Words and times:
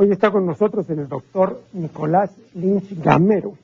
Hoy 0.00 0.12
está 0.12 0.30
con 0.30 0.46
nosotros 0.46 0.88
el 0.90 1.08
doctor 1.08 1.60
Nicolás 1.72 2.30
Lynch 2.54 3.02
Gamero, 3.02 3.54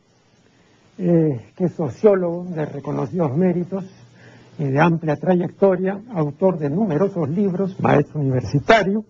eh, 0.98 1.52
que 1.54 1.66
es 1.66 1.74
sociólogo 1.74 2.46
de 2.46 2.66
reconocidos 2.66 3.36
méritos 3.36 3.84
y 4.58 4.64
de 4.64 4.80
amplia 4.80 5.14
trayectoria, 5.14 6.00
autor 6.12 6.58
de 6.58 6.70
numerosos 6.70 7.28
libros, 7.28 7.78
maestro 7.78 8.18
universitario, 8.18 9.04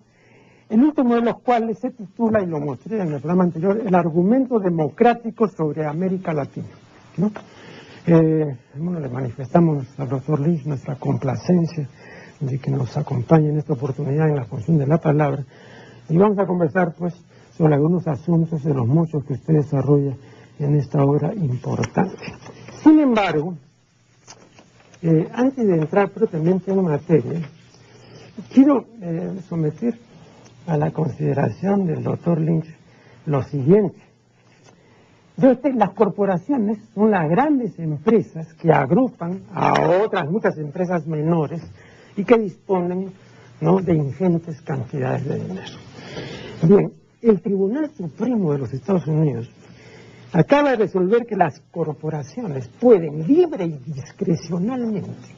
el 0.69 0.83
último 0.83 1.15
de 1.15 1.21
los 1.21 1.39
cuales 1.39 1.79
se 1.79 1.89
titula, 1.89 2.43
y 2.43 2.45
lo 2.45 2.59
mostré 2.59 3.01
en 3.01 3.11
el 3.11 3.19
programa 3.19 3.45
anterior, 3.45 3.81
El 3.83 3.95
argumento 3.95 4.59
democrático 4.59 5.47
sobre 5.47 5.83
América 5.83 6.31
Latina. 6.31 6.67
Eh, 8.05 8.55
bueno, 8.75 8.99
le 8.99 9.09
manifestamos 9.09 9.87
al 9.97 10.09
doctor 10.09 10.41
Lynch 10.41 10.67
nuestra 10.67 10.93
complacencia 10.97 11.89
de 12.39 12.59
que 12.59 12.69
nos 12.69 12.95
acompañe 12.97 13.49
en 13.49 13.57
esta 13.57 13.73
oportunidad 13.73 14.29
en 14.29 14.35
la 14.35 14.45
función 14.45 14.77
de 14.77 14.85
la 14.85 14.99
palabra. 14.99 15.43
Y 16.09 16.17
vamos 16.17 16.37
a 16.39 16.45
conversar, 16.45 16.93
pues, 16.95 17.13
sobre 17.57 17.75
algunos 17.75 18.07
asuntos 18.07 18.63
de 18.63 18.73
los 18.73 18.87
muchos 18.87 19.23
que 19.23 19.33
usted 19.33 19.55
desarrolla 19.55 20.15
en 20.59 20.75
esta 20.75 21.03
obra 21.03 21.33
importante. 21.33 22.33
Sin 22.83 22.99
embargo, 22.99 23.55
eh, 25.01 25.29
antes 25.33 25.65
de 25.65 25.75
entrar 25.75 26.09
propiamente 26.09 26.71
en 26.71 26.83
materia, 26.83 27.41
quiero 28.53 28.85
eh, 29.01 29.39
someter 29.47 29.97
a 30.67 30.77
la 30.77 30.91
consideración 30.91 31.85
del 31.85 32.03
doctor 32.03 32.39
Lynch 32.39 32.67
lo 33.25 33.43
siguiente. 33.43 33.99
las 35.37 35.89
corporaciones 35.91 36.77
son 36.93 37.11
las 37.11 37.29
grandes 37.29 37.77
empresas 37.79 38.53
que 38.53 38.71
agrupan 38.71 39.41
a 39.53 39.73
otras 40.03 40.29
muchas 40.29 40.57
empresas 40.57 41.05
menores 41.05 41.61
y 42.15 42.23
que 42.23 42.37
disponen 42.37 43.11
de 43.59 43.93
ingentes 43.95 44.61
cantidades 44.61 45.25
de 45.25 45.39
dinero. 45.39 45.84
Bien, 46.61 46.93
el 47.21 47.41
Tribunal 47.41 47.91
Supremo 47.95 48.53
de 48.53 48.59
los 48.59 48.73
Estados 48.73 49.05
Unidos 49.07 49.49
acaba 50.31 50.71
de 50.71 50.77
resolver 50.77 51.25
que 51.25 51.35
las 51.35 51.59
corporaciones 51.71 52.67
pueden 52.79 53.27
libre 53.27 53.65
y 53.65 53.91
discrecionalmente 53.91 55.35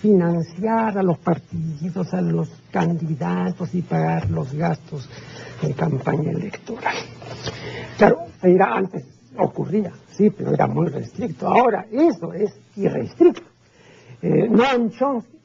financiar 0.00 0.96
a 0.96 1.02
los 1.02 1.18
partidos, 1.18 2.14
a 2.14 2.22
los 2.22 2.48
candidatos 2.70 3.74
y 3.74 3.82
pagar 3.82 4.30
los 4.30 4.52
gastos 4.54 5.08
de 5.60 5.74
campaña 5.74 6.30
electoral. 6.30 6.96
Claro, 7.98 8.24
era 8.42 8.76
antes 8.76 9.04
ocurría, 9.36 9.92
sí, 10.10 10.30
pero 10.30 10.52
era 10.52 10.66
muy 10.66 10.88
restricto. 10.88 11.48
Ahora 11.48 11.86
eso 11.90 12.32
es 12.32 12.58
irrestricto. 12.76 13.42
Eh, 14.22 14.48
Noam 14.48 14.90
Chomsky 14.90 15.39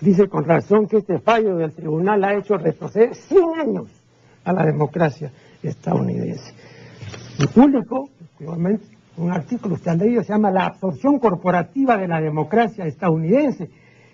dice 0.00 0.28
con 0.28 0.44
razón 0.44 0.86
que 0.86 0.98
este 0.98 1.18
fallo 1.18 1.56
del 1.56 1.72
tribunal 1.72 2.24
ha 2.24 2.34
hecho 2.34 2.56
retroceder 2.56 3.14
100 3.14 3.60
años 3.60 3.88
a 4.44 4.52
la 4.52 4.64
democracia 4.64 5.30
estadounidense. 5.62 6.54
Y 7.38 7.46
público, 7.46 8.08
un 9.16 9.30
artículo 9.30 9.74
usted 9.74 9.90
ha 9.90 9.94
leído, 9.94 10.22
se 10.22 10.32
llama 10.32 10.50
La 10.50 10.66
absorción 10.66 11.18
corporativa 11.18 11.96
de 11.96 12.08
la 12.08 12.20
democracia 12.20 12.86
estadounidense. 12.86 13.70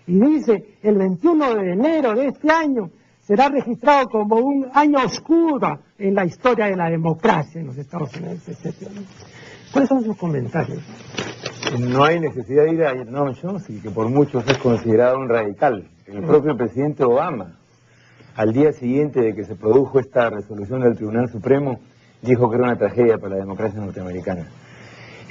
Y 0.07 0.21
dice, 0.21 0.77
el 0.83 0.97
21 0.97 1.55
de 1.55 1.73
enero 1.73 2.15
de 2.15 2.29
este 2.29 2.51
año 2.51 2.91
será 3.21 3.49
registrado 3.49 4.09
como 4.09 4.37
un 4.37 4.69
año 4.73 4.99
oscuro 5.05 5.81
en 5.99 6.15
la 6.15 6.25
historia 6.25 6.67
de 6.67 6.77
la 6.77 6.89
democracia 6.89 7.61
en 7.61 7.67
los 7.67 7.77
Estados 7.77 8.15
Unidos, 8.17 8.41
¿Cuáles 9.73 9.89
son 9.89 10.05
sus 10.05 10.17
comentarios? 10.17 10.83
No 11.75 12.05
hay 12.05 12.21
necesidad 12.21 12.65
de 12.65 12.75
ir 12.75 12.85
a 12.85 12.95
Noam 12.95 13.35
Chomsky, 13.35 13.81
que 13.81 13.91
por 13.91 14.09
muchos 14.09 14.47
es 14.49 14.57
considerado 14.59 15.19
un 15.19 15.29
radical. 15.29 15.89
El 16.07 16.23
propio 16.23 16.57
presidente 16.57 17.05
Obama, 17.05 17.59
al 18.37 18.53
día 18.53 18.73
siguiente 18.73 19.21
de 19.21 19.35
que 19.35 19.45
se 19.45 19.57
produjo 19.57 19.99
esta 19.99 20.31
resolución 20.31 20.81
del 20.83 20.95
Tribunal 20.97 21.29
Supremo, 21.29 21.81
dijo 22.23 22.49
que 22.49 22.57
era 22.57 22.65
una 22.65 22.79
tragedia 22.79 23.19
para 23.19 23.35
la 23.35 23.41
democracia 23.41 23.81
norteamericana. 23.81 24.49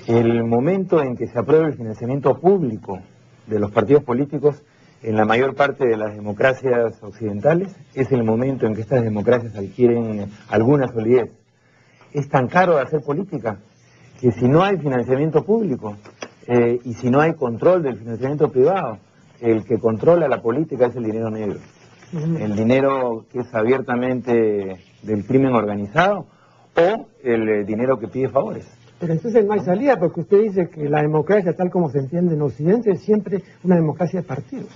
El 0.07 0.43
momento 0.43 1.01
en 1.01 1.15
que 1.15 1.27
se 1.27 1.39
aprueba 1.39 1.67
el 1.67 1.75
financiamiento 1.75 2.37
público 2.39 2.99
de 3.47 3.59
los 3.59 3.71
partidos 3.71 4.03
políticos 4.03 4.61
en 5.01 5.15
la 5.15 5.25
mayor 5.25 5.55
parte 5.55 5.87
de 5.87 5.97
las 5.97 6.15
democracias 6.15 7.01
occidentales 7.01 7.75
es 7.93 8.11
el 8.11 8.23
momento 8.23 8.65
en 8.65 8.75
que 8.75 8.81
estas 8.81 9.03
democracias 9.03 9.55
adquieren 9.55 10.29
alguna 10.49 10.87
solidez. 10.89 11.31
Es 12.11 12.27
tan 12.27 12.47
caro 12.47 12.75
de 12.75 12.81
hacer 12.81 13.01
política 13.01 13.59
que 14.19 14.31
si 14.31 14.47
no 14.47 14.63
hay 14.63 14.77
financiamiento 14.77 15.43
público 15.43 15.97
eh, 16.47 16.79
y 16.83 16.93
si 16.93 17.09
no 17.09 17.21
hay 17.21 17.33
control 17.33 17.83
del 17.83 17.97
financiamiento 17.97 18.51
privado, 18.51 18.99
el 19.41 19.65
que 19.65 19.79
controla 19.79 20.27
la 20.27 20.41
política 20.41 20.87
es 20.87 20.95
el 20.95 21.03
dinero 21.03 21.29
negro. 21.29 21.59
El 22.13 22.55
dinero 22.55 23.25
que 23.31 23.39
es 23.39 23.53
abiertamente 23.53 24.77
del 25.01 25.25
crimen 25.25 25.53
organizado 25.53 26.27
o 26.77 27.07
el 27.23 27.49
eh, 27.49 27.63
dinero 27.65 27.99
que 27.99 28.07
pide 28.07 28.29
favores. 28.29 28.65
Pero 28.99 29.11
entonces 29.13 29.45
no 29.45 29.53
hay 29.53 29.59
salida 29.59 29.97
porque 29.99 30.21
usted 30.21 30.41
dice 30.41 30.69
que 30.69 30.87
la 30.87 31.01
democracia 31.01 31.53
tal 31.53 31.69
como 31.69 31.89
se 31.89 31.99
entiende 31.99 32.35
en 32.35 32.41
Occidente 32.41 32.91
es 32.91 33.01
siempre 33.01 33.43
una 33.63 33.75
democracia 33.75 34.21
de 34.21 34.27
partidos. 34.27 34.69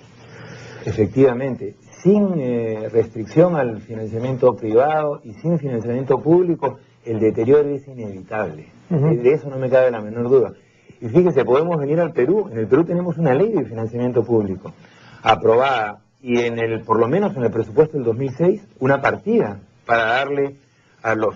Efectivamente, 0.86 1.76
sin 2.02 2.34
eh, 2.38 2.90
restricción 2.92 3.56
al 3.56 3.80
financiamiento 3.82 4.54
privado 4.56 5.22
y 5.24 5.34
sin 5.34 5.60
financiamiento 5.60 6.20
público, 6.20 6.78
el 7.06 7.20
deterioro 7.20 7.70
es 7.70 7.88
inevitable. 7.88 8.68
De 8.90 9.34
eso 9.34 9.50
no 9.50 9.58
me 9.58 9.70
cabe 9.70 9.92
la 9.92 10.02
menor 10.02 10.30
duda. 10.30 10.54
Y 11.02 11.08
fíjese, 11.08 11.46
podemos 11.46 11.78
venir 11.78 12.00
al 12.00 12.12
Perú. 12.12 12.50
En 12.52 12.58
el 12.58 12.68
Perú 12.68 12.84
tenemos 12.84 13.18
una 13.18 13.34
ley 13.34 13.52
de 13.52 13.66
financiamiento 13.66 14.24
público 14.24 14.74
aprobada 15.22 16.02
y 16.22 16.40
en 16.42 16.60
el, 16.60 16.82
por 16.82 17.00
lo 17.00 17.08
menos 17.08 17.36
en 17.36 17.44
el 17.44 17.52
presupuesto 17.52 17.98
del 17.98 18.06
2006, 18.06 18.62
una 18.80 19.02
partida 19.02 19.60
para 19.86 20.06
darle 20.06 20.56
a 21.02 21.16
los, 21.16 21.36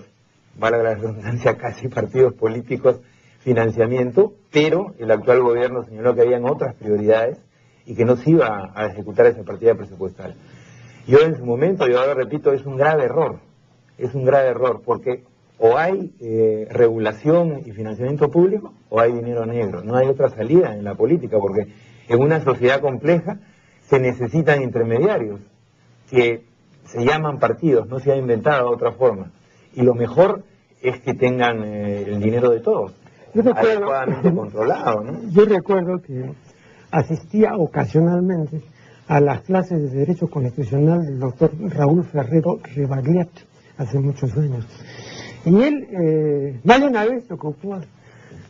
vale 0.58 0.82
la 0.82 0.94
redundancia, 0.94 1.56
casi 1.58 1.88
partidos 1.88 2.34
políticos 2.34 3.00
financiamiento, 3.40 4.32
pero 4.50 4.94
el 4.98 5.10
actual 5.10 5.42
gobierno 5.42 5.84
señaló 5.84 6.14
que 6.14 6.22
habían 6.22 6.44
otras 6.44 6.74
prioridades 6.74 7.38
y 7.86 7.94
que 7.94 8.04
no 8.04 8.16
se 8.16 8.30
iba 8.30 8.72
a 8.74 8.86
ejecutar 8.86 9.26
esa 9.26 9.42
partida 9.42 9.74
presupuestal. 9.74 10.34
Yo 11.06 11.18
en 11.20 11.36
su 11.36 11.44
momento, 11.44 11.86
yo 11.86 12.00
ahora 12.00 12.14
repito, 12.14 12.52
es 12.52 12.64
un 12.64 12.76
grave 12.76 13.04
error, 13.04 13.40
es 13.98 14.14
un 14.14 14.24
grave 14.24 14.48
error, 14.48 14.80
porque 14.84 15.24
o 15.66 15.78
hay 15.78 16.14
eh, 16.20 16.68
regulación 16.70 17.62
y 17.64 17.72
financiamiento 17.72 18.30
público 18.30 18.74
o 18.90 19.00
hay 19.00 19.12
dinero 19.12 19.46
negro. 19.46 19.82
No 19.82 19.96
hay 19.96 20.08
otra 20.08 20.28
salida 20.28 20.74
en 20.74 20.84
la 20.84 20.94
política 20.94 21.38
porque 21.40 21.72
en 22.06 22.20
una 22.20 22.44
sociedad 22.44 22.82
compleja 22.82 23.38
se 23.80 23.98
necesitan 23.98 24.60
intermediarios 24.60 25.40
que 26.10 26.44
se 26.84 27.02
llaman 27.02 27.38
partidos, 27.38 27.88
no 27.88 27.98
se 27.98 28.12
ha 28.12 28.16
inventado 28.16 28.70
otra 28.70 28.92
forma. 28.92 29.32
Y 29.72 29.80
lo 29.80 29.94
mejor 29.94 30.44
es 30.82 31.00
que 31.00 31.14
tengan 31.14 31.64
eh, 31.64 32.02
el 32.08 32.20
dinero 32.20 32.50
de 32.50 32.60
todos, 32.60 32.92
yo 33.32 33.40
recuerdo, 33.40 33.90
adecuadamente 33.90 34.34
controlado. 34.34 35.02
¿no? 35.02 35.30
Yo 35.30 35.46
recuerdo 35.46 36.02
que 36.02 36.30
asistía 36.90 37.56
ocasionalmente 37.56 38.60
a 39.08 39.18
las 39.18 39.40
clases 39.40 39.80
de 39.90 39.98
Derecho 39.98 40.28
Constitucional 40.28 41.06
del 41.06 41.20
doctor 41.20 41.52
Raúl 41.58 42.04
Ferrero 42.04 42.58
Rebagliat 42.74 43.30
hace 43.78 43.98
muchos 43.98 44.36
años. 44.36 44.66
Y 45.44 45.62
él, 45.62 45.88
eh, 45.90 46.60
más 46.64 46.80
de 46.80 46.86
una 46.86 47.04
vez 47.04 47.24
se 47.26 47.34
ocupó 47.34 47.78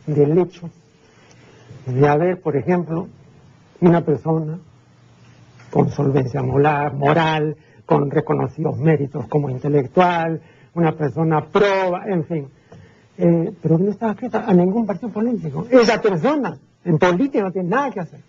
del 0.07 0.37
hecho 0.37 0.69
de 1.85 2.07
haber, 2.07 2.41
por 2.41 2.55
ejemplo, 2.55 3.07
una 3.81 4.01
persona 4.01 4.59
con 5.71 5.89
solvencia 5.89 6.41
moral, 6.41 6.95
moral, 6.95 7.57
con 7.85 8.09
reconocidos 8.09 8.77
méritos 8.77 9.27
como 9.27 9.49
intelectual, 9.49 10.41
una 10.73 10.93
persona 10.93 11.45
proba, 11.45 12.05
en 12.07 12.25
fin, 12.25 12.47
eh, 13.17 13.53
pero 13.61 13.77
no 13.77 13.91
estaba 13.91 14.13
escrita 14.13 14.45
a 14.45 14.53
ningún 14.53 14.85
partido 14.85 15.11
político. 15.11 15.67
Esa 15.69 16.01
persona 16.01 16.57
en 16.83 16.97
política 16.97 17.43
no 17.43 17.51
tiene 17.51 17.69
nada 17.69 17.91
que 17.91 17.99
hacer. 17.99 18.19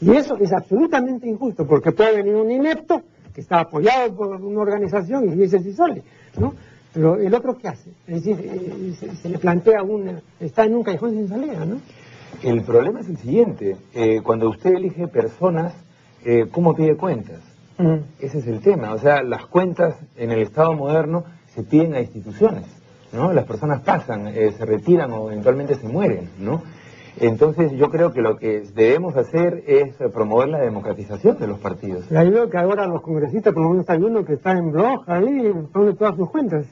Y 0.00 0.10
eso 0.10 0.36
es 0.38 0.52
absolutamente 0.52 1.28
injusto, 1.28 1.66
porque 1.66 1.92
puede 1.92 2.16
venir 2.16 2.34
un 2.34 2.50
inepto 2.50 3.02
que 3.34 3.40
está 3.40 3.60
apoyado 3.60 4.14
por 4.14 4.28
una 4.28 4.60
organización 4.60 5.28
y 5.28 5.36
dice 5.36 5.60
si 5.60 5.72
sale, 5.72 6.02
¿no? 6.38 6.54
Pero 6.96 7.16
el 7.16 7.34
otro, 7.34 7.58
¿qué 7.58 7.68
hace? 7.68 7.90
Es 8.06 8.24
decir, 8.24 8.40
eh, 8.40 9.14
se, 9.20 9.28
le 9.28 9.38
plantea 9.38 9.82
una, 9.82 10.22
está 10.40 10.64
en 10.64 10.76
un 10.76 10.82
callejón 10.82 11.10
sin 11.10 11.28
salida, 11.28 11.66
¿no? 11.66 11.78
El 12.42 12.62
problema 12.62 13.00
es 13.00 13.08
el 13.10 13.18
siguiente, 13.18 13.76
eh, 13.92 14.22
cuando 14.22 14.48
usted 14.48 14.76
elige 14.76 15.06
personas, 15.06 15.74
eh, 16.24 16.46
¿cómo 16.50 16.74
pide 16.74 16.96
cuentas? 16.96 17.40
Mm. 17.76 17.96
Ese 18.18 18.38
es 18.38 18.46
el 18.46 18.60
tema, 18.60 18.94
o 18.94 18.98
sea, 18.98 19.22
las 19.22 19.44
cuentas 19.44 19.94
en 20.16 20.30
el 20.32 20.40
Estado 20.40 20.72
moderno 20.72 21.24
se 21.54 21.64
piden 21.64 21.92
a 21.92 22.00
instituciones, 22.00 22.64
¿no? 23.12 23.30
Las 23.30 23.44
personas 23.44 23.82
pasan, 23.82 24.32
se 24.32 24.64
retiran 24.64 25.12
o 25.12 25.30
eventualmente 25.30 25.74
se 25.74 25.86
mueren, 25.86 26.30
¿no? 26.38 26.62
Entonces 27.18 27.72
yo 27.72 27.90
creo 27.90 28.12
que 28.12 28.22
lo 28.22 28.36
que 28.36 28.62
debemos 28.74 29.16
hacer 29.16 29.64
es 29.66 29.96
promover 30.14 30.48
la 30.48 30.60
democratización 30.60 31.38
de 31.38 31.46
los 31.46 31.58
partidos. 31.58 32.10
Y 32.10 32.16
ahí 32.16 32.30
veo 32.30 32.48
que 32.48 32.58
ahora 32.58 32.86
los 32.86 33.02
congresistas, 33.02 33.52
por 33.52 33.62
lo 33.62 33.70
menos 33.70 33.88
hay 33.88 34.02
uno 34.02 34.24
que 34.24 34.34
está 34.34 34.52
en 34.52 34.70
blog 34.70 35.02
ahí, 35.06 35.52
pone 35.72 35.94
todas 35.94 36.16
sus 36.16 36.30
cuentas. 36.30 36.66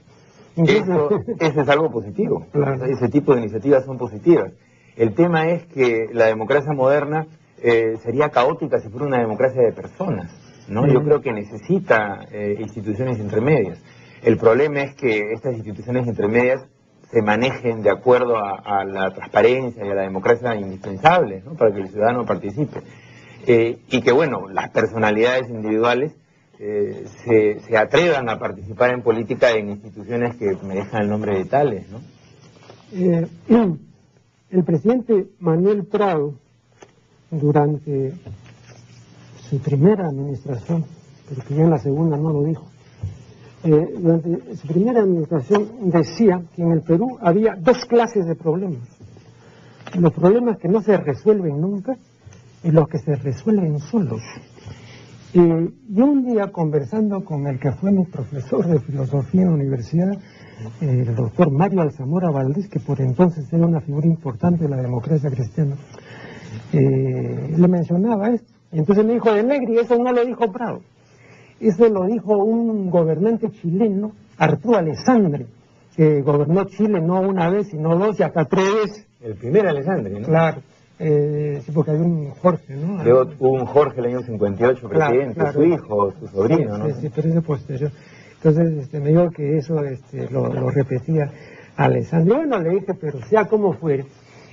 Eso, 0.57 1.11
es 1.39 1.69
algo 1.69 1.91
positivo. 1.91 2.47
Ese 2.89 3.09
tipo 3.09 3.35
de 3.35 3.41
iniciativas 3.41 3.85
son 3.85 3.99
positivas. 3.99 4.53
El 4.97 5.15
tema 5.15 5.49
es 5.49 5.65
que 5.67 6.09
la 6.13 6.27
democracia 6.27 6.73
moderna 6.73 7.27
eh, 7.61 7.97
sería 8.03 8.29
caótica 8.29 8.79
si 8.79 8.89
fuera 8.89 9.07
una 9.07 9.19
democracia 9.19 9.63
de 9.63 9.73
personas. 9.73 10.33
¿no? 10.69 10.87
Yo 10.87 11.03
creo 11.03 11.21
que 11.21 11.33
necesita 11.33 12.27
eh, 12.31 12.57
instituciones 12.61 13.19
intermedias. 13.19 13.79
El 14.23 14.39
problema 14.39 14.81
es 14.81 14.95
que 14.95 15.33
estas 15.33 15.55
instituciones 15.55 16.07
intermedias 16.07 16.65
se 17.11 17.23
manejen 17.23 17.83
de 17.83 17.91
acuerdo 17.91 18.37
a, 18.39 18.85
la 18.85 19.13
transparencia 19.13 19.85
y 19.85 19.89
a 19.89 19.95
la 19.95 20.03
democracia 20.03 20.55
indispensables 20.57 21.45
para 21.59 21.73
que 21.73 21.81
el 21.81 21.89
ciudadano 21.89 22.25
participe. 22.25 22.81
Eh, 23.47 23.79
y 23.91 24.01
que, 24.01 24.13
bueno, 24.13 24.49
las 24.49 24.71
personalidades 24.71 25.49
individuales 25.49 26.17
eh, 26.59 27.07
se, 27.67 27.77
atrevan 27.77 28.29
a 28.29 28.39
participar 28.39 28.93
en 28.93 29.03
política 29.03 29.51
en 29.51 29.71
instituciones 29.71 30.37
que 30.37 30.57
merezcan 30.63 31.03
el 31.03 31.09
nombre 31.09 31.37
de 31.37 31.45
tales. 31.47 31.87
¿no? 31.91 32.01
Eh, 32.93 33.27
el 34.51 34.65
presidente 34.65 35.27
Manuel 35.41 35.85
Prado, 35.85 36.35
durante 37.31 38.13
su 39.49 39.59
primera 39.59 40.07
administración, 40.07 40.85
porque 41.29 41.55
ya 41.55 41.63
en 41.63 41.71
la 41.71 41.79
segunda 41.79 42.17
no 42.17 42.31
lo 42.33 42.45
dijo, 42.45 42.67
eh, 43.65 43.95
durante 43.99 44.57
su 44.57 44.69
primera 44.69 45.01
administración 45.01 45.91
decía 45.91 46.43
que 46.55 46.63
en 46.63 46.73
el 46.73 46.83
Perú 46.83 47.19
había 47.21 47.57
dos 47.59 47.85
clases 47.87 48.27
de 48.27 48.37
problemas. 48.37 48.87
Los 49.95 50.13
problemas 50.13 50.59
que 50.59 50.69
no 50.69 50.83
se 50.83 50.97
resuelven 50.97 51.61
nunca 51.61 51.97
y 52.63 52.71
los 52.71 52.89
que 52.89 52.99
se 52.99 53.15
resuelven 53.17 53.79
solos. 53.81 54.23
Y 55.35 55.41
yo 55.41 56.05
un 56.05 56.25
día 56.25 56.53
conversando 56.53 57.25
con 57.25 57.45
el 57.49 57.59
que 57.59 57.73
fue 57.73 57.91
mi 57.91 58.05
profesor 58.05 58.65
de 58.69 58.79
filosofía 58.79 59.43
en 59.43 59.49
la 59.49 59.55
universidad, 59.55 60.13
el 60.81 61.13
doctor 61.13 61.51
Mario 61.51 61.81
Alzamora 61.81 62.31
Valdés, 62.31 62.69
que 62.69 62.79
por 62.79 63.01
entonces 63.01 63.53
era 63.53 63.67
una 63.67 63.81
figura 63.81 64.07
importante 64.07 64.63
de 64.63 64.71
la 64.71 64.77
democracia 64.77 65.29
cristiana, 65.31 65.75
eh, 66.73 67.53
le 67.57 67.67
mencionaba 67.67 68.31
esto. 68.31 68.53
Entonces 68.71 69.05
me 69.05 69.15
dijo 69.15 69.33
de 69.33 69.43
Negri, 69.43 69.77
eso 69.77 69.99
no 69.99 70.13
lo 70.13 70.25
dijo 70.25 70.53
Prado. 70.53 70.83
Eso 71.59 71.89
lo 71.89 72.07
dijo 72.07 72.37
un 72.39 72.89
gobernante 72.89 73.51
chileno, 73.51 74.13
Arturo 74.39 74.79
Alessandri, 74.79 75.47
que 75.97 76.23
gobernó 76.23 76.65
Chile 76.67 77.01
no 77.01 77.21
una 77.21 77.51
vez, 77.51 77.71
sino 77.71 77.99
dos 77.99 78.21
y 78.21 78.23
hasta 78.23 78.45
tres 78.45 78.73
veces. 78.73 79.07
El 79.21 79.35
primer 79.35 79.67
Alessandri, 79.67 80.21
¿no? 80.21 80.27
Claro. 80.29 80.63
Eh, 80.99 81.61
sí, 81.65 81.73
porque 81.73 81.91
había 81.91 82.05
un 82.05 82.31
Jorge, 82.31 82.77
¿no? 82.77 83.03
Hubo 83.39 83.51
un 83.51 83.67
Jorge 83.67 84.01
el 84.01 84.07
año 84.07 84.23
58, 84.23 84.89
presidente, 84.89 85.53
su 85.53 85.65
hijo, 85.65 86.13
su 86.21 86.29
sobrino, 86.29 86.79
¿no? 86.79 86.87
Sí, 86.87 86.93
sí, 87.01 87.11
pero 87.15 87.43
posterior. 87.43 87.91
Entonces 88.37 88.85
este, 88.85 89.01
me 89.01 89.09
dijo 89.09 89.31
que 89.31 89.57
eso 89.57 89.83
este, 89.83 90.31
lo, 90.31 90.53
lo 90.53 90.71
repetía 90.71 91.33
Alessandro. 91.77 92.37
Bueno, 92.37 92.61
le 92.61 92.71
dije, 92.71 92.95
pero 92.95 93.21
sea 93.23 93.47
como 93.47 93.73
fuere, 93.73 94.07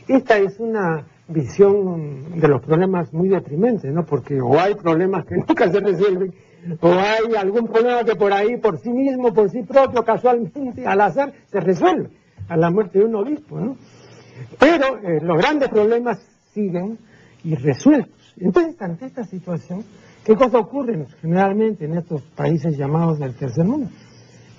esta 0.08 0.38
es 0.38 0.60
una 0.60 1.06
visión 1.28 2.40
de 2.40 2.48
los 2.48 2.62
problemas 2.62 3.14
muy 3.14 3.30
deprimentes, 3.30 3.94
¿no? 3.94 4.06
Porque 4.06 4.42
o 4.42 4.60
hay 4.60 4.76
problemas 4.76 5.26
que 5.26 5.36
nunca 5.48 5.70
se 5.72 5.80
resuelven, 5.80 6.34
o 6.80 6.90
hay 6.90 7.36
algún 7.38 7.68
problema 7.68 8.04
que 8.04 8.16
por 8.16 8.34
ahí, 8.34 8.58
por 8.58 8.80
sí 8.80 8.90
mismo, 8.90 9.34
por 9.34 9.50
sí 9.50 9.62
propio, 9.64 10.04
casualmente, 10.04 10.86
al 10.86 11.02
azar, 11.02 11.34
se 11.52 11.60
resuelve 11.60 12.10
a 12.50 12.58
la 12.58 12.72
muerte 12.72 13.00
de 13.00 13.06
un 13.06 13.16
obispo, 13.16 13.60
¿no? 13.60 13.78
Pero 14.60 14.98
eh, 14.98 15.20
los 15.22 15.38
grandes 15.38 15.70
problemas 15.70 16.31
siguen 16.54 16.98
irresueltos. 17.44 18.34
Entonces, 18.38 18.82
ante 18.82 19.06
esta 19.06 19.24
situación, 19.24 19.84
¿qué 20.24 20.36
cosa 20.36 20.60
ocurre 20.60 21.06
generalmente 21.22 21.86
en 21.86 21.98
estos 21.98 22.22
países 22.36 22.78
llamados 22.78 23.20
del 23.20 23.36
tercer 23.36 23.66
mundo? 23.66 23.90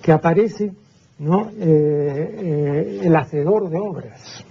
Que 0.01 0.11
aparece 0.11 0.71
¿no? 1.19 1.49
Eh, 1.51 1.55
eh, 1.59 2.99
el 3.03 3.15
hacedor 3.15 3.69
de 3.69 3.79
obras. 3.79 4.45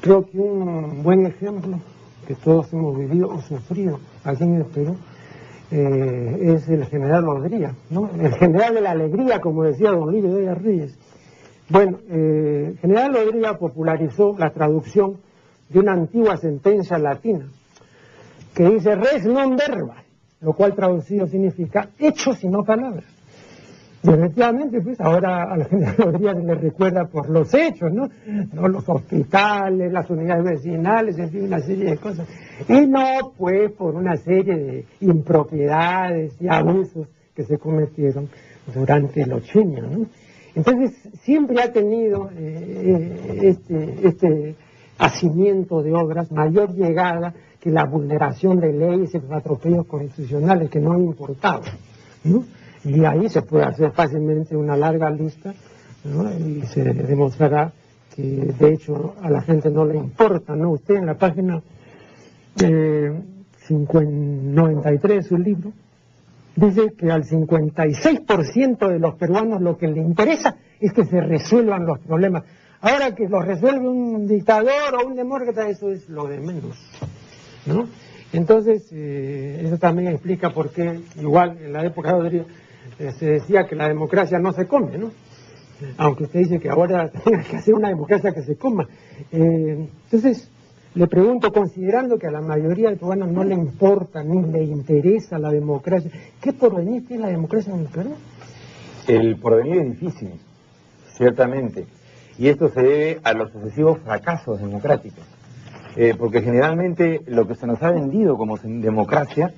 Creo 0.00 0.24
que 0.26 0.38
un 0.38 1.02
buen 1.02 1.26
ejemplo 1.26 1.78
que 2.26 2.34
todos 2.34 2.72
hemos 2.72 2.98
vivido 2.98 3.28
o 3.28 3.40
sufrido 3.40 4.00
aquí 4.24 4.44
en 4.44 4.54
el 4.56 4.64
Perú 4.66 4.96
eh, 5.70 6.54
es 6.54 6.68
el 6.68 6.84
general 6.86 7.24
Rodríguez, 7.24 7.72
¿no? 7.90 8.10
el 8.18 8.32
general 8.34 8.74
de 8.74 8.80
la 8.80 8.90
alegría, 8.90 9.40
como 9.40 9.64
decía 9.64 9.90
don 9.90 10.12
Lirio 10.12 10.34
de 10.34 10.54
Reyes. 10.54 10.98
Bueno, 11.68 11.98
el 12.10 12.76
general 12.78 13.14
Rodríguez 13.14 13.52
popularizó 13.58 14.36
la 14.36 14.50
traducción 14.50 15.18
de 15.72 15.78
una 15.78 15.92
antigua 15.92 16.36
sentencia 16.36 16.98
latina 16.98 17.46
que 18.54 18.68
dice 18.68 18.94
res 18.94 19.24
non 19.24 19.56
verba, 19.56 20.04
lo 20.40 20.52
cual 20.52 20.74
traducido 20.74 21.26
significa 21.26 21.88
hechos 21.98 22.44
y 22.44 22.48
no 22.48 22.64
palabras. 22.64 23.04
Y 24.04 24.10
efectivamente, 24.10 24.80
pues 24.80 25.00
ahora 25.00 25.44
a 25.44 25.56
la 25.56 25.64
gente 25.70 26.34
le 26.44 26.54
recuerda 26.56 27.06
por 27.06 27.30
los 27.30 27.54
hechos, 27.54 27.92
¿no? 27.92 28.10
Los 28.68 28.86
hospitales, 28.88 29.92
las 29.92 30.10
unidades 30.10 30.44
vecinales, 30.44 31.18
en 31.18 31.30
fin, 31.30 31.44
una 31.44 31.60
serie 31.60 31.90
de 31.90 31.96
cosas. 31.96 32.26
Y 32.68 32.86
no, 32.86 33.32
pues, 33.38 33.70
por 33.72 33.94
una 33.94 34.16
serie 34.16 34.56
de 34.56 34.84
impropiedades 35.00 36.34
y 36.40 36.48
abusos 36.48 37.06
que 37.34 37.44
se 37.44 37.58
cometieron 37.58 38.28
durante 38.74 39.22
el 39.22 39.32
ochiño, 39.32 39.82
¿no? 39.82 40.06
Entonces, 40.54 40.92
siempre 41.22 41.62
ha 41.62 41.72
tenido 41.72 42.28
eh, 42.36 43.38
este, 43.42 44.06
este 44.06 44.56
hacimiento 44.98 45.82
de 45.82 45.92
obras 45.92 46.30
mayor 46.30 46.74
llegada 46.74 47.34
que 47.60 47.70
la 47.70 47.84
vulneración 47.84 48.60
de 48.60 48.72
leyes 48.72 49.14
y 49.14 49.20
los 49.20 49.30
atropellos 49.32 49.86
constitucionales 49.86 50.70
que 50.70 50.80
no 50.80 50.92
han 50.92 51.02
importado. 51.02 51.62
Y 52.84 53.04
ahí 53.04 53.28
se 53.28 53.42
puede 53.42 53.64
hacer 53.64 53.92
fácilmente 53.92 54.56
una 54.56 54.76
larga 54.76 55.10
lista 55.10 55.54
y 56.38 56.62
se 56.66 56.82
demostrará 56.82 57.72
que 58.14 58.22
de 58.22 58.74
hecho 58.74 59.14
a 59.22 59.30
la 59.30 59.42
gente 59.42 59.70
no 59.70 59.84
le 59.84 59.96
importa. 59.96 60.54
¿no? 60.56 60.70
Usted 60.70 60.96
en 60.96 61.06
la 61.06 61.14
página 61.14 61.62
eh, 62.62 63.12
93 63.70 65.16
de 65.16 65.22
su 65.22 65.38
libro 65.38 65.72
dice 66.56 66.92
que 66.98 67.10
al 67.10 67.24
56% 67.24 68.88
de 68.88 68.98
los 68.98 69.14
peruanos 69.14 69.62
lo 69.62 69.78
que 69.78 69.88
le 69.88 70.00
interesa 70.00 70.56
es 70.80 70.92
que 70.92 71.04
se 71.04 71.20
resuelvan 71.20 71.86
los 71.86 72.00
problemas. 72.00 72.44
Ahora 72.82 73.14
que 73.14 73.28
lo 73.28 73.40
resuelve 73.40 73.88
un 73.88 74.26
dictador 74.26 74.94
o 75.00 75.06
un 75.06 75.14
demócrata, 75.14 75.68
eso 75.68 75.90
es 75.92 76.08
lo 76.08 76.26
de 76.26 76.40
menos. 76.40 76.76
¿no? 77.64 77.86
Entonces, 78.32 78.88
eh, 78.90 79.62
eso 79.64 79.78
también 79.78 80.08
explica 80.08 80.50
por 80.50 80.70
qué, 80.70 81.00
igual 81.20 81.58
en 81.62 81.72
la 81.72 81.84
época 81.86 82.12
de 82.18 82.44
eh, 82.98 83.12
se 83.12 83.26
decía 83.26 83.68
que 83.68 83.76
la 83.76 83.86
democracia 83.86 84.40
no 84.40 84.52
se 84.52 84.66
come, 84.66 84.98
¿no? 84.98 85.12
Aunque 85.96 86.24
usted 86.24 86.40
dice 86.40 86.58
que 86.58 86.70
ahora 86.70 87.08
tiene 87.24 87.44
que 87.44 87.56
hacer 87.56 87.72
una 87.72 87.88
democracia 87.88 88.32
que 88.32 88.42
se 88.42 88.56
coma. 88.56 88.88
Eh, 89.30 89.88
entonces, 90.04 90.50
le 90.94 91.06
pregunto, 91.06 91.52
considerando 91.52 92.18
que 92.18 92.26
a 92.26 92.32
la 92.32 92.40
mayoría 92.40 92.90
de 92.90 92.96
peruanos 92.96 93.30
no 93.30 93.44
le 93.44 93.54
importa 93.54 94.24
ni 94.24 94.42
le 94.50 94.64
interesa 94.64 95.38
la 95.38 95.50
democracia, 95.50 96.10
¿qué 96.40 96.52
porvenir 96.52 97.06
tiene 97.06 97.22
la 97.22 97.30
democracia 97.30 97.72
en 97.72 97.80
el 97.80 97.86
Perú? 97.86 98.10
El 99.06 99.36
porvenir 99.36 99.82
es 99.82 100.00
difícil, 100.00 100.32
ciertamente. 101.16 101.86
Y 102.38 102.48
esto 102.48 102.68
se 102.68 102.82
debe 102.82 103.20
a 103.24 103.32
los 103.32 103.50
sucesivos 103.50 103.98
fracasos 104.00 104.60
democráticos. 104.60 105.24
Eh, 105.96 106.14
porque 106.18 106.40
generalmente 106.40 107.20
lo 107.26 107.46
que 107.46 107.54
se 107.54 107.66
nos 107.66 107.82
ha 107.82 107.90
vendido 107.90 108.38
como 108.38 108.56
democracia 108.56 109.52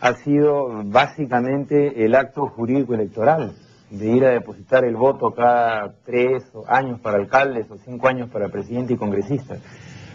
ha 0.00 0.14
sido 0.14 0.82
básicamente 0.84 2.04
el 2.04 2.14
acto 2.14 2.46
jurídico 2.46 2.94
electoral, 2.94 3.52
de 3.90 4.06
ir 4.06 4.24
a 4.24 4.30
depositar 4.30 4.84
el 4.84 4.94
voto 4.94 5.32
cada 5.32 5.92
tres 6.04 6.44
años 6.68 7.00
para 7.00 7.18
alcaldes 7.18 7.68
o 7.70 7.76
cinco 7.78 8.06
años 8.06 8.30
para 8.30 8.48
presidente 8.48 8.94
y 8.94 8.96
congresistas, 8.96 9.58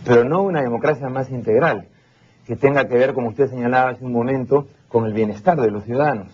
pero 0.05 0.23
no 0.23 0.43
una 0.43 0.61
democracia 0.61 1.09
más 1.09 1.29
integral, 1.29 1.89
que 2.47 2.55
tenga 2.55 2.87
que 2.87 2.95
ver, 2.95 3.13
como 3.13 3.29
usted 3.29 3.49
señalaba 3.49 3.89
hace 3.91 4.05
un 4.05 4.13
momento, 4.13 4.67
con 4.87 5.05
el 5.05 5.13
bienestar 5.13 5.59
de 5.59 5.71
los 5.71 5.83
ciudadanos. 5.83 6.31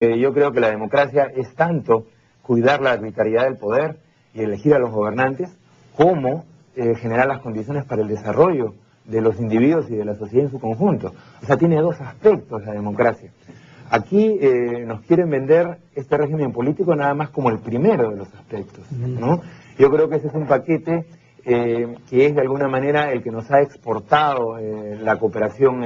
Eh, 0.00 0.18
yo 0.18 0.32
creo 0.32 0.52
que 0.52 0.60
la 0.60 0.70
democracia 0.70 1.30
es 1.34 1.54
tanto 1.54 2.06
cuidar 2.42 2.80
la 2.80 2.92
arbitrariedad 2.92 3.44
del 3.44 3.56
poder, 3.56 3.98
y 4.34 4.42
elegir 4.42 4.74
a 4.74 4.78
los 4.78 4.90
gobernantes, 4.90 5.50
como 5.96 6.44
eh, 6.76 6.94
generar 6.94 7.26
las 7.26 7.40
condiciones 7.40 7.84
para 7.84 8.02
el 8.02 8.08
desarrollo 8.08 8.74
de 9.04 9.20
los 9.20 9.40
individuos 9.40 9.90
y 9.90 9.96
de 9.96 10.04
la 10.04 10.14
sociedad 10.14 10.44
en 10.44 10.50
su 10.52 10.60
conjunto. 10.60 11.12
O 11.42 11.46
sea, 11.46 11.56
tiene 11.56 11.80
dos 11.80 12.00
aspectos 12.00 12.64
la 12.64 12.72
democracia. 12.72 13.30
Aquí 13.90 14.38
eh, 14.40 14.84
nos 14.86 15.00
quieren 15.00 15.30
vender 15.30 15.78
este 15.94 16.16
régimen 16.16 16.52
político 16.52 16.94
nada 16.94 17.14
más 17.14 17.30
como 17.30 17.48
el 17.50 17.58
primero 17.58 18.10
de 18.10 18.16
los 18.16 18.32
aspectos, 18.34 18.84
¿no? 18.92 19.40
Yo 19.78 19.90
creo 19.90 20.08
que 20.08 20.16
ese 20.16 20.28
es 20.28 20.34
un 20.34 20.46
paquete 20.46 21.06
eh, 21.44 21.96
que 22.08 22.26
es 22.26 22.34
de 22.34 22.42
alguna 22.42 22.68
manera 22.68 23.10
el 23.10 23.22
que 23.22 23.30
nos 23.30 23.50
ha 23.50 23.62
exportado 23.62 24.58
la 24.58 25.16
cooperación 25.16 25.80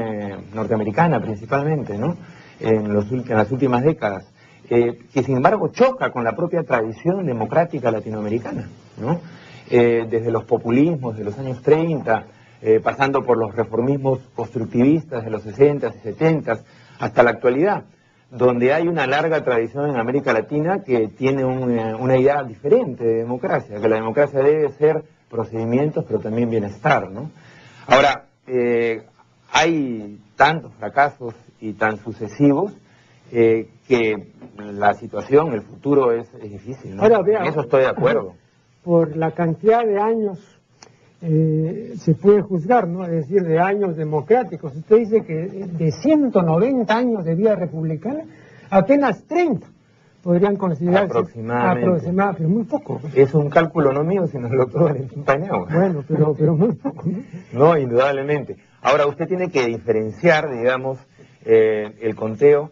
norteamericana 0.52 1.20
principalmente, 1.20 1.96
¿no? 1.96 2.16
En, 2.58 2.92
los, 2.92 3.11
en 3.12 3.25
las 3.28 3.50
últimas 3.52 3.84
décadas. 3.84 4.32
Eh, 4.71 5.07
que 5.12 5.23
sin 5.23 5.37
embargo 5.37 5.69
choca 5.69 6.11
con 6.11 6.25
la 6.25 6.37
propia 6.37 6.62
tradición 6.62 7.26
democrática 7.26 7.90
latinoamericana, 7.90 8.69
¿no? 8.99 9.21
Eh, 9.69 10.07
desde 10.09 10.31
los 10.31 10.45
populismos 10.45 11.16
de 11.16 11.25
los 11.25 11.38
años 11.38 11.61
30, 11.62 12.26
eh, 12.62 12.81
pasando 12.81 13.25
por 13.25 13.37
los 13.37 13.54
reformismos 13.54 14.21
constructivistas 14.35 15.25
de 15.25 15.31
los 15.31 15.42
60 15.42 15.88
y 15.88 15.99
70 16.00 16.61
hasta 17.00 17.23
la 17.23 17.31
actualidad, 17.31 17.85
donde 18.31 18.73
hay 18.73 18.87
una 18.87 19.07
larga 19.07 19.42
tradición 19.42 19.90
en 19.90 19.97
América 19.97 20.33
Latina 20.33 20.83
que 20.85 21.09
tiene 21.09 21.45
una 21.45 22.16
idea 22.16 22.42
diferente 22.45 23.04
de 23.04 23.14
democracia, 23.16 23.81
que 23.81 23.88
la 23.88 23.97
democracia 23.97 24.40
debe 24.40 24.71
ser 24.73 25.02
procedimientos 25.28 26.04
pero 26.07 26.21
también 26.21 26.49
bienestar, 26.49 27.11
¿no? 27.11 27.31
Ahora, 27.87 28.26
hay 29.52 30.21
tantos 30.37 30.73
fracasos 30.78 31.35
y 31.61 31.73
tan 31.73 31.99
sucesivos 31.99 32.73
eh, 33.33 33.69
que 33.89 34.33
la 34.59 34.95
situación, 34.95 35.53
el 35.55 35.62
futuro 35.62 36.12
es, 36.12 36.31
difícil. 36.43 36.97
¿no? 36.97 37.03
Ahora, 37.03 37.21
en 37.27 37.47
eso 37.47 37.62
estoy 37.62 37.81
de 37.83 37.89
acuerdo. 37.89 38.35
Por 38.85 39.17
la 39.17 39.31
cantidad 39.31 39.85
de 39.85 39.99
años 39.99 40.39
eh, 41.23 41.95
se 41.97 42.15
puede 42.15 42.43
juzgar, 42.43 42.89
¿no? 42.89 43.05
Es 43.05 43.11
decir, 43.11 43.43
de 43.43 43.59
años 43.59 43.97
democráticos. 43.97 44.77
Usted 44.77 44.97
dice 44.97 45.25
que 45.25 45.35
de 45.35 45.93
190 45.93 46.95
años 46.95 47.25
de 47.25 47.35
vida 47.35 47.55
republicana, 47.55 48.25
apenas 48.71 49.25
30 49.25 49.67
podrían 50.23 50.57
considerarse 50.57 51.07
aproximadamente, 51.07 51.87
aproximadamente 51.87 52.47
muy 52.47 52.65
poco. 52.65 53.01
Es 53.15 53.35
un 53.35 53.49
cálculo 53.51 53.93
no 53.93 54.05
mío, 54.05 54.27
sino 54.27 54.49
del 54.49 54.59
doctor 54.59 54.85
Valentín 54.85 55.25
Pañagua. 55.25 55.69
Bueno, 55.73 56.05
pero, 56.07 56.35
pero 56.35 56.57
muy 56.57 56.73
poco. 56.75 57.05
¿no? 57.53 57.79
indudablemente. 57.79 58.57
Ahora, 58.83 59.07
usted 59.07 59.27
tiene 59.27 59.49
que 59.51 59.67
diferenciar, 59.67 60.51
digamos, 60.51 60.99
eh, 61.45 61.95
el 62.01 62.15
conteo, 62.15 62.71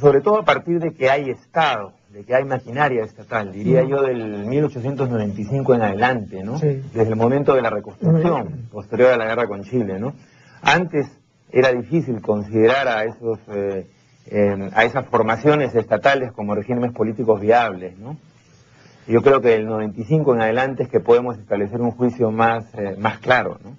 sobre 0.00 0.20
todo 0.20 0.38
a 0.38 0.44
partir 0.44 0.80
de 0.80 0.92
que 0.92 1.10
hay 1.10 1.30
Estado, 1.30 1.92
de 2.10 2.24
que 2.24 2.34
hay 2.34 2.44
maquinaria 2.44 3.04
estatal, 3.04 3.52
diría 3.52 3.82
yo 3.84 4.02
del 4.02 4.46
1895 4.46 5.74
en 5.74 5.82
adelante, 5.82 6.42
¿no? 6.42 6.58
Desde 6.58 7.08
el 7.08 7.16
momento 7.16 7.54
de 7.54 7.62
la 7.62 7.70
reconstrucción, 7.70 8.68
posterior 8.70 9.12
a 9.12 9.16
la 9.16 9.26
guerra 9.26 9.48
con 9.48 9.64
Chile, 9.64 9.98
¿no? 9.98 10.14
Antes 10.62 11.06
era 11.50 11.72
difícil 11.72 12.20
considerar 12.20 12.88
a 12.88 13.04
esos... 13.04 13.38
Eh, 13.48 13.86
a 14.72 14.84
esas 14.84 15.06
formaciones 15.08 15.74
estatales 15.74 16.32
como 16.32 16.54
regímenes 16.54 16.92
políticos 16.92 17.42
viables, 17.42 17.98
¿no? 17.98 18.16
Yo 19.06 19.20
creo 19.20 19.42
que 19.42 19.48
del 19.48 19.66
95 19.66 20.34
en 20.34 20.40
adelante 20.40 20.84
es 20.84 20.88
que 20.88 21.00
podemos 21.00 21.36
establecer 21.38 21.80
un 21.80 21.90
juicio 21.90 22.30
más, 22.30 22.64
eh, 22.74 22.96
más 22.98 23.18
claro, 23.18 23.58
¿no? 23.62 23.76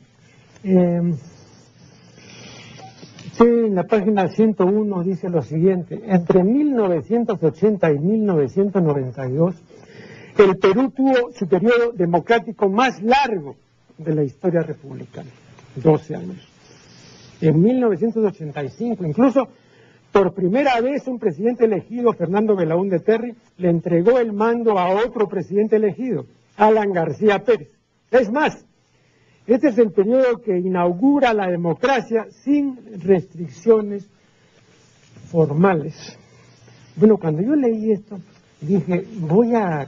Sí, 3.34 3.44
en 3.44 3.76
la 3.76 3.84
página 3.84 4.28
101 4.28 5.04
dice 5.04 5.30
lo 5.30 5.42
siguiente, 5.42 6.02
entre 6.06 6.44
1980 6.44 7.92
y 7.92 8.00
1992, 8.00 9.56
el 10.38 10.58
Perú 10.58 10.92
tuvo 10.92 11.32
su 11.32 11.48
periodo 11.48 11.92
democrático 11.94 12.70
más 12.70 13.02
largo 13.02 13.56
de 13.98 14.16
la 14.16 14.24
historia 14.24 14.62
republicana, 14.62 15.30
12 15.76 16.16
años. 16.16 16.48
En 17.42 17.62
1985, 17.62 19.06
incluso 19.06 19.48
por 20.12 20.34
primera 20.34 20.80
vez 20.80 21.08
un 21.08 21.20
presidente 21.20 21.66
elegido, 21.66 22.14
Fernando 22.14 22.56
Belaúnde 22.56 23.00
Terry, 23.00 23.36
le 23.58 23.70
entregó 23.70 24.20
el 24.20 24.32
mando 24.32 24.80
a 24.80 24.90
otro 24.90 25.28
presidente 25.28 25.76
elegido, 25.76 26.26
Alan 26.56 26.94
García 26.94 27.44
Pérez. 27.44 27.70
Es 28.12 28.32
más, 28.32 28.66
este 29.48 29.70
es 29.70 29.78
el 29.78 29.92
periodo 29.92 30.42
que 30.42 30.58
inaugura 30.58 31.34
la 31.34 31.48
democracia 31.48 32.28
sin 32.44 32.78
restricciones 33.00 34.08
formales. 35.32 36.18
Bueno, 36.96 37.18
cuando 37.18 37.42
yo 37.42 37.56
leí 37.56 37.92
esto, 37.92 38.18
dije, 38.62 39.06
voy 39.20 39.54
a 39.54 39.88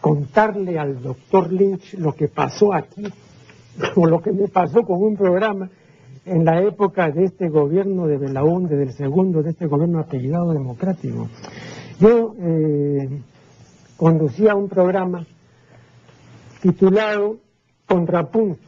contarle 0.00 0.78
al 0.78 1.02
doctor 1.02 1.52
Lynch 1.52 1.94
lo 1.94 2.12
que 2.12 2.28
pasó 2.28 2.72
aquí, 2.72 3.04
o 3.96 4.06
lo 4.06 4.20
que 4.20 4.32
me 4.32 4.48
pasó 4.48 4.82
con 4.82 5.02
un 5.02 5.16
programa 5.16 5.70
en 6.24 6.44
la 6.44 6.60
época 6.62 7.10
de 7.10 7.24
este 7.24 7.48
gobierno 7.48 8.06
de 8.06 8.18
Belaúnde, 8.18 8.76
del 8.76 8.92
segundo 8.92 9.42
de 9.42 9.50
este 9.50 9.66
gobierno 9.66 9.98
apellidado 9.98 10.52
democrático. 10.52 11.28
Yo 11.98 12.34
eh, 12.38 13.22
conducía 13.96 14.54
un 14.54 14.68
programa 14.68 15.26
titulado 16.60 17.38
Contrapunto. 17.86 18.67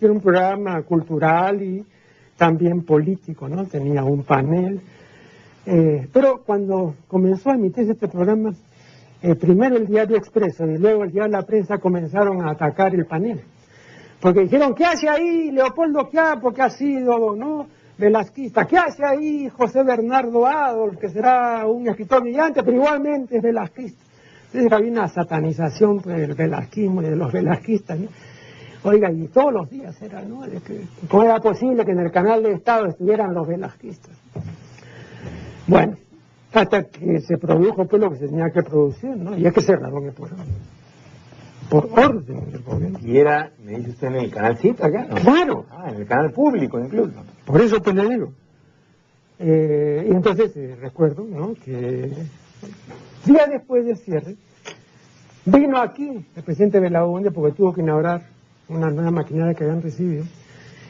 Era 0.00 0.12
un 0.12 0.20
programa 0.20 0.80
cultural 0.82 1.60
y 1.60 1.84
también 2.36 2.84
político, 2.84 3.48
¿no? 3.48 3.66
Tenía 3.66 4.04
un 4.04 4.22
panel. 4.22 4.80
Eh, 5.66 6.08
pero 6.12 6.42
cuando 6.46 6.94
comenzó 7.08 7.50
a 7.50 7.54
emitirse 7.54 7.92
este 7.92 8.08
programa, 8.08 8.54
eh, 9.20 9.34
primero 9.34 9.76
el 9.76 9.86
diario 9.86 10.16
Expreso 10.16 10.64
y 10.66 10.78
luego 10.78 11.02
el 11.02 11.10
diario 11.10 11.32
La 11.32 11.42
Prensa 11.42 11.78
comenzaron 11.78 12.40
a 12.42 12.52
atacar 12.52 12.94
el 12.94 13.06
panel. 13.06 13.40
Porque 14.20 14.40
dijeron, 14.42 14.74
¿qué 14.74 14.84
hace 14.84 15.08
ahí 15.08 15.50
Leopoldo 15.50 16.08
Quiapo, 16.08 16.42
porque 16.42 16.62
ha 16.62 16.70
sido, 16.70 17.34
¿no? 17.36 17.66
Velasquista. 17.98 18.64
¿Qué 18.66 18.78
hace 18.78 19.04
ahí 19.04 19.48
José 19.48 19.82
Bernardo 19.82 20.46
Adolf, 20.46 20.98
que 20.98 21.08
será 21.08 21.66
un 21.66 21.88
escritor 21.88 22.22
brillante, 22.22 22.62
pero 22.62 22.76
igualmente 22.76 23.36
es 23.36 23.42
velasquista? 23.42 24.04
Entonces 24.46 24.72
había 24.72 24.92
una 24.92 25.08
satanización 25.08 25.98
del 26.02 26.34
velasquismo 26.34 27.02
y 27.02 27.06
de 27.06 27.16
los 27.16 27.32
velasquistas. 27.32 27.98
Oiga, 28.88 29.12
y 29.12 29.28
todos 29.28 29.52
los 29.52 29.68
días 29.68 30.00
era, 30.00 30.22
¿no? 30.22 30.40
¿Cómo 31.10 31.24
era 31.24 31.38
posible 31.40 31.84
que 31.84 31.92
en 31.92 32.00
el 32.00 32.10
canal 32.10 32.42
de 32.42 32.52
Estado 32.52 32.86
estuvieran 32.86 33.34
los 33.34 33.46
velasquistas? 33.46 34.16
Bueno, 35.66 35.98
hasta 36.54 36.84
que 36.84 37.20
se 37.20 37.36
produjo 37.36 37.86
pues 37.86 38.00
lo 38.00 38.10
que 38.10 38.16
se 38.16 38.28
tenía 38.28 38.48
que 38.50 38.62
producir, 38.62 39.14
¿no? 39.14 39.36
Y 39.36 39.46
es 39.46 39.52
que 39.52 39.60
cerraron 39.60 40.06
el 40.06 40.12
programa 40.14 40.44
por 41.68 41.86
orden 41.92 42.50
del 42.50 42.62
gobierno. 42.62 42.98
Y 43.02 43.18
era, 43.18 43.52
me 43.62 43.76
dice 43.76 43.90
usted, 43.90 44.08
en 44.08 44.14
el 44.14 44.30
canal 44.30 44.56
Cita 44.56 44.86
acá, 44.86 45.06
¿no? 45.06 45.16
Claro. 45.16 45.66
Ah, 45.70 45.90
en 45.90 45.96
el 45.96 46.06
canal 46.06 46.32
público 46.32 46.80
incluso. 46.80 47.12
Por 47.44 47.60
eso 47.60 47.80
te 47.80 47.92
le 47.92 48.08
digo. 48.08 48.32
Eh, 49.38 50.06
y 50.08 50.12
entonces 50.12 50.56
eh, 50.56 50.78
recuerdo, 50.80 51.24
¿no? 51.24 51.52
Que 51.62 52.10
día 53.26 53.46
después 53.50 53.84
del 53.84 53.98
cierre, 53.98 54.36
vino 55.44 55.78
aquí 55.78 56.26
el 56.34 56.42
presidente 56.42 56.80
de 56.80 56.88
la 56.88 57.04
ONU 57.04 57.30
porque 57.32 57.54
tuvo 57.54 57.74
que 57.74 57.82
inaugurar 57.82 58.37
una 58.68 58.90
nueva 58.90 59.10
maquinaria 59.10 59.54
que 59.54 59.64
habían 59.64 59.82
recibido. 59.82 60.24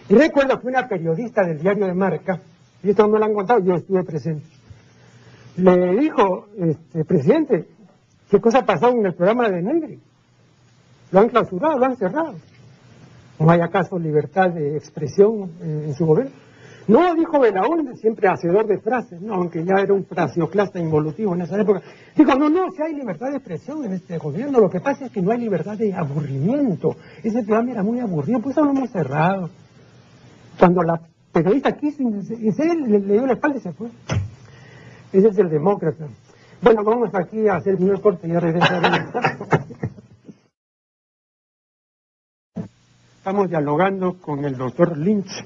Y 0.09 0.15
recuerdo 0.15 0.59
que 0.61 0.67
una 0.67 0.89
periodista 0.89 1.45
del 1.45 1.61
diario 1.61 1.87
de 1.87 1.95
Marca, 1.95 2.41
y 2.83 2.91
esto 2.91 3.07
no 3.07 3.19
lo 3.19 3.25
han 3.25 3.35
contado, 3.35 3.61
yo 3.61 3.75
estuve 3.75 4.05
presente, 4.05 4.47
le 5.57 5.97
dijo, 5.97 6.47
este, 6.57 7.05
presidente, 7.05 7.67
¿qué 8.31 8.41
cosa 8.41 8.59
ha 8.61 8.67
pasado 8.67 8.93
en 8.93 9.07
el 9.07 9.15
programa 9.15 9.49
de 9.49 9.63
Negri? 9.63 10.01
Lo 11.11 11.21
han 11.21 11.29
clausurado, 11.29 11.79
lo 11.79 11.85
han 11.85 11.97
cerrado. 11.97 12.35
¿No 13.39 13.51
hay 13.51 13.61
acaso 13.61 13.99
libertad 13.99 14.51
de 14.51 14.77
expresión 14.77 15.51
en, 15.61 15.95
su 15.95 16.07
gobierno? 16.07 16.33
No, 16.89 17.15
dijo 17.15 17.39
Belaúnde, 17.39 17.97
siempre 17.97 18.29
hacedor 18.29 18.67
de 18.67 18.79
frases, 18.79 19.21
no, 19.21 19.35
aunque 19.35 19.63
ya 19.63 19.75
era 19.75 19.93
un 19.93 20.07
fraseoclasta 20.07 20.81
involutivo 20.81 21.35
en 21.35 21.43
esa 21.43 21.61
época. 21.61 21.83
Dijo, 22.17 22.35
no, 22.35 22.49
no, 22.49 22.71
si 22.71 22.83
hay 22.83 22.95
libertad 22.95 23.29
de 23.29 23.37
expresión 23.37 23.85
en 23.85 23.93
este 23.93 24.17
gobierno, 24.17 24.59
lo 24.59 24.71
que 24.71 24.81
pasa 24.81 25.05
es 25.05 25.13
que 25.13 25.21
no 25.21 25.31
hay 25.31 25.39
libertad 25.39 25.77
de 25.77 25.93
aburrimiento. 25.93 26.97
Ese 27.23 27.43
programa 27.43 27.73
era 27.73 27.83
muy 27.83 28.01
aburrido, 28.01 28.41
pues 28.41 28.57
eso 28.57 28.65
lo 28.65 28.71
hemos 28.71 28.91
cerrado. 28.91 29.51
Cuando 30.59 30.83
la 30.83 30.99
periodista 31.31 31.73
quiso, 31.73 32.03
y 32.03 32.53
se 32.53 32.75
le, 32.75 33.01
dio 33.01 33.27
la 33.27 33.35
espalda 33.35 33.59
y 33.59 33.61
se 33.61 33.73
fue. 33.73 33.89
Ese 35.13 35.29
es 35.29 35.39
el 35.39 35.51
demócrata. 35.51 36.07
Bueno, 36.63 36.83
vamos 36.85 37.11
aquí 37.13 37.47
a 37.49 37.57
hacer 37.57 37.73
el 37.73 37.79
primer 37.79 38.01
corte 38.01 38.27
y 38.27 38.33
ya 38.33 38.41
regresaremos. 38.41 38.99
Estamos 43.19 43.51
dialogando 43.51 44.19
con 44.19 44.43
el 44.47 44.57
doctor 44.57 44.97
Lynch. 44.97 45.45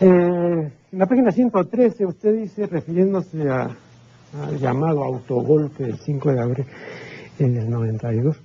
Eh, 0.00 0.06
en 0.06 0.98
la 0.98 1.04
página 1.04 1.30
113 1.30 2.06
usted 2.06 2.34
dice, 2.34 2.66
refiriéndose 2.66 3.46
al 3.50 4.58
llamado 4.58 5.04
autogolpe 5.04 5.84
del 5.84 5.98
5 5.98 6.32
de 6.32 6.40
abril 6.40 6.66
en 7.38 7.56
el 7.58 7.68
92, 7.68 8.36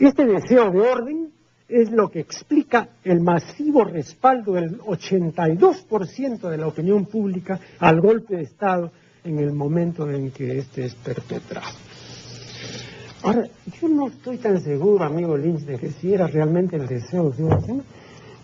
este 0.00 0.26
deseo 0.26 0.72
de 0.72 0.80
orden 0.80 1.30
es 1.68 1.92
lo 1.92 2.10
que 2.10 2.18
explica 2.18 2.88
el 3.04 3.20
masivo 3.20 3.84
respaldo 3.84 4.54
del 4.54 4.80
82% 4.80 6.48
de 6.48 6.58
la 6.58 6.66
opinión 6.66 7.06
pública 7.06 7.60
al 7.78 8.00
golpe 8.00 8.36
de 8.36 8.42
Estado 8.42 8.90
en 9.22 9.38
el 9.38 9.52
momento 9.52 10.10
en 10.10 10.32
que 10.32 10.58
este 10.58 10.86
es 10.86 10.94
perpetrado. 10.96 11.76
Ahora, 13.22 13.44
yo 13.80 13.88
no 13.88 14.08
estoy 14.08 14.38
tan 14.38 14.60
seguro, 14.60 15.04
amigo 15.04 15.36
Lynch, 15.36 15.60
de 15.60 15.78
que 15.78 15.90
si 15.90 16.14
era 16.14 16.26
realmente 16.26 16.76
el 16.76 16.86
deseo 16.88 17.30
de 17.30 17.44
orden 17.44 17.82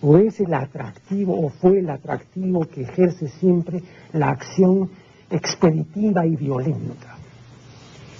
o 0.02 0.18
es 0.18 0.40
el 0.40 0.52
atractivo, 0.52 1.46
o 1.46 1.48
fue 1.48 1.78
el 1.78 1.88
atractivo 1.88 2.66
que 2.66 2.82
ejerce 2.82 3.28
siempre 3.28 3.82
la 4.12 4.30
acción 4.30 4.90
expeditiva 5.30 6.26
y 6.26 6.36
violenta. 6.36 7.16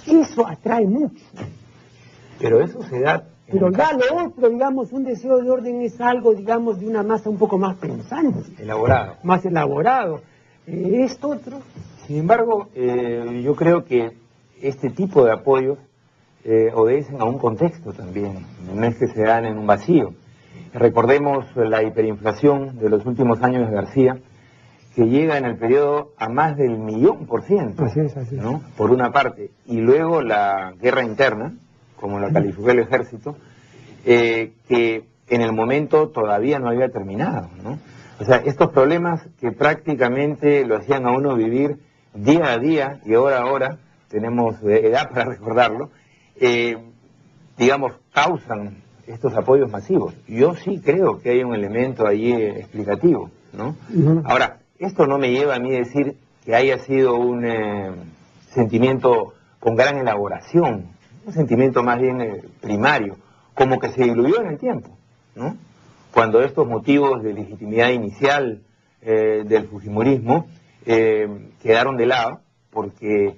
Eso 0.07 0.47
atrae 0.47 0.85
mucho. 0.85 1.23
Pero 2.39 2.61
eso 2.61 2.81
se 2.83 3.01
da... 3.01 3.23
Pero 3.45 3.69
ya 3.71 3.91
lo 3.91 4.27
otro, 4.27 4.49
digamos, 4.49 4.91
un 4.93 5.03
deseo 5.03 5.37
de 5.37 5.49
orden 5.49 5.81
es 5.81 5.99
algo, 5.99 6.33
digamos, 6.33 6.79
de 6.79 6.87
una 6.87 7.03
masa 7.03 7.29
un 7.29 7.37
poco 7.37 7.57
más 7.57 7.75
pensante. 7.75 8.61
Elaborado. 8.61 9.17
Más 9.23 9.45
elaborado. 9.45 10.21
Eh, 10.65 11.03
esto 11.03 11.29
otro. 11.29 11.59
Sin 12.07 12.17
embargo, 12.17 12.69
eh, 12.73 13.41
yo 13.43 13.55
creo 13.55 13.83
que 13.83 14.17
este 14.61 14.89
tipo 14.89 15.25
de 15.25 15.33
apoyos 15.33 15.77
eh, 16.45 16.71
obedecen 16.73 17.21
a 17.21 17.25
un 17.25 17.37
contexto 17.37 17.91
también, 17.93 18.45
no 18.73 18.83
es 18.85 18.97
que 18.97 19.07
se 19.07 19.21
dan 19.21 19.45
en 19.45 19.57
un 19.57 19.67
vacío. 19.67 20.13
Recordemos 20.73 21.45
la 21.55 21.83
hiperinflación 21.83 22.79
de 22.79 22.89
los 22.89 23.05
últimos 23.05 23.41
años 23.43 23.69
de 23.69 23.75
García, 23.75 24.17
que 24.95 25.07
llega 25.07 25.37
en 25.37 25.45
el 25.45 25.57
periodo 25.57 26.13
a 26.17 26.29
más 26.29 26.55
del 26.57 26.77
millón 26.77 27.25
por 27.25 27.43
ciento, 27.43 27.83
¿no? 28.31 28.61
por 28.77 28.91
una 28.91 29.11
parte, 29.11 29.51
y 29.65 29.81
luego 29.81 30.21
la 30.21 30.73
guerra 30.79 31.03
interna, 31.03 31.53
como 31.99 32.19
la 32.19 32.31
calificó 32.31 32.69
el 32.69 32.79
ejército, 32.79 33.35
eh, 34.05 34.53
que 34.67 35.05
en 35.29 35.41
el 35.41 35.53
momento 35.53 36.09
todavía 36.09 36.59
no 36.59 36.69
había 36.69 36.89
terminado. 36.89 37.49
¿no? 37.63 37.79
O 38.19 38.25
sea, 38.25 38.37
estos 38.37 38.69
problemas 38.69 39.27
que 39.39 39.51
prácticamente 39.51 40.65
lo 40.65 40.77
hacían 40.77 41.05
a 41.05 41.11
uno 41.11 41.35
vivir 41.35 41.77
día 42.13 42.51
a 42.51 42.59
día 42.59 42.99
y 43.05 43.15
hora 43.15 43.39
a 43.39 43.45
hora, 43.45 43.77
tenemos 44.09 44.61
edad 44.63 45.09
para 45.09 45.25
recordarlo, 45.25 45.89
eh, 46.35 46.77
digamos, 47.57 47.93
causan 48.13 48.82
estos 49.07 49.33
apoyos 49.35 49.69
masivos. 49.69 50.13
Yo 50.27 50.55
sí 50.55 50.79
creo 50.83 51.19
que 51.19 51.31
hay 51.31 51.43
un 51.43 51.53
elemento 51.53 52.07
allí 52.07 52.33
explicativo, 52.33 53.29
¿no? 53.51 53.75
Ahora, 54.25 54.59
esto 54.79 55.07
no 55.07 55.17
me 55.17 55.31
lleva 55.31 55.55
a 55.55 55.59
mí 55.59 55.73
a 55.73 55.79
decir 55.79 56.17
que 56.43 56.55
haya 56.55 56.79
sido 56.79 57.15
un 57.15 57.45
eh, 57.45 57.91
sentimiento 58.53 59.33
con 59.59 59.75
gran 59.75 59.97
elaboración, 59.97 60.87
un 61.25 61.33
sentimiento 61.33 61.83
más 61.83 61.99
bien 61.99 62.21
eh, 62.21 62.43
primario, 62.61 63.17
como 63.53 63.79
que 63.79 63.89
se 63.89 64.03
diluyó 64.03 64.41
en 64.41 64.47
el 64.47 64.57
tiempo, 64.57 64.97
¿no? 65.35 65.55
Cuando 66.13 66.41
estos 66.41 66.67
motivos 66.67 67.23
de 67.23 67.33
legitimidad 67.33 67.89
inicial 67.89 68.61
eh, 69.01 69.43
del 69.45 69.67
Fujimorismo 69.67 70.47
quedaron 70.85 71.95
de 71.95 72.05
lado, 72.05 72.41
porque 72.69 73.37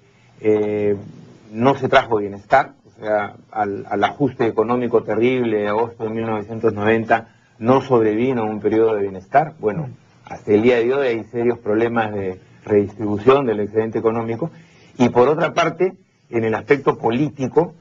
no 1.51 1.75
se 1.75 1.87
trajo 1.87 2.17
bienestar, 2.17 2.73
sea, 2.99 3.35
al, 3.51 3.85
al, 3.89 4.03
ajuste 4.03 4.45
económico 4.45 5.03
terrible 5.03 5.57
de 5.57 5.67
agosto 5.67 6.03
de 6.05 6.09
1990 6.11 7.27
no 7.59 7.81
sobrevino 7.81 8.45
un 8.45 8.59
periodo 8.59 8.95
de 8.95 9.01
bienestar. 9.01 9.53
Bueno, 9.59 9.89
hasta 10.25 10.51
el 10.51 10.61
día 10.61 10.77
de 10.77 10.93
hoy 10.93 11.07
hay 11.07 11.23
serios 11.25 11.59
problemas 11.59 12.13
de 12.13 12.39
redistribución 12.63 13.45
del 13.45 13.61
excedente 13.61 13.99
económico. 13.99 14.51
Y 14.97 15.09
por 15.09 15.29
otra 15.29 15.53
parte, 15.53 15.93
en 16.29 16.43
el 16.43 16.55
aspecto 16.55 16.97
político, 16.97 17.73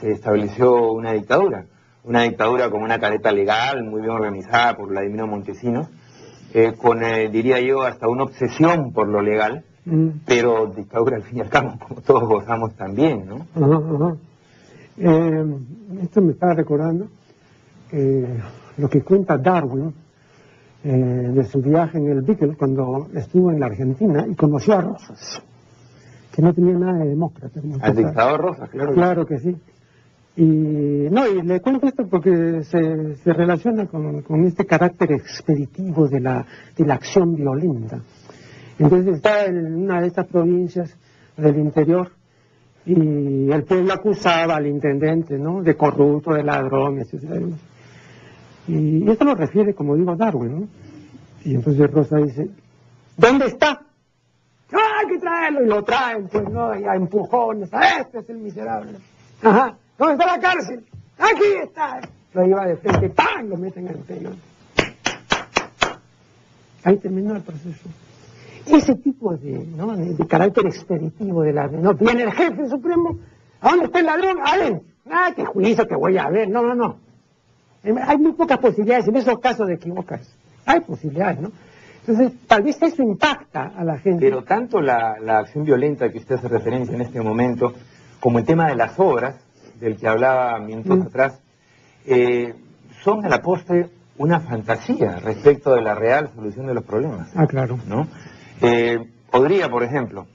se 0.00 0.10
estableció 0.10 0.92
una 0.92 1.12
dictadura. 1.12 1.66
Una 2.04 2.22
dictadura 2.22 2.68
con 2.70 2.82
una 2.82 2.98
careta 2.98 3.30
legal, 3.30 3.84
muy 3.84 4.00
bien 4.00 4.12
organizada 4.12 4.76
por 4.76 4.88
Vladimiro 4.88 5.26
Montesinos, 5.26 5.88
eh, 6.52 6.74
con, 6.76 7.02
eh, 7.02 7.28
diría 7.30 7.60
yo, 7.60 7.82
hasta 7.82 8.08
una 8.08 8.24
obsesión 8.24 8.92
por 8.92 9.08
lo 9.08 9.22
legal, 9.22 9.64
mm. 9.84 10.08
pero 10.26 10.66
dictadura 10.66 11.16
al 11.16 11.22
fin 11.22 11.38
y 11.38 11.40
al 11.42 11.48
cabo, 11.48 11.78
como 11.78 12.00
todos 12.00 12.24
gozamos 12.24 12.74
también, 12.74 13.26
¿no? 13.26 14.18
Eh, 14.98 15.56
esto 16.02 16.20
me 16.20 16.32
está 16.32 16.54
recordando 16.54 17.08
lo 18.78 18.88
que 18.88 19.02
cuenta 19.02 19.36
Darwin 19.36 19.92
eh, 20.84 20.88
de 20.88 21.44
su 21.44 21.60
viaje 21.60 21.98
en 21.98 22.08
el 22.08 22.22
Beagle 22.22 22.56
cuando 22.56 23.08
estuvo 23.14 23.52
en 23.52 23.60
la 23.60 23.66
Argentina 23.66 24.26
y 24.28 24.34
conoció 24.34 24.74
a 24.74 24.80
Rosas, 24.80 25.42
que 26.34 26.42
no 26.42 26.52
tenía 26.52 26.76
nada 26.76 26.98
de 26.98 27.10
demócrata. 27.10 27.60
Al 27.80 27.94
dictador 27.94 28.40
Rosas, 28.40 28.68
claro. 28.70 28.92
Claro 28.92 29.26
que 29.26 29.38
sí. 29.38 29.56
Y 30.34 31.08
no, 31.10 31.28
y 31.28 31.42
le 31.42 31.60
cuento 31.60 31.86
esto 31.86 32.08
porque 32.08 32.64
se, 32.64 33.16
se 33.16 33.32
relaciona 33.32 33.86
con, 33.86 34.22
con, 34.22 34.44
este 34.44 34.64
carácter 34.64 35.12
expeditivo 35.12 36.08
de 36.08 36.20
la, 36.20 36.46
de 36.76 36.86
la 36.86 36.94
acción 36.94 37.36
violenta. 37.36 38.00
Entonces 38.78 39.14
está 39.14 39.44
en 39.44 39.84
una 39.84 40.00
de 40.00 40.06
estas 40.08 40.26
provincias 40.26 40.96
del 41.36 41.58
interior 41.58 42.10
y 42.84 43.50
el 43.50 43.64
pueblo 43.64 43.92
acusaba 43.92 44.56
al 44.56 44.66
intendente, 44.66 45.38
¿no? 45.38 45.62
De 45.62 45.76
corrupto, 45.76 46.34
de 46.34 46.42
ladrón, 46.42 46.98
etc. 46.98 47.44
Y 48.66 49.08
esto 49.08 49.24
lo 49.24 49.34
refiere, 49.34 49.74
como 49.74 49.94
digo, 49.94 50.16
Darwin, 50.16 50.60
¿no? 50.60 50.68
Y 51.44 51.54
entonces 51.54 51.90
Rosa 51.90 52.16
dice, 52.18 52.48
¿dónde 53.16 53.46
está? 53.46 53.82
¡Ah, 54.72 55.00
hay 55.00 55.06
que 55.12 55.18
traerlo! 55.18 55.64
Y 55.64 55.66
lo 55.66 55.82
traen, 55.82 56.28
pues, 56.28 56.48
¿no? 56.48 56.78
Y 56.78 56.84
a 56.84 56.94
empujones, 56.94 57.70
este 58.00 58.18
es 58.18 58.30
el 58.30 58.38
miserable. 58.38 58.98
Ajá, 59.42 59.76
¿dónde 59.98 60.14
está 60.14 60.26
la 60.26 60.40
cárcel? 60.40 60.84
Aquí 61.18 61.52
está. 61.62 62.00
Lo 62.34 62.44
lleva 62.44 62.66
de 62.66 62.76
frente, 62.76 63.10
¡pam! 63.10 63.48
Lo 63.48 63.56
meten 63.56 63.86
en 63.86 63.94
el 63.94 64.00
pelo. 64.00 64.30
Ahí 66.84 66.96
terminó 66.96 67.36
el 67.36 67.42
proceso. 67.42 67.88
Ese 68.66 68.94
tipo 68.96 69.36
de, 69.36 69.66
¿no? 69.76 69.96
de, 69.96 70.26
carácter 70.26 70.66
expeditivo 70.66 71.42
de 71.42 71.52
la... 71.52 71.66
No, 71.66 71.94
viene 71.94 72.22
el 72.22 72.32
jefe 72.32 72.68
supremo, 72.68 73.18
¿a 73.60 73.70
dónde 73.70 73.86
está 73.86 74.00
el 74.00 74.06
ladrón? 74.06 74.38
¡Adentro! 74.44 74.86
¡Ah, 75.10 75.32
qué 75.34 75.44
juicio 75.44 75.86
que 75.86 75.96
voy 75.96 76.16
a 76.18 76.28
ver! 76.28 76.48
No, 76.48 76.62
no, 76.62 76.74
no. 76.74 76.96
Hay 78.06 78.16
muy 78.18 78.32
pocas 78.32 78.58
posibilidades 78.58 79.08
en 79.08 79.16
esos 79.16 79.38
casos 79.40 79.66
de 79.66 79.74
equivocarse. 79.74 80.30
Hay 80.64 80.80
posibilidades, 80.80 81.40
¿no? 81.40 81.50
Entonces, 82.06 82.32
tal 82.46 82.62
vez 82.62 82.80
eso 82.82 83.02
impacta 83.02 83.72
a 83.76 83.84
la 83.84 83.98
gente. 83.98 84.24
Pero 84.26 84.42
tanto 84.42 84.80
la, 84.80 85.16
acción 85.38 85.64
violenta 85.64 86.10
que 86.10 86.18
usted 86.18 86.36
hace 86.36 86.48
referencia 86.48 86.94
en 86.94 87.02
este 87.02 87.20
momento, 87.20 87.72
como 88.20 88.38
el 88.38 88.44
tema 88.44 88.68
de 88.68 88.76
las 88.76 88.98
obras, 88.98 89.36
del 89.80 89.96
que 89.96 90.08
hablaba 90.08 90.58
minutos 90.60 90.98
mm. 90.98 91.02
atrás, 91.02 91.40
eh, 92.06 92.54
son 93.02 93.24
a 93.24 93.28
la 93.28 93.40
postre 93.42 93.88
una 94.18 94.40
fantasía 94.40 95.18
respecto 95.20 95.74
de 95.74 95.82
la 95.82 95.94
real 95.94 96.30
solución 96.34 96.66
de 96.66 96.74
los 96.74 96.84
problemas. 96.84 97.30
Ah, 97.34 97.46
claro. 97.46 97.78
¿no? 97.86 98.06
Eh, 98.62 98.98
podría, 99.28 99.68
por 99.68 99.82
ejemplo, 99.82 100.26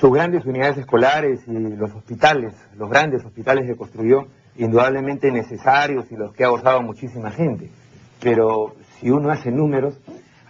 sus 0.00 0.10
grandes 0.10 0.46
unidades 0.46 0.78
escolares 0.78 1.40
y 1.46 1.52
los 1.52 1.92
hospitales, 1.94 2.54
los 2.76 2.88
grandes 2.88 3.24
hospitales 3.24 3.66
que 3.66 3.76
construyó, 3.76 4.26
indudablemente 4.56 5.30
necesarios 5.30 6.10
y 6.10 6.16
los 6.16 6.32
que 6.32 6.44
ha 6.44 6.48
gozado 6.48 6.80
muchísima 6.80 7.30
gente. 7.30 7.70
Pero 8.22 8.74
si 8.98 9.10
uno 9.10 9.30
hace 9.30 9.50
números, 9.50 10.00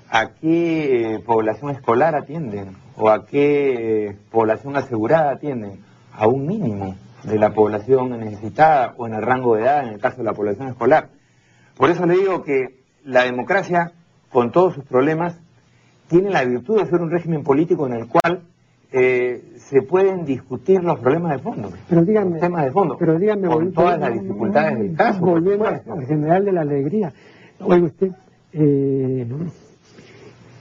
¿a 0.08 0.30
qué 0.34 1.14
eh, 1.14 1.18
población 1.18 1.72
escolar 1.72 2.14
atienden? 2.14 2.76
¿O 2.96 3.08
a 3.08 3.26
qué 3.26 4.06
eh, 4.08 4.16
población 4.30 4.76
asegurada 4.76 5.32
atienden? 5.32 5.80
A 6.12 6.28
un 6.28 6.46
mínimo 6.46 6.96
de 7.24 7.38
la 7.38 7.50
población 7.50 8.18
necesitada 8.20 8.94
o 8.96 9.08
en 9.08 9.14
el 9.14 9.22
rango 9.22 9.56
de 9.56 9.62
edad, 9.62 9.82
en 9.82 9.94
el 9.94 10.00
caso 10.00 10.18
de 10.18 10.24
la 10.24 10.32
población 10.32 10.68
escolar. 10.68 11.08
Por 11.76 11.90
eso 11.90 12.06
le 12.06 12.14
digo 12.14 12.42
que 12.44 12.80
la 13.04 13.24
democracia, 13.24 13.92
con 14.30 14.52
todos 14.52 14.74
sus 14.74 14.84
problemas, 14.84 15.36
tiene 16.08 16.30
la 16.30 16.44
virtud 16.44 16.80
de 16.80 16.86
ser 16.86 17.00
un 17.00 17.10
régimen 17.10 17.42
político 17.42 17.86
en 17.86 17.94
el 17.94 18.06
cual 18.06 18.42
eh, 18.92 19.54
se 19.56 19.82
pueden 19.82 20.24
discutir 20.24 20.82
los 20.82 20.98
problemas 21.00 21.32
de 21.32 21.38
fondo, 21.38 21.70
pero 21.88 22.04
díganme, 22.04 22.32
los 22.32 22.40
temas 22.40 22.64
de 22.64 22.70
fondo, 22.70 22.96
pero 22.96 23.18
díganme, 23.18 23.48
con 23.48 23.72
todas 23.72 23.98
las 23.98 24.12
dificultades 24.12 24.78
del 24.78 24.96
caso. 24.96 25.20
Volviendo 25.20 25.66
al 25.66 26.06
general 26.06 26.44
de 26.44 26.52
la 26.52 26.60
alegría. 26.60 27.12
Oiga 27.60 27.86
usted, 27.86 28.12
eh, 28.52 29.26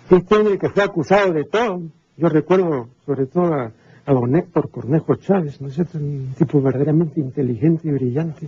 este 0.10 0.36
hombre 0.36 0.58
que 0.58 0.70
fue 0.70 0.84
acusado 0.84 1.34
de 1.34 1.44
todo, 1.46 1.82
yo 2.18 2.30
recuerdo 2.30 2.90
sobre 3.06 3.26
todo 3.28 3.54
a, 3.54 3.72
don 4.06 4.36
Héctor 4.36 4.70
Cornejo 4.70 5.16
Chávez, 5.16 5.60
¿no 5.62 5.68
es 5.68 5.76
cierto? 5.76 5.98
Un 5.98 6.34
tipo 6.38 6.62
verdaderamente 6.62 7.20
inteligente 7.20 7.88
y 7.88 7.92
brillante, 7.92 8.48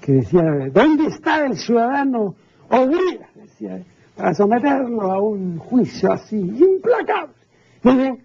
que 0.00 0.12
decía, 0.12 0.42
¿dónde 0.72 1.06
está 1.06 1.46
el 1.46 1.56
ciudadano 1.56 2.34
obrera? 2.68 3.28
Decía, 3.34 3.82
para 4.16 4.34
someterlo 4.34 5.12
a 5.12 5.20
un 5.20 5.58
juicio 5.58 6.12
así, 6.12 6.36
implacable. 6.36 7.34
Muy 7.82 7.96
bien, 7.96 8.18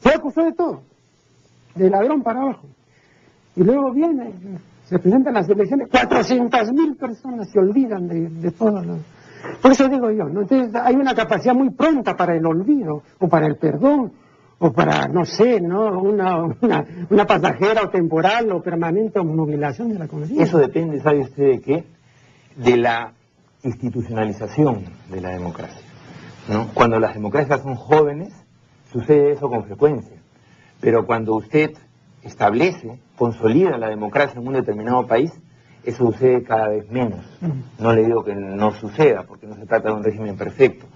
se 0.00 0.10
acusó 0.10 0.44
de 0.44 0.52
todo, 0.52 0.82
de 1.74 1.90
ladrón 1.90 2.22
para 2.22 2.40
abajo. 2.40 2.66
Y 3.56 3.64
luego 3.64 3.92
viene, 3.92 4.32
se 4.84 4.98
presentan 4.98 5.34
las 5.34 5.48
elecciones, 5.48 5.88
400 5.90 6.72
mil 6.72 6.96
personas 6.96 7.50
se 7.50 7.58
olvidan 7.58 8.08
de, 8.08 8.28
de 8.28 8.50
todo 8.52 8.82
lo... 8.82 8.98
Por 9.62 9.72
eso 9.72 9.88
digo 9.88 10.10
yo, 10.10 10.24
¿no? 10.24 10.42
Entonces 10.42 10.74
hay 10.74 10.94
una 10.94 11.14
capacidad 11.14 11.54
muy 11.54 11.70
pronta 11.70 12.16
para 12.16 12.34
el 12.34 12.44
olvido, 12.44 13.02
o 13.18 13.28
para 13.28 13.46
el 13.46 13.56
perdón, 13.56 14.12
o 14.58 14.72
para, 14.72 15.06
no 15.08 15.24
sé, 15.24 15.60
¿no? 15.60 16.00
Una, 16.00 16.42
una, 17.10 17.26
pasajera 17.26 17.82
o 17.84 17.88
temporal 17.90 18.50
o 18.52 18.62
permanente 18.62 19.18
obnubilación 19.18 19.90
de 19.90 19.98
la 19.98 20.08
conciencia. 20.08 20.44
Eso 20.44 20.58
depende, 20.58 21.00
¿sabe 21.00 21.20
usted 21.20 21.44
de 21.44 21.60
qué? 21.60 21.84
De 22.56 22.76
la 22.76 23.12
institucionalización 23.62 24.84
de 25.10 25.20
la 25.20 25.30
democracia. 25.30 25.82
¿no? 26.48 26.68
Cuando 26.74 26.98
las 26.98 27.14
democracias 27.14 27.62
son 27.62 27.74
jóvenes, 27.74 28.32
Sucede 28.92 29.32
eso 29.32 29.48
con 29.48 29.64
frecuencia. 29.64 30.16
Pero 30.80 31.06
cuando 31.06 31.34
usted 31.34 31.72
establece, 32.22 32.98
consolida 33.16 33.76
la 33.76 33.88
democracia 33.88 34.40
en 34.40 34.46
un 34.46 34.54
determinado 34.54 35.06
país, 35.06 35.32
eso 35.84 36.10
sucede 36.10 36.42
cada 36.42 36.68
vez 36.68 36.90
menos. 36.90 37.20
No 37.78 37.92
le 37.92 38.04
digo 38.04 38.24
que 38.24 38.34
no 38.34 38.72
suceda, 38.72 39.24
porque 39.24 39.46
no 39.46 39.56
se 39.56 39.66
trata 39.66 39.88
de 39.88 39.94
un 39.94 40.04
régimen 40.04 40.36
perfecto. 40.36 40.86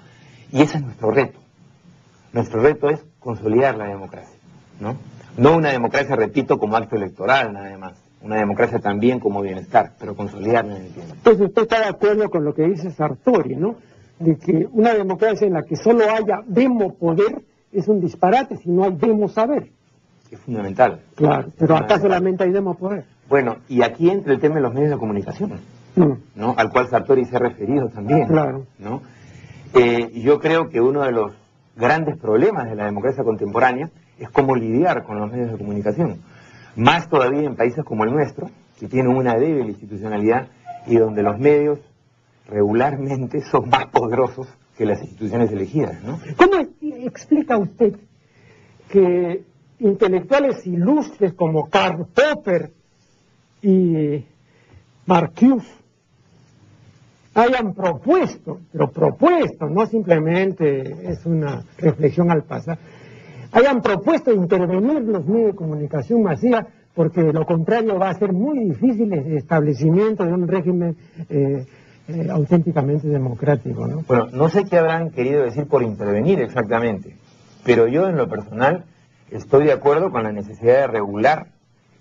Y 0.50 0.62
ese 0.62 0.78
es 0.78 0.84
nuestro 0.84 1.10
reto. 1.10 1.38
Nuestro 2.32 2.62
reto 2.62 2.88
es 2.88 3.04
consolidar 3.18 3.76
la 3.76 3.86
democracia, 3.86 4.38
¿no? 4.80 4.96
No 5.36 5.56
una 5.56 5.70
democracia, 5.70 6.16
repito, 6.16 6.58
como 6.58 6.76
acto 6.76 6.96
electoral, 6.96 7.52
nada 7.52 7.76
más. 7.78 7.94
Una 8.22 8.36
democracia 8.36 8.78
también 8.78 9.18
como 9.18 9.42
bienestar, 9.42 9.92
pero 9.98 10.14
consolidarla 10.14 10.76
en 10.76 10.84
el 10.84 10.92
tiempo. 10.92 11.14
Entonces 11.14 11.48
usted 11.48 11.62
está 11.62 11.80
de 11.80 11.86
acuerdo 11.86 12.30
con 12.30 12.44
lo 12.44 12.54
que 12.54 12.62
dice 12.68 12.90
Sartori, 12.90 13.56
¿no? 13.56 13.76
De 14.18 14.36
que 14.36 14.68
una 14.72 14.94
democracia 14.94 15.46
en 15.46 15.54
la 15.54 15.62
que 15.62 15.76
solo 15.76 16.04
haya 16.04 16.42
demo 16.46 16.94
poder 16.94 17.42
es 17.72 17.88
un 17.88 18.00
disparate 18.00 18.56
si 18.58 18.70
no 18.70 18.84
hay 18.84 18.92
demo 18.92 19.28
saber. 19.28 19.70
Es 20.30 20.38
fundamental. 20.40 21.00
Claro, 21.16 21.50
pero 21.58 21.76
acá 21.76 21.98
solamente 21.98 22.44
hay 22.44 22.52
demo 22.52 22.74
poder. 22.74 23.04
Bueno, 23.28 23.56
y 23.68 23.82
aquí 23.82 24.08
entra 24.08 24.32
el 24.32 24.40
tema 24.40 24.56
de 24.56 24.60
los 24.62 24.74
medios 24.74 24.90
de 24.90 24.98
comunicación, 24.98 25.60
mm. 25.96 26.12
¿no? 26.36 26.54
Al 26.56 26.70
cual 26.70 26.88
Sartori 26.88 27.24
se 27.24 27.36
ha 27.36 27.40
referido 27.40 27.88
también. 27.88 28.26
Claro. 28.26 28.66
¿no? 28.78 29.02
Eh, 29.74 30.10
yo 30.20 30.38
creo 30.38 30.68
que 30.68 30.80
uno 30.80 31.02
de 31.02 31.12
los 31.12 31.32
grandes 31.76 32.18
problemas 32.18 32.68
de 32.68 32.76
la 32.76 32.84
democracia 32.84 33.24
contemporánea 33.24 33.90
es 34.18 34.30
cómo 34.30 34.54
lidiar 34.54 35.02
con 35.04 35.18
los 35.18 35.30
medios 35.30 35.50
de 35.52 35.58
comunicación. 35.58 36.20
Más 36.76 37.08
todavía 37.08 37.42
en 37.42 37.56
países 37.56 37.84
como 37.84 38.04
el 38.04 38.12
nuestro, 38.12 38.50
que 38.78 38.88
tienen 38.88 39.14
una 39.14 39.34
débil 39.34 39.68
institucionalidad 39.68 40.48
y 40.86 40.96
donde 40.96 41.22
los 41.22 41.38
medios 41.38 41.78
regularmente 42.48 43.40
son 43.42 43.68
más 43.68 43.86
poderosos 43.86 44.48
que 44.76 44.86
las 44.86 45.00
instituciones 45.02 45.50
elegidas, 45.52 46.02
¿no? 46.02 46.18
¿Cómo 46.36 46.66
explica 46.80 47.56
usted 47.58 47.96
que 48.88 49.44
intelectuales 49.78 50.66
ilustres 50.66 51.34
como 51.34 51.68
Karl 51.68 52.06
Popper 52.06 52.70
y 53.62 54.24
Marcuse 55.06 55.68
hayan 57.34 57.74
propuesto, 57.74 58.60
pero 58.72 58.90
propuesto, 58.90 59.66
no 59.66 59.86
simplemente 59.86 61.10
es 61.10 61.24
una 61.24 61.64
reflexión 61.78 62.30
al 62.30 62.44
pasar, 62.44 62.78
hayan 63.52 63.82
propuesto 63.82 64.32
intervenir 64.32 65.02
los 65.02 65.24
medios 65.26 65.52
de 65.52 65.56
comunicación 65.56 66.22
masiva, 66.22 66.66
porque 66.94 67.22
de 67.22 67.32
lo 67.32 67.46
contrario 67.46 67.98
va 67.98 68.10
a 68.10 68.14
ser 68.14 68.32
muy 68.32 68.58
difícil 68.58 69.12
el 69.12 69.36
establecimiento 69.36 70.24
de 70.24 70.32
un 70.32 70.48
régimen 70.48 70.96
eh, 71.28 71.64
eh, 72.08 72.28
auténticamente 72.30 73.06
democrático. 73.08 73.86
¿no? 73.86 74.02
Bueno, 74.08 74.28
no 74.32 74.48
sé 74.48 74.64
qué 74.64 74.78
habrán 74.78 75.10
querido 75.10 75.44
decir 75.44 75.66
por 75.66 75.82
intervenir 75.82 76.40
exactamente, 76.40 77.16
pero 77.64 77.86
yo 77.86 78.08
en 78.08 78.16
lo 78.16 78.28
personal 78.28 78.84
estoy 79.30 79.66
de 79.66 79.72
acuerdo 79.72 80.10
con 80.10 80.24
la 80.24 80.32
necesidad 80.32 80.80
de 80.80 80.86
regular 80.88 81.46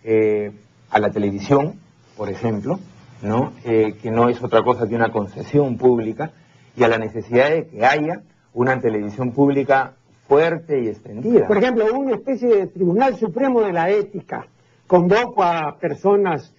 eh, 0.03 0.51
a 0.89 0.99
la 0.99 1.11
televisión, 1.11 1.75
por 2.17 2.29
ejemplo, 2.29 2.79
¿no? 3.21 3.53
Eh, 3.63 3.95
que 4.01 4.11
no 4.11 4.29
es 4.29 4.43
otra 4.43 4.63
cosa 4.63 4.87
que 4.87 4.95
una 4.95 5.11
concesión 5.11 5.77
pública, 5.77 6.31
y 6.75 6.83
a 6.83 6.87
la 6.87 6.97
necesidad 6.97 7.49
de 7.49 7.67
que 7.67 7.85
haya 7.85 8.21
una 8.53 8.79
televisión 8.79 9.31
pública 9.31 9.93
fuerte 10.31 10.81
y 10.81 10.87
extendida. 10.87 11.45
Por 11.45 11.57
ejemplo, 11.57 11.83
una 11.93 12.15
especie 12.15 12.47
de 12.47 12.67
Tribunal 12.67 13.17
Supremo 13.17 13.59
de 13.63 13.73
la 13.73 13.89
Ética. 13.89 14.47
Convoco 14.87 15.43
a 15.43 15.77
personas 15.77 16.53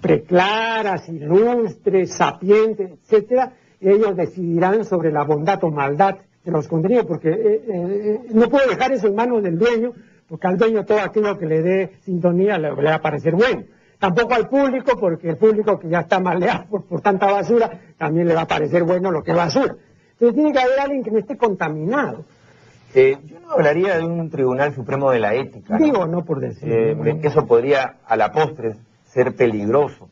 preclaras, 0.00 1.08
ilustres, 1.08 2.14
sapientes, 2.14 2.90
etcétera, 2.90 3.52
y 3.80 3.90
ellos 3.90 4.16
decidirán 4.16 4.84
sobre 4.84 5.12
la 5.12 5.22
bondad 5.22 5.62
o 5.62 5.70
maldad 5.70 6.16
de 6.44 6.50
los 6.50 6.66
contenidos, 6.66 7.06
porque 7.06 7.28
eh, 7.28 7.62
eh, 7.68 8.20
no 8.34 8.48
puedo 8.48 8.68
dejar 8.68 8.90
eso 8.90 9.06
en 9.06 9.14
manos 9.14 9.40
del 9.44 9.56
dueño, 9.56 9.92
porque 10.28 10.48
al 10.48 10.58
dueño 10.58 10.84
todo 10.84 10.98
aquello 10.98 11.38
que 11.38 11.46
le 11.46 11.62
dé 11.62 11.92
sintonía 12.04 12.58
le, 12.58 12.72
va 12.72 12.94
a 12.96 13.00
parecer 13.00 13.36
bueno 13.36 13.62
tampoco 14.00 14.34
al 14.34 14.48
público, 14.48 14.98
porque 14.98 15.28
el 15.28 15.36
público 15.36 15.78
que 15.78 15.88
ya 15.88 16.00
está 16.00 16.18
maleado 16.18 16.64
por, 16.88 17.00
tanta 17.00 17.30
basura, 17.30 17.70
también 17.96 18.26
le 18.26 18.34
va 18.34 18.42
a 18.42 18.48
parecer 18.48 18.82
bueno 18.82 19.12
lo 19.12 19.22
que 19.22 19.30
es 19.30 19.36
basura. 19.36 19.76
Entonces 20.14 20.34
tiene 20.34 20.52
que 20.52 20.58
haber 20.58 20.80
alguien 20.80 21.04
que 21.04 21.12
no 21.12 21.18
esté 21.20 21.36
contaminado. 21.36 22.24
Eh, 22.94 23.18
yo 23.24 23.40
no 23.40 23.52
hablaría 23.52 23.96
de 23.96 24.04
un 24.04 24.28
Tribunal 24.30 24.74
Supremo 24.74 25.10
de 25.10 25.20
la 25.20 25.34
Ética. 25.34 25.78
Digo, 25.78 26.06
no, 26.06 26.24
por 26.24 26.40
decir. 26.40 26.70
Eh, 26.70 27.20
eso 27.22 27.46
podría, 27.46 27.96
a 28.06 28.16
la 28.16 28.32
postre, 28.32 28.76
ser 29.04 29.34
peligroso. 29.34 30.08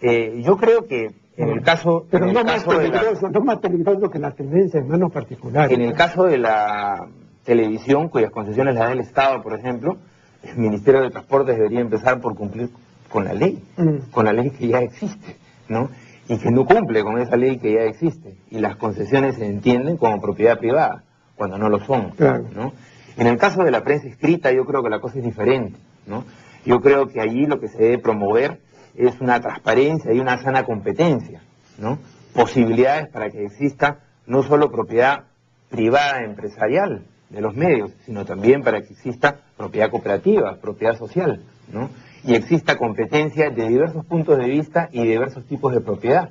Eh, 0.00 0.42
yo 0.44 0.56
creo 0.56 0.86
que 0.86 1.10
en 1.36 1.48
el 1.50 1.62
caso... 1.62 2.06
Pero 2.10 2.26
no, 2.26 2.44
más 2.44 2.64
peligroso, 2.64 3.28
no 3.28 3.40
más 3.40 3.58
peligroso 3.58 4.10
que 4.10 4.18
la 4.18 4.32
tendencia 4.32 4.80
en 4.80 4.88
manos 4.88 5.12
particulares. 5.12 5.70
En 5.72 5.82
el 5.82 5.94
caso 5.94 6.24
de 6.24 6.38
la 6.38 7.08
televisión, 7.44 8.08
cuyas 8.08 8.30
concesiones 8.30 8.74
la 8.74 8.86
da 8.86 8.92
el 8.92 9.00
Estado, 9.00 9.40
por 9.42 9.54
ejemplo, 9.54 9.96
el 10.42 10.56
Ministerio 10.58 11.00
de 11.00 11.10
Transportes 11.10 11.56
debería 11.56 11.80
empezar 11.80 12.20
por 12.20 12.34
cumplir 12.34 12.70
con 13.08 13.24
la 13.24 13.32
ley, 13.32 13.62
mm. 13.76 14.10
con 14.10 14.24
la 14.24 14.32
ley 14.32 14.50
que 14.50 14.68
ya 14.68 14.80
existe, 14.80 15.36
¿no? 15.68 15.88
Y 16.28 16.36
que 16.38 16.50
no 16.50 16.66
cumple 16.66 17.02
con 17.02 17.18
esa 17.18 17.36
ley 17.36 17.58
que 17.58 17.72
ya 17.72 17.84
existe. 17.84 18.36
Y 18.50 18.58
las 18.58 18.76
concesiones 18.76 19.36
se 19.36 19.46
entienden 19.46 19.96
como 19.96 20.20
propiedad 20.20 20.58
privada, 20.58 21.04
cuando 21.38 21.56
no 21.56 21.70
lo 21.70 21.80
son, 21.80 22.12
¿no? 22.54 22.72
En 23.16 23.26
el 23.26 23.38
caso 23.38 23.62
de 23.62 23.70
la 23.70 23.82
prensa 23.82 24.08
escrita 24.08 24.52
yo 24.52 24.64
creo 24.64 24.82
que 24.82 24.90
la 24.90 25.00
cosa 25.00 25.18
es 25.18 25.24
diferente, 25.24 25.78
¿no? 26.06 26.24
Yo 26.66 26.80
creo 26.80 27.08
que 27.08 27.20
allí 27.20 27.46
lo 27.46 27.58
que 27.58 27.68
se 27.68 27.78
debe 27.78 27.98
promover 27.98 28.60
es 28.94 29.20
una 29.20 29.40
transparencia 29.40 30.12
y 30.12 30.20
una 30.20 30.42
sana 30.42 30.64
competencia, 30.64 31.40
¿no? 31.78 31.98
Posibilidades 32.34 33.08
para 33.08 33.30
que 33.30 33.44
exista 33.44 34.00
no 34.26 34.42
solo 34.42 34.70
propiedad 34.70 35.24
privada 35.70 36.24
empresarial 36.24 37.06
de 37.30 37.40
los 37.40 37.54
medios, 37.54 37.92
sino 38.04 38.24
también 38.24 38.62
para 38.62 38.82
que 38.82 38.92
exista 38.92 39.36
propiedad 39.56 39.90
cooperativa, 39.90 40.56
propiedad 40.60 40.96
social, 40.98 41.42
¿no? 41.72 41.90
y 42.24 42.34
exista 42.34 42.76
competencia 42.76 43.50
de 43.50 43.68
diversos 43.68 44.04
puntos 44.04 44.38
de 44.38 44.46
vista 44.46 44.88
y 44.92 45.06
diversos 45.06 45.44
tipos 45.46 45.72
de 45.72 45.80
propiedad. 45.80 46.30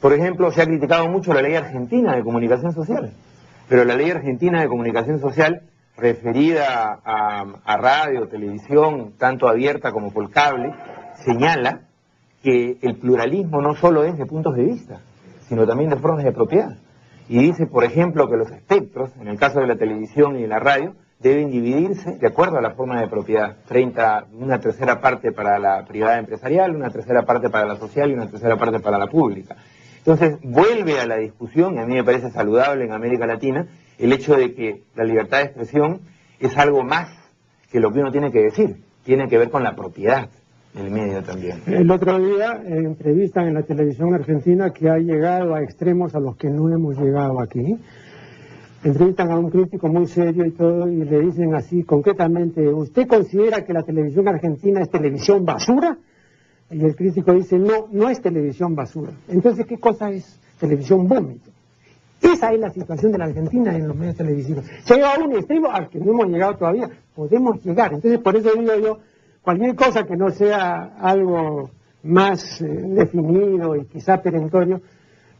Por 0.00 0.12
ejemplo, 0.12 0.50
se 0.50 0.62
ha 0.62 0.66
criticado 0.66 1.08
mucho 1.08 1.32
la 1.32 1.42
ley 1.42 1.54
argentina 1.54 2.16
de 2.16 2.22
comunicación 2.22 2.72
social, 2.72 3.12
pero 3.72 3.86
la 3.86 3.94
ley 3.94 4.10
argentina 4.10 4.60
de 4.60 4.68
comunicación 4.68 5.18
social 5.18 5.62
referida 5.96 7.00
a, 7.02 7.76
radio, 7.78 8.28
televisión, 8.28 9.14
tanto 9.16 9.48
abierta 9.48 9.92
como 9.92 10.12
por 10.12 10.30
cable, 10.30 10.74
señala 11.24 11.80
que 12.42 12.76
el 12.82 12.98
pluralismo 12.98 13.62
no 13.62 13.74
solo 13.74 14.04
es 14.04 14.18
de 14.18 14.26
puntos 14.26 14.56
de 14.56 14.64
vista, 14.64 15.00
sino 15.48 15.66
también 15.66 15.88
de 15.88 15.96
formas 15.96 16.22
de 16.22 16.32
propiedad. 16.32 16.76
Y 17.30 17.38
dice, 17.38 17.66
por 17.66 17.84
ejemplo, 17.84 18.28
que 18.28 18.36
los 18.36 18.50
espectros, 18.50 19.10
en 19.18 19.28
el 19.28 19.38
caso 19.38 19.60
de 19.60 19.68
la 19.68 19.76
televisión 19.76 20.36
y 20.36 20.42
de 20.42 20.48
la 20.48 20.58
radio, 20.58 20.94
deben 21.20 21.50
dividirse 21.50 22.18
de 22.18 22.26
acuerdo 22.26 22.58
a 22.58 22.60
la 22.60 22.72
forma 22.72 23.00
de 23.00 23.08
propiedad. 23.08 23.56
30, 23.68 24.26
una 24.34 24.60
tercera 24.60 25.00
parte 25.00 25.32
para 25.32 25.58
la 25.58 25.86
privada 25.86 26.18
empresarial, 26.18 26.76
una 26.76 26.90
tercera 26.90 27.22
parte 27.22 27.48
para 27.48 27.64
la 27.64 27.76
social 27.76 28.10
y 28.10 28.12
una 28.12 28.28
tercera 28.28 28.58
parte 28.58 28.80
para 28.80 28.98
la 28.98 29.06
pública. 29.06 29.56
Entonces, 30.04 30.38
vuelve 30.42 30.98
a 30.98 31.06
la 31.06 31.16
discusión, 31.16 31.74
y 31.74 31.78
a 31.78 31.86
mí 31.86 31.94
me 31.94 32.04
parece 32.04 32.30
saludable 32.30 32.84
en 32.84 32.92
América 32.92 33.26
Latina, 33.26 33.66
el 33.98 34.12
hecho 34.12 34.36
de 34.36 34.52
que 34.54 34.82
la 34.96 35.04
libertad 35.04 35.38
de 35.38 35.44
expresión 35.44 36.00
es 36.40 36.56
algo 36.58 36.82
más 36.82 37.08
que 37.70 37.78
lo 37.78 37.92
que 37.92 38.00
uno 38.00 38.10
tiene 38.10 38.32
que 38.32 38.40
decir, 38.40 38.76
tiene 39.04 39.28
que 39.28 39.38
ver 39.38 39.50
con 39.50 39.62
la 39.62 39.76
propiedad 39.76 40.28
del 40.74 40.90
medio 40.90 41.22
también. 41.22 41.62
El 41.66 41.90
otro 41.90 42.18
día 42.18 42.60
entrevistan 42.66 43.48
en 43.48 43.54
la 43.54 43.62
televisión 43.62 44.12
argentina 44.14 44.70
que 44.70 44.90
ha 44.90 44.98
llegado 44.98 45.54
a 45.54 45.62
extremos 45.62 46.14
a 46.14 46.20
los 46.20 46.36
que 46.36 46.48
no 46.48 46.68
hemos 46.68 46.98
llegado 46.98 47.40
aquí 47.40 47.78
entrevistan 48.84 49.30
a 49.30 49.38
un 49.38 49.50
crítico 49.50 49.88
muy 49.88 50.06
serio 50.06 50.44
y 50.44 50.50
todo 50.52 50.88
y 50.88 51.04
le 51.04 51.20
dicen 51.20 51.54
así 51.54 51.84
concretamente, 51.84 52.68
¿usted 52.68 53.06
considera 53.06 53.64
que 53.64 53.72
la 53.72 53.82
televisión 53.82 54.26
argentina 54.28 54.80
es 54.80 54.90
televisión 54.90 55.44
basura? 55.44 55.96
Y 56.72 56.84
el 56.84 56.96
crítico 56.96 57.32
dice, 57.34 57.58
no, 57.58 57.88
no 57.90 58.08
es 58.08 58.20
televisión 58.22 58.74
basura. 58.74 59.12
Entonces, 59.28 59.66
¿qué 59.66 59.78
cosa 59.78 60.10
es 60.10 60.40
televisión 60.58 61.06
vómito? 61.06 61.50
Esa 62.22 62.52
es 62.52 62.60
la 62.60 62.70
situación 62.70 63.12
de 63.12 63.18
la 63.18 63.24
Argentina 63.26 63.76
en 63.76 63.88
los 63.88 63.96
medios 63.96 64.16
televisivos. 64.16 64.64
Se 64.84 65.02
ha 65.02 65.14
a 65.14 65.18
un 65.18 65.32
extremo 65.34 65.70
al 65.70 65.88
que 65.88 65.98
no 65.98 66.12
hemos 66.12 66.28
llegado 66.28 66.56
todavía, 66.56 66.88
podemos 67.14 67.62
llegar. 67.64 67.92
Entonces, 67.92 68.20
por 68.20 68.36
eso 68.36 68.50
digo 68.58 68.74
yo, 68.76 68.98
cualquier 69.42 69.74
cosa 69.74 70.04
que 70.04 70.16
no 70.16 70.30
sea 70.30 70.94
algo 71.00 71.70
más 72.04 72.62
eh, 72.62 72.66
definido 72.66 73.76
y 73.76 73.84
quizá 73.84 74.22
perentorio, 74.22 74.80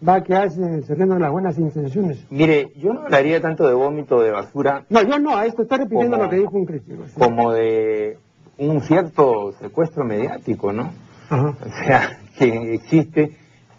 va 0.07 0.17
a 0.17 0.23
quedarse 0.23 0.61
en 0.61 0.75
el 0.75 0.85
terreno 0.85 1.15
de 1.15 1.21
las 1.21 1.31
buenas 1.31 1.59
intenciones. 1.59 2.27
Mire, 2.31 2.73
yo 2.77 2.93
no 2.93 3.03
hablaría 3.03 3.41
tanto 3.41 3.67
de 3.67 3.75
vómito 3.75 4.21
de 4.21 4.33
basura. 4.33 4.85
No, 4.91 5.03
yo 5.03 5.19
no, 5.19 5.37
a 5.37 5.47
esto 5.47 5.63
estoy 5.63 5.79
repitiendo 5.79 6.19
lo 6.19 6.29
que 6.29 6.37
dijo 6.37 6.57
un 6.57 6.67
crítico. 6.67 7.05
Como 7.17 7.53
de 7.53 8.19
un 8.59 8.81
cierto 8.81 9.53
secuestro 9.61 10.05
mediático, 10.05 10.73
¿no? 10.73 10.91
O 11.33 11.85
sea, 11.85 12.19
que 12.39 12.75
existe 12.75 13.37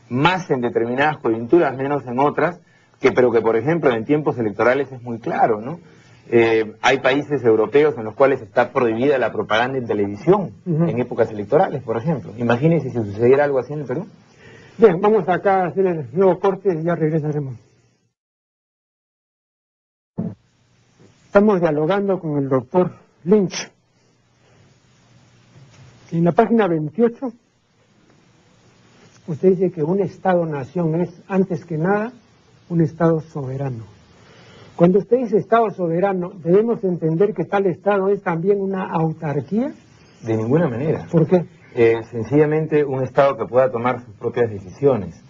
más 0.10 0.50
en 0.50 0.62
determinadas 0.62 1.18
coyunturas, 1.18 1.78
menos 1.78 2.06
en 2.08 2.20
otras, 2.20 2.60
que 3.00 3.12
pero 3.12 3.32
que 3.32 3.42
por 3.42 3.56
ejemplo 3.56 3.92
en 3.92 4.06
tiempos 4.06 4.38
electorales 4.38 4.92
es 4.92 5.02
muy 5.02 5.20
claro, 5.20 5.62
¿no? 5.62 5.80
Eh, 6.30 6.74
hay 6.82 7.00
países 7.00 7.44
europeos 7.44 7.96
en 7.98 8.06
los 8.06 8.16
cuales 8.16 8.42
está 8.42 8.72
prohibida 8.72 9.18
la 9.18 9.32
propaganda 9.32 9.78
en 9.78 9.86
televisión 9.86 10.52
en 10.66 11.00
épocas 11.00 11.30
electorales, 11.30 11.84
por 11.84 11.98
ejemplo. 11.98 12.34
Imagínense 12.38 12.90
si 12.90 12.96
sucediera 12.96 13.44
algo 13.44 13.60
así 13.60 13.74
en 13.74 13.80
el 13.82 13.86
Perú. 13.86 14.08
Bien, 14.78 15.00
vamos 15.02 15.28
acá 15.28 15.64
a 15.64 15.68
hacer 15.68 15.86
el 15.86 16.08
nuevo 16.14 16.40
corte 16.40 16.74
y 16.74 16.84
ya 16.84 16.96
regresaremos. 16.96 17.56
Estamos 21.26 21.60
dialogando 21.60 22.20
con 22.20 22.38
el 22.38 22.48
doctor 22.48 22.94
Lynch. 23.26 23.70
En 26.12 26.24
la 26.24 26.32
página 26.32 26.68
28, 26.68 27.34
usted 29.28 29.50
dice 29.50 29.72
que 29.72 29.84
un 29.84 30.02
Estado-nación 30.02 31.02
es, 31.02 31.22
antes 31.28 31.66
que 31.66 31.78
nada, 31.78 32.12
un 32.70 32.82
Estado 32.82 33.22
soberano. 33.22 33.86
Cuando 34.76 35.00
usted 35.00 35.18
dice 35.18 35.38
Estado 35.38 35.70
soberano, 35.70 36.32
¿debemos 36.44 36.84
entender 36.84 37.34
que 37.34 37.46
tal 37.46 37.68
Estado 37.68 38.10
es 38.10 38.22
también 38.24 38.60
una 38.60 38.86
autarquía? 38.86 39.72
De 40.24 40.36
ninguna 40.36 40.68
manera. 40.68 41.08
¿Por 41.12 41.28
qué? 41.28 41.46
Eh, 41.76 42.02
sencillamente 42.12 42.84
un 42.84 43.04
Estado 43.04 43.38
que 43.38 43.46
pueda 43.46 43.72
tomar 43.72 44.04
sus 44.04 44.16
propias 44.16 44.50
decisiones. 44.50 45.22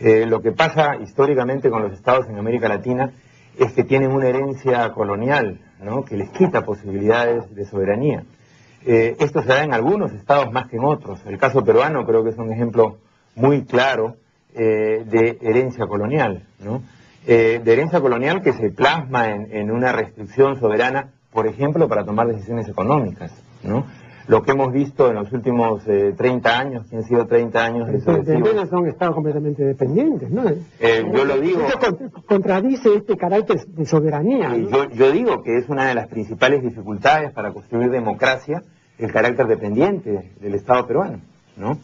Eh, 0.00 0.26
lo 0.26 0.40
que 0.40 0.52
pasa 0.52 0.96
históricamente 0.96 1.70
con 1.70 1.82
los 1.82 1.92
Estados 1.92 2.28
en 2.28 2.38
América 2.38 2.68
Latina 2.68 3.12
es 3.56 3.72
que 3.72 3.84
tienen 3.84 4.12
una 4.12 4.28
herencia 4.28 4.92
colonial, 4.92 5.60
¿no? 5.82 6.04
que 6.04 6.16
les 6.16 6.30
quita 6.30 6.64
posibilidades 6.64 7.52
de 7.54 7.64
soberanía. 7.64 8.24
Eh, 8.86 9.16
esto 9.18 9.42
se 9.42 9.48
da 9.48 9.64
en 9.64 9.74
algunos 9.74 10.12
estados 10.12 10.52
más 10.52 10.68
que 10.68 10.76
en 10.76 10.84
otros. 10.84 11.20
El 11.26 11.38
caso 11.38 11.64
peruano 11.64 12.04
creo 12.06 12.22
que 12.22 12.30
es 12.30 12.38
un 12.38 12.52
ejemplo 12.52 12.98
muy 13.38 13.64
claro 13.64 14.16
de 14.54 15.38
herencia 15.40 15.86
colonial, 15.86 16.42
¿no? 16.58 16.82
de 17.24 17.62
herencia 17.64 18.00
colonial 18.00 18.42
que 18.42 18.52
se 18.52 18.70
plasma 18.70 19.30
en, 19.30 19.52
en, 19.52 19.70
una 19.70 19.92
restricción 19.92 20.58
soberana, 20.58 21.10
por 21.32 21.46
ejemplo, 21.46 21.86
para 21.88 22.04
tomar 22.04 22.26
decisiones 22.26 22.68
económicas. 22.68 23.32
¿no? 23.62 23.84
lo 24.28 24.42
que 24.42 24.52
hemos 24.52 24.72
visto 24.72 25.08
en 25.08 25.14
los 25.14 25.32
últimos 25.32 25.82
30 25.84 26.48
eh, 26.48 26.54
años, 26.54 26.86
que 26.86 26.96
han 26.96 27.04
sido 27.04 27.26
30 27.26 27.64
años 27.64 27.88
de 27.88 28.00
sucesivos. 28.00 28.68
son 28.68 28.86
estados 28.86 29.14
completamente 29.14 29.64
dependientes, 29.64 30.30
¿no? 30.30 30.44
Eh, 30.80 31.10
yo 31.12 31.24
lo 31.24 31.40
digo... 31.40 31.62
Eso 31.66 31.78
contradice 32.26 32.94
este 32.94 33.16
carácter 33.16 33.66
de 33.66 33.86
soberanía. 33.86 34.54
Yo, 34.54 34.90
yo 34.90 35.10
digo 35.12 35.42
que 35.42 35.56
es 35.56 35.68
una 35.70 35.86
de 35.86 35.94
las 35.94 36.08
principales 36.08 36.62
dificultades 36.62 37.32
para 37.32 37.52
construir 37.52 37.90
democracia, 37.90 38.62
el 38.98 39.10
carácter 39.10 39.46
dependiente 39.46 40.32
del 40.38 40.54
Estado 40.54 40.86
peruano, 40.86 41.20
¿no? 41.56 41.78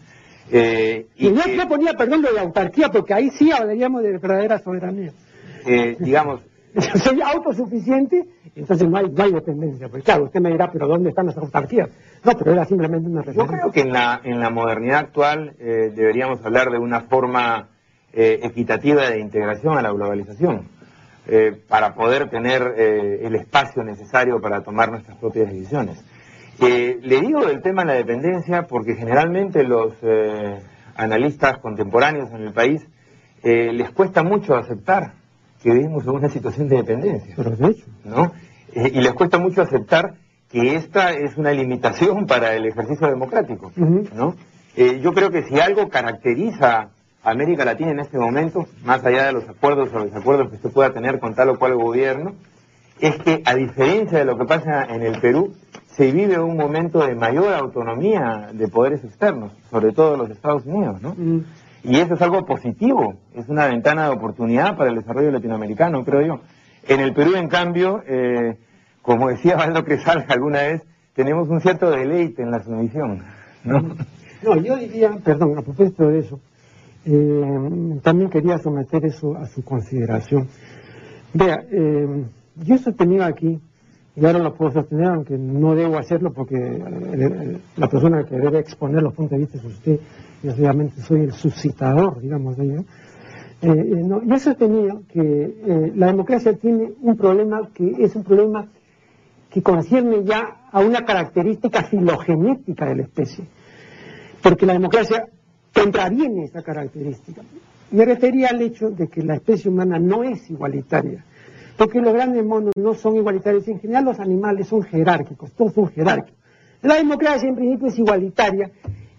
Eh, 0.51 1.07
y 1.17 1.33
yo, 1.33 1.69
ponía, 1.69 1.95
perdón, 1.95 2.23
lo 2.23 2.33
de 2.33 2.41
autarquía, 2.41 2.91
porque 2.91 3.15
ahí 3.15 3.31
sí 3.31 3.51
hablaríamos 3.53 4.03
de 4.03 4.13
verdadera 4.13 4.59
soberanía. 4.59 5.13
Eh, 5.67 5.97
digamos... 5.99 6.41
soy 7.05 7.23
autosuficiente, 7.23 8.25
entonces 8.57 8.89
no 8.89 8.97
hay, 8.97 9.09
no 9.09 9.23
hay 9.23 9.33
dependencia. 9.33 9.89
Porque 9.89 10.03
claro, 10.03 10.25
usted 10.25 10.41
me 10.41 10.51
dirá, 10.51 10.71
pero 10.73 10.89
¿dónde 10.89 11.11
están 11.11 11.27
las 11.27 11.37
autarquías? 11.37 11.89
No, 12.25 12.33
pero 12.37 12.53
era 12.53 12.65
simplemente 12.65 13.09
una 13.09 13.23
referencia. 13.23 13.45
Yo 13.45 13.61
creo 13.61 13.73
que 13.73 13.81
en 13.83 13.93
la, 13.93 14.21
en 14.25 14.41
la 14.41 14.51
modernidad 14.51 14.99
actual 14.99 15.55
eh, 15.61 15.93
deberíamos 15.95 16.45
hablar 16.45 16.71
de 16.71 16.79
una 16.79 17.03
forma 17.03 17.69
eh, 18.13 18.41
equitativa 18.43 19.09
de 19.09 19.21
integración 19.21 19.79
a 19.79 19.83
la 19.83 19.93
globalización, 19.93 20.75
para 21.69 21.95
poder 21.95 22.29
tener 22.29 22.75
el 22.77 23.35
espacio 23.35 23.83
necesario 23.83 24.43
para 24.43 24.63
tomar 24.63 24.91
nuestras 24.91 25.17
propias 25.17 25.51
decisiones. 25.51 26.05
Le 26.61 27.21
digo 27.21 27.45
del 27.47 27.63
tema 27.63 27.83
de 27.83 27.89
la 27.89 27.95
dependencia 27.95 28.63
porque 28.63 28.95
generalmente 28.95 29.65
los 29.65 29.95
analistas 30.97 31.59
contemporáneos 31.59 32.31
en 32.33 32.43
el 32.43 32.53
país 32.53 32.87
les 33.43 33.91
cuesta 33.91 34.23
mucho 34.23 34.55
aceptar 34.55 35.15
que 35.65 35.73
vivimos 35.73 36.05
en 36.05 36.11
una 36.11 36.29
situación 36.29 36.69
de 36.69 36.77
dependencia. 36.77 37.35
¿no? 38.05 38.33
Eh, 38.75 38.93
y 38.95 39.01
les 39.01 39.15
cuesta 39.15 39.39
mucho 39.39 39.63
aceptar 39.63 40.15
que 40.51 40.77
esta 40.77 41.13
es 41.13 41.39
una 41.39 41.53
limitación 41.53 42.27
para 42.29 42.55
el 42.55 42.67
ejercicio 42.67 43.09
democrático. 43.09 43.73
¿no? 43.75 44.37
Eh, 44.77 45.01
yo 45.01 45.15
creo 45.15 45.31
que 45.31 45.43
si 45.45 45.59
algo 45.59 45.89
caracteriza 45.89 46.91
a 47.23 47.31
América 47.31 47.65
Latina 47.65 47.93
en 47.93 48.01
este 48.01 48.19
momento, 48.19 48.67
más 48.85 49.03
allá 49.07 49.25
de 49.25 49.33
los 49.33 49.49
acuerdos 49.49 49.89
o 49.95 50.05
desacuerdos 50.05 50.51
que 50.51 50.57
usted 50.57 50.71
pueda 50.71 50.93
tener 50.93 51.19
con 51.19 51.35
tal 51.35 51.49
o 51.49 51.59
cual 51.59 51.75
gobierno, 51.77 52.35
es 53.01 53.17
que 53.17 53.43
a 53.45 53.55
diferencia 53.55 54.19
de 54.19 54.25
lo 54.25 54.39
que 54.39 54.45
pasa 54.45 54.85
en 54.85 55.03
el 55.03 55.21
Perú, 55.21 55.53
se 55.97 56.11
vive 56.11 56.39
un 56.41 56.57
momento 56.57 57.07
de 57.07 57.15
mayor 57.15 57.53
autonomía 57.55 58.49
de 58.53 58.69
poderes 58.69 59.05
externos, 59.05 59.53
sobre 59.71 59.93
todo 59.93 60.17
los 60.17 60.31
Estados 60.31 60.65
Unidos, 60.67 61.01
¿no? 61.01 61.15
Y 61.85 61.97
eso 61.97 62.15
es 62.15 62.23
algo 62.23 62.45
positivo, 62.47 63.15
es 63.35 63.49
una 63.49 63.67
ventana 63.67 64.09
de 64.09 64.15
oportunidad 64.15 64.77
para 64.77 64.91
el 64.91 64.97
desarrollo 64.97 65.31
latinoamericano, 65.31 66.05
creo 66.05 66.23
yo. 66.23 66.41
En 66.89 67.01
el 67.01 67.13
Perú, 67.13 67.37
en 67.37 67.49
cambio, 67.49 68.03
eh, 68.07 68.57
como 69.03 69.29
decía 69.29 69.57
Valdo 69.59 69.85
Cresal 69.85 70.25
alguna 70.29 70.63
vez, 70.63 70.83
tenemos 71.15 71.49
un 71.49 71.61
cierto 71.61 71.91
deleite 71.91 72.43
en 72.43 72.51
la 72.51 72.63
sumisión. 72.63 73.23
¿no? 73.65 73.95
no, 74.43 74.57
yo 74.57 74.77
diría, 74.77 75.13
perdón, 75.23 75.59
a 75.59 75.63
propósito 75.63 76.09
de 76.09 76.19
eso, 76.21 76.41
eh, 77.07 78.01
también 78.03 78.31
quería 78.31 78.59
someter 78.59 79.05
eso 79.05 79.37
a 79.37 79.47
su 79.47 79.63
consideración. 79.63 80.49
Vea, 81.35 81.59
eh, 81.71 82.25
yo 82.57 82.75
he 82.75 82.79
sostenido 82.79 83.25
aquí, 83.25 83.61
y 84.17 84.25
ahora 84.25 84.39
lo 84.39 84.55
puedo 84.55 84.73
sostener, 84.73 85.09
aunque 85.09 85.37
no 85.37 85.75
debo 85.75 85.99
hacerlo 85.99 86.33
porque 86.33 86.57
la 87.77 87.89
persona 87.89 88.25
que 88.25 88.37
debe 88.37 88.61
exponer 88.61 89.03
los 89.03 89.13
puntos 89.13 89.33
de 89.33 89.39
vista 89.39 89.59
es 89.59 89.65
usted, 89.65 89.99
yo 90.43 90.53
obviamente 90.53 91.01
soy 91.01 91.23
el 91.23 91.33
suscitador, 91.33 92.21
digamos, 92.21 92.57
de 92.57 92.65
ello. 92.65 92.85
Eh, 93.63 93.69
eh, 93.71 94.03
no, 94.05 94.23
yo 94.23 94.39
sostenía 94.39 94.95
que 95.09 95.21
eh, 95.21 95.93
la 95.95 96.09
democracia 96.09 96.53
tiene 96.55 96.93
un 97.01 97.17
problema 97.17 97.71
que 97.73 97.93
es 97.99 98.15
un 98.15 98.23
problema 98.23 98.69
que 99.51 99.63
concierne 99.63 100.25
ya 100.25 100.69
a 100.71 100.81
una 100.81 101.05
característica 101.05 101.85
filogenética 101.85 102.87
de 102.87 102.97
la 102.97 103.03
especie, 103.03 103.45
porque 104.43 104.67
la 104.67 104.75
democracia 104.75 105.29
contraviene 105.73 106.45
esa 106.45 106.63
característica. 106.63 107.43
Me 107.91 108.05
refería 108.05 108.49
al 108.49 108.61
hecho 108.61 108.91
de 108.91 109.09
que 109.09 109.23
la 109.23 109.37
especie 109.37 109.71
humana 109.71 109.99
no 109.99 110.23
es 110.25 110.51
igualitaria, 110.51 111.25
porque 111.77 112.01
los 112.01 112.13
grandes 112.13 112.45
monos 112.45 112.73
no 112.77 112.95
son 112.95 113.17
igualitarios, 113.17 113.67
en 113.69 113.81
general 113.81 114.05
los 114.05 114.21
animales 114.21 114.69
son 114.69 114.83
jerárquicos, 114.83 115.53
todos 115.53 115.73
son 115.73 115.89
jerárquicos. 115.89 116.39
La 116.83 116.97
democracia 116.97 117.49
en 117.49 117.57
principio 117.57 117.89
es 117.89 117.99
igualitaria 117.99 118.71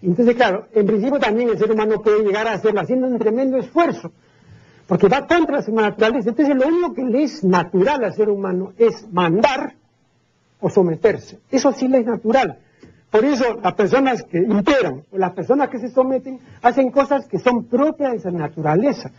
entonces, 0.02 0.36
claro, 0.36 0.66
en 0.72 0.86
principio 0.86 1.18
también 1.18 1.48
el 1.48 1.58
ser 1.58 1.70
humano 1.72 2.00
puede 2.00 2.22
llegar 2.22 2.46
a 2.46 2.52
hacerlo 2.52 2.80
haciendo 2.80 3.06
un 3.08 3.18
tremendo 3.18 3.56
esfuerzo, 3.56 4.12
porque 4.86 5.08
va 5.08 5.26
contra 5.26 5.62
su 5.62 5.72
naturaleza. 5.72 6.30
Entonces, 6.30 6.54
lo 6.54 6.68
único 6.68 6.94
que 6.94 7.04
le 7.04 7.24
es 7.24 7.42
natural 7.42 8.04
al 8.04 8.14
ser 8.14 8.28
humano 8.28 8.72
es 8.78 9.10
mandar 9.10 9.74
o 10.60 10.70
someterse. 10.70 11.40
Eso 11.50 11.72
sí 11.72 11.88
le 11.88 11.98
es 11.98 12.06
natural. 12.06 12.58
Por 13.10 13.24
eso 13.24 13.58
las 13.62 13.74
personas 13.74 14.22
que 14.22 14.38
imperan 14.38 15.02
o 15.10 15.18
las 15.18 15.32
personas 15.32 15.70
que 15.70 15.78
se 15.78 15.88
someten 15.88 16.38
hacen 16.62 16.90
cosas 16.90 17.26
que 17.26 17.38
son 17.38 17.64
propias 17.64 18.12
de 18.12 18.18
esa 18.18 18.30
naturaleza. 18.30 19.10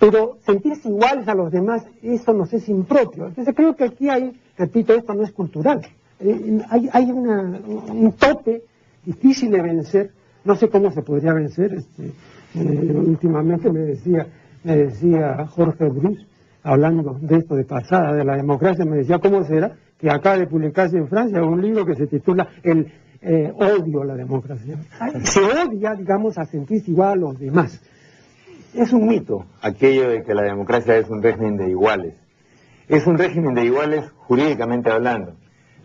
Pero 0.00 0.38
sentirse 0.44 0.88
iguales 0.88 1.28
a 1.28 1.34
los 1.34 1.52
demás, 1.52 1.86
eso 2.02 2.32
nos 2.32 2.52
es 2.52 2.68
impropio. 2.68 3.28
Entonces 3.28 3.54
creo 3.54 3.76
que 3.76 3.84
aquí 3.84 4.08
hay, 4.08 4.32
repito, 4.56 4.94
esto 4.94 5.14
no 5.14 5.22
es 5.22 5.30
cultural. 5.30 5.82
Eh, 6.18 6.58
hay, 6.70 6.88
hay 6.92 7.10
un 7.10 8.14
tope 8.18 8.62
difícil 9.04 9.50
de 9.50 9.62
vencer, 9.62 10.10
no 10.44 10.56
sé 10.56 10.68
cómo 10.68 10.90
se 10.90 11.02
podría 11.02 11.32
vencer, 11.32 11.74
este, 11.74 12.12
eh, 12.54 12.92
últimamente 12.94 13.70
me 13.70 13.80
decía, 13.80 14.26
me 14.64 14.76
decía 14.76 15.46
Jorge 15.48 15.88
Bruce, 15.88 16.26
hablando 16.62 17.18
de 17.20 17.36
esto 17.36 17.54
de 17.54 17.64
pasada, 17.64 18.12
de 18.14 18.24
la 18.24 18.36
democracia, 18.36 18.84
me 18.84 18.96
decía, 18.96 19.18
¿cómo 19.18 19.44
será 19.44 19.76
que 19.98 20.10
acaba 20.10 20.38
de 20.38 20.46
publicarse 20.46 20.96
en 20.96 21.08
Francia 21.08 21.42
un 21.42 21.60
libro 21.60 21.84
que 21.84 21.94
se 21.94 22.06
titula 22.06 22.48
El 22.62 22.90
eh, 23.22 23.52
odio 23.54 24.02
a 24.02 24.06
la 24.06 24.16
democracia? 24.16 24.78
Se 25.24 25.40
odia, 25.40 25.94
digamos, 25.94 26.38
a 26.38 26.44
sentirse 26.44 26.90
igual 26.90 27.12
a 27.12 27.16
los 27.16 27.38
demás. 27.38 27.80
Es 28.74 28.92
un 28.92 29.06
mito 29.06 29.46
aquello 29.60 30.08
de 30.08 30.22
que 30.22 30.34
la 30.34 30.42
democracia 30.42 30.96
es 30.96 31.08
un 31.08 31.22
régimen 31.22 31.56
de 31.56 31.70
iguales. 31.70 32.14
Es 32.88 33.06
un 33.06 33.18
régimen 33.18 33.54
de 33.54 33.64
iguales 33.64 34.10
jurídicamente 34.16 34.90
hablando, 34.90 35.34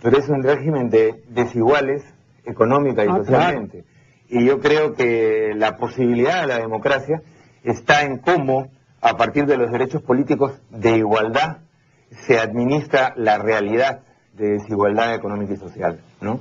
pero 0.01 0.17
es 0.17 0.27
un 0.29 0.43
régimen 0.43 0.89
de 0.89 1.23
desiguales 1.29 2.03
económica 2.45 3.03
y 3.03 3.07
ah, 3.09 3.17
socialmente. 3.17 3.85
Y 4.29 4.45
yo 4.45 4.59
creo 4.59 4.93
que 4.93 5.53
la 5.55 5.77
posibilidad 5.77 6.41
de 6.41 6.47
la 6.47 6.57
democracia 6.57 7.21
está 7.63 8.03
en 8.03 8.19
cómo, 8.19 8.69
a 9.01 9.17
partir 9.17 9.45
de 9.45 9.57
los 9.57 9.71
derechos 9.71 10.01
políticos 10.01 10.53
de 10.69 10.97
igualdad, 10.97 11.57
se 12.27 12.39
administra 12.39 13.13
la 13.17 13.37
realidad 13.37 14.01
de 14.33 14.53
desigualdad 14.53 15.13
económica 15.15 15.53
y 15.53 15.57
social, 15.57 15.99
¿no? 16.21 16.39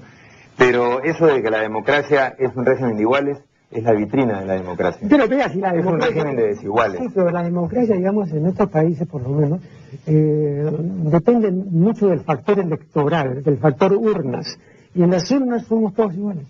Pero 0.57 1.02
eso 1.02 1.26
de 1.26 1.42
que 1.42 1.50
la 1.50 1.61
democracia 1.61 2.35
es 2.38 2.54
un 2.54 2.64
régimen 2.64 2.96
de 2.96 3.02
iguales 3.02 3.38
es 3.75 3.83
la 3.83 3.93
vitrina 3.93 4.41
de 4.41 4.47
la 4.47 4.55
democracia. 4.55 5.07
Pero 5.11 5.27
vea, 5.27 5.49
si 5.49 5.59
la 5.59 5.73
democracia... 5.73 6.09
Es 6.09 6.13
un 6.13 6.15
régimen 6.15 6.37
de 6.37 6.47
desiguales. 6.47 7.01
Sí, 7.01 7.09
pero 7.13 7.31
la 7.31 7.43
democracia, 7.43 7.97
digamos, 7.97 8.31
en 8.31 8.47
estos 8.47 8.71
países, 8.71 9.07
por 9.09 9.23
lo 9.23 9.31
menos, 9.31 9.61
eh, 10.07 10.71
depende 11.11 11.51
mucho 11.51 12.07
del 12.07 12.21
factor 12.21 12.61
electoral, 12.61 13.43
del 13.43 13.59
factor 13.59 13.93
urnas 13.93 14.59
y 14.95 15.03
en 15.03 15.11
las 15.11 15.29
urnas 15.31 15.67
somos 15.67 15.93
todos 15.93 16.15
iguales. 16.15 16.47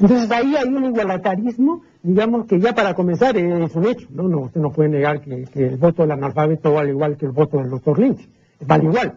Entonces 0.00 0.30
ahí 0.30 0.56
hay 0.56 0.68
un 0.68 0.86
igualitarismo, 0.86 1.82
digamos 2.02 2.46
que 2.46 2.58
ya 2.58 2.74
para 2.74 2.94
comenzar 2.94 3.36
es 3.36 3.76
un 3.76 3.86
hecho, 3.86 4.08
¿no? 4.10 4.24
no 4.24 4.40
usted 4.40 4.60
no 4.60 4.72
puede 4.72 4.88
negar 4.88 5.20
que, 5.20 5.46
el 5.54 5.76
voto 5.76 6.02
del 6.02 6.12
analfabeto 6.12 6.72
vale 6.72 6.90
igual 6.90 7.16
que 7.16 7.26
el 7.26 7.32
voto 7.32 7.58
del 7.58 7.70
doctor 7.70 7.98
Lynch, 7.98 8.28
vale 8.66 8.84
igual. 8.84 9.14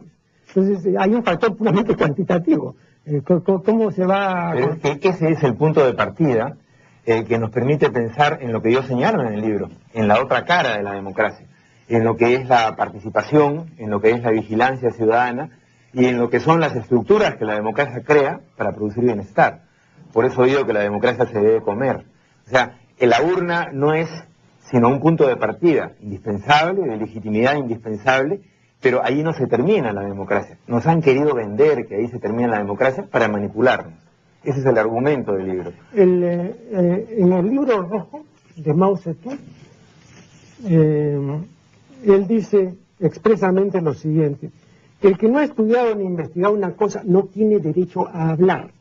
Entonces 0.49 0.85
eh, 0.85 0.95
hay 0.99 1.13
un 1.13 1.23
factor 1.23 1.55
puramente 1.55 1.95
cuantitativo. 1.95 2.75
Eh, 3.05 3.21
¿Cómo 3.65 3.91
se 3.91 4.05
va...? 4.05 4.53
ese 4.83 5.29
es 5.31 5.43
el 5.43 5.55
punto 5.55 5.85
de 5.85 5.93
partida 5.93 6.57
eh, 7.07 7.23
que 7.23 7.39
nos 7.39 7.51
permite 7.51 7.89
pensar 7.89 8.39
en 8.41 8.51
lo 8.51 8.61
que 8.61 8.71
yo 8.71 8.83
señalo 8.83 9.23
en 9.23 9.33
el 9.33 9.41
libro, 9.41 9.69
en 9.93 10.09
la 10.09 10.21
otra 10.21 10.43
cara 10.43 10.75
de 10.75 10.83
la 10.83 10.91
democracia, 10.91 11.47
en 11.87 12.03
lo 12.03 12.17
que 12.17 12.35
es 12.35 12.49
la 12.49 12.75
participación, 12.75 13.71
en 13.77 13.89
lo 13.89 14.01
que 14.01 14.11
es 14.11 14.21
la 14.21 14.31
vigilancia 14.31 14.91
ciudadana, 14.91 15.49
y 15.93 16.05
en 16.05 16.17
lo 16.17 16.29
que 16.29 16.41
son 16.41 16.59
las 16.59 16.75
estructuras 16.75 17.37
que 17.37 17.45
la 17.45 17.55
democracia 17.55 18.03
crea 18.03 18.41
para 18.57 18.73
producir 18.73 19.05
bienestar. 19.05 19.61
Por 20.11 20.25
eso 20.25 20.43
digo 20.43 20.65
que 20.65 20.73
la 20.73 20.81
democracia 20.81 21.25
se 21.27 21.39
debe 21.39 21.61
comer. 21.61 22.03
O 22.45 22.49
sea, 22.49 22.77
la 22.99 23.21
urna 23.21 23.69
no 23.71 23.93
es 23.93 24.09
sino 24.69 24.89
un 24.89 24.99
punto 24.99 25.25
de 25.29 25.37
partida 25.37 25.93
indispensable, 26.01 26.81
de 26.81 26.97
legitimidad 26.97 27.55
indispensable, 27.55 28.41
pero 28.81 29.01
ahí 29.01 29.23
no 29.23 29.31
se 29.31 29.47
termina 29.47 29.93
la 29.93 30.01
democracia. 30.01 30.57
Nos 30.67 30.85
han 30.87 31.01
querido 31.01 31.33
vender 31.33 31.87
que 31.87 31.95
ahí 31.95 32.09
se 32.09 32.19
termina 32.19 32.49
la 32.49 32.57
democracia 32.57 33.07
para 33.09 33.29
manipularnos. 33.29 34.06
Ese 34.47 34.61
es 34.61 34.65
el 34.65 34.77
argumento 34.77 35.33
del 35.33 35.45
libro. 35.45 35.73
Eh, 35.93 36.55
eh, 36.71 37.15
en 37.17 37.33
el 37.33 37.49
libro 37.49 37.81
rojo 37.81 38.23
de 38.55 38.73
Mao 38.73 38.95
Zedong, 38.95 39.39
eh, 40.65 41.19
él 42.05 42.27
dice 42.27 42.73
expresamente 43.01 43.81
lo 43.81 43.93
siguiente, 43.93 44.49
el 45.01 45.17
que 45.17 45.27
no 45.27 45.39
ha 45.39 45.43
estudiado 45.43 45.95
ni 45.95 46.05
investigado 46.05 46.53
una 46.53 46.71
cosa 46.71 47.01
no 47.03 47.23
tiene 47.23 47.59
derecho 47.59 48.07
a 48.07 48.29
hablar. 48.29 48.71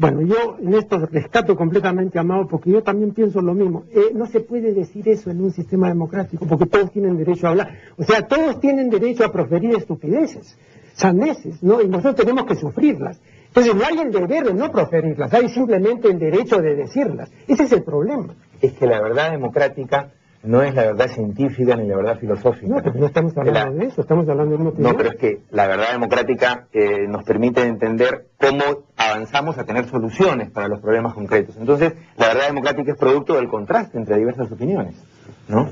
Bueno, 0.00 0.20
yo 0.22 0.56
en 0.60 0.74
esto 0.74 0.98
rescato 1.06 1.54
completamente 1.54 2.18
a 2.18 2.24
Mao 2.24 2.48
porque 2.48 2.72
yo 2.72 2.82
también 2.82 3.12
pienso 3.12 3.40
lo 3.40 3.54
mismo. 3.54 3.84
No 4.14 4.26
se 4.26 4.40
puede 4.40 4.72
decir 4.72 5.08
eso 5.08 5.30
en 5.30 5.40
un 5.40 5.52
sistema 5.52 5.86
democrático 5.86 6.44
porque 6.44 6.66
todos 6.66 6.90
tienen 6.90 7.16
derecho 7.16 7.46
a 7.46 7.50
hablar. 7.50 7.78
O 7.96 8.02
sea, 8.02 8.26
todos 8.26 8.58
tienen 8.58 8.90
derecho 8.90 9.24
a 9.24 9.30
proferir 9.30 9.76
estupideces, 9.76 10.58
saneses, 10.94 11.62
¿no? 11.62 11.80
Y 11.80 11.86
nosotros 11.86 12.16
tenemos 12.16 12.46
que 12.46 12.56
sufrirlas. 12.56 13.20
Entonces 13.48 13.74
no 13.74 13.84
hay 13.84 13.98
el 13.98 14.12
deber 14.12 14.44
de 14.44 14.54
no 14.54 14.70
proferirlas, 14.70 15.32
hay 15.32 15.48
simplemente 15.48 16.08
el 16.08 16.18
derecho 16.18 16.58
de 16.60 16.76
decirlas. 16.76 17.30
Ese 17.46 17.64
es 17.64 17.72
el 17.72 17.82
problema. 17.82 18.34
Es 18.60 18.72
que 18.74 18.86
la 18.86 19.00
verdad 19.00 19.32
democrática 19.32 20.10
no 20.42 20.62
es 20.62 20.74
la 20.74 20.82
verdad 20.82 21.08
científica 21.08 21.74
ni 21.76 21.88
la 21.88 21.96
verdad 21.96 22.18
filosófica. 22.18 22.68
No, 22.68 22.82
pero 22.82 22.94
no 22.94 23.06
estamos 23.06 23.36
hablando 23.36 23.78
de 23.78 23.86
eso, 23.86 24.00
estamos 24.00 24.28
hablando 24.28 24.56
de 24.56 24.60
una 24.60 24.70
opinión. 24.70 24.92
No, 24.92 24.96
pero 24.96 25.10
es 25.10 25.16
que 25.16 25.40
la 25.50 25.66
verdad 25.66 25.92
democrática 25.92 26.68
eh, 26.72 27.06
nos 27.08 27.24
permite 27.24 27.62
entender 27.62 28.26
cómo 28.38 28.84
avanzamos 28.96 29.58
a 29.58 29.64
tener 29.64 29.86
soluciones 29.86 30.50
para 30.50 30.68
los 30.68 30.80
problemas 30.80 31.14
concretos. 31.14 31.56
Entonces, 31.56 31.94
la 32.16 32.28
verdad 32.28 32.46
democrática 32.48 32.92
es 32.92 32.98
producto 32.98 33.34
del 33.34 33.48
contraste 33.48 33.98
entre 33.98 34.16
diversas 34.16 34.50
opiniones, 34.52 34.94
¿no? 35.48 35.68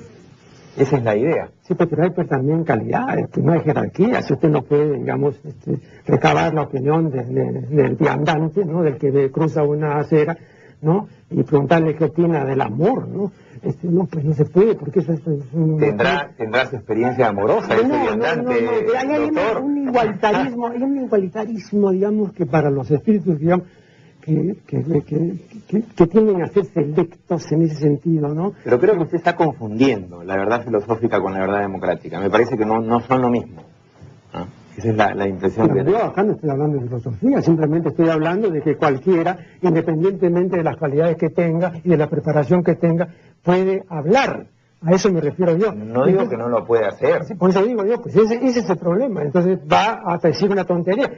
Esa 0.76 0.96
es 0.96 1.04
la 1.04 1.16
idea. 1.16 1.48
Sí, 1.62 1.74
pero 1.74 2.02
hay 2.02 2.10
pues, 2.10 2.28
también 2.28 2.64
calidades, 2.64 3.28
que 3.30 3.40
no 3.40 3.52
hay 3.52 3.60
jerarquía. 3.60 4.22
Si 4.22 4.34
usted 4.34 4.50
no 4.50 4.62
puede, 4.62 4.98
digamos, 4.98 5.34
este, 5.44 5.78
recabar 6.06 6.52
la 6.52 6.62
opinión 6.62 7.10
del 7.10 7.96
viandante, 7.96 8.64
¿no? 8.64 8.82
Del 8.82 8.98
que 8.98 9.30
cruza 9.30 9.62
una 9.62 9.98
acera, 9.98 10.36
¿no? 10.82 11.08
Y 11.30 11.42
preguntarle 11.42 11.94
qué 11.96 12.04
opina 12.04 12.44
del 12.44 12.60
amor, 12.60 13.08
¿no? 13.08 13.32
Este, 13.62 13.88
no, 13.88 14.04
pues 14.04 14.24
no 14.24 14.34
se 14.34 14.44
puede, 14.44 14.74
porque 14.74 15.00
eso 15.00 15.12
es, 15.12 15.20
un... 15.52 15.78
¿Tendrá, 15.78 16.30
tendrá 16.36 16.66
su 16.66 16.76
experiencia 16.76 17.28
amorosa 17.28 17.74
ese 17.74 17.86
viandante, 17.86 18.54
hay, 18.96 19.30
un, 19.60 19.88
igualitarismo, 19.88 20.68
hay 20.68 20.82
un 20.82 21.04
igualitarismo, 21.04 21.90
digamos, 21.90 22.32
que 22.32 22.46
para 22.46 22.70
los 22.70 22.90
espíritus, 22.90 23.38
digamos, 23.38 23.66
que, 24.26 24.56
que, 24.66 25.82
que, 25.96 26.06
tienden 26.06 26.42
a 26.42 26.48
ser 26.48 26.64
selectos 26.66 27.52
en 27.52 27.62
ese 27.62 27.76
sentido, 27.76 28.34
¿no? 28.34 28.54
Pero 28.64 28.80
creo 28.80 28.94
que 28.94 29.02
usted 29.04 29.18
está 29.18 29.36
confundiendo 29.36 30.24
la 30.24 30.36
verdad 30.36 30.64
filosófica 30.64 31.20
con 31.20 31.32
la 31.32 31.40
verdad 31.40 31.60
democrática. 31.60 32.18
Me 32.18 32.28
parece 32.28 32.56
que 32.56 32.66
no, 32.66 32.80
no 32.80 33.00
son 33.00 33.22
lo 33.22 33.30
mismo. 33.30 33.62
Esa 34.76 34.90
es 34.90 34.96
la, 34.96 35.26
impresión 35.26 35.72
que 35.72 35.90
Yo 35.90 36.04
acá 36.04 36.22
no 36.22 36.32
estoy 36.32 36.50
hablando 36.50 36.78
de 36.78 36.84
filosofía, 36.86 37.40
simplemente 37.40 37.88
estoy 37.88 38.08
hablando 38.10 38.50
de 38.50 38.60
que 38.60 38.76
cualquiera, 38.76 39.38
independientemente 39.62 40.58
de 40.58 40.64
las 40.64 40.76
cualidades 40.76 41.16
que 41.16 41.30
tenga 41.30 41.72
y 41.82 41.88
de 41.88 41.96
la 41.96 42.08
preparación 42.08 42.62
que 42.62 42.74
tenga, 42.74 43.08
puede 43.42 43.84
hablar. 43.88 44.48
A 44.82 44.90
eso 44.92 45.10
me 45.10 45.20
refiero 45.20 45.56
yo. 45.56 45.72
No 45.72 46.04
digo 46.04 46.28
que 46.28 46.36
no 46.36 46.48
lo 46.48 46.64
puede 46.64 46.86
hacer. 46.86 47.22
Por 47.38 47.50
eso 47.50 47.64
digo 47.64 47.84
yo, 47.84 48.00
pues 48.00 48.14
ese, 48.14 48.44
es 48.44 48.68
el 48.68 48.76
problema. 48.76 49.22
Entonces 49.22 49.58
va 49.60 50.02
a 50.04 50.18
decir 50.18 50.50
una 50.50 50.64
tontería. 50.64 51.10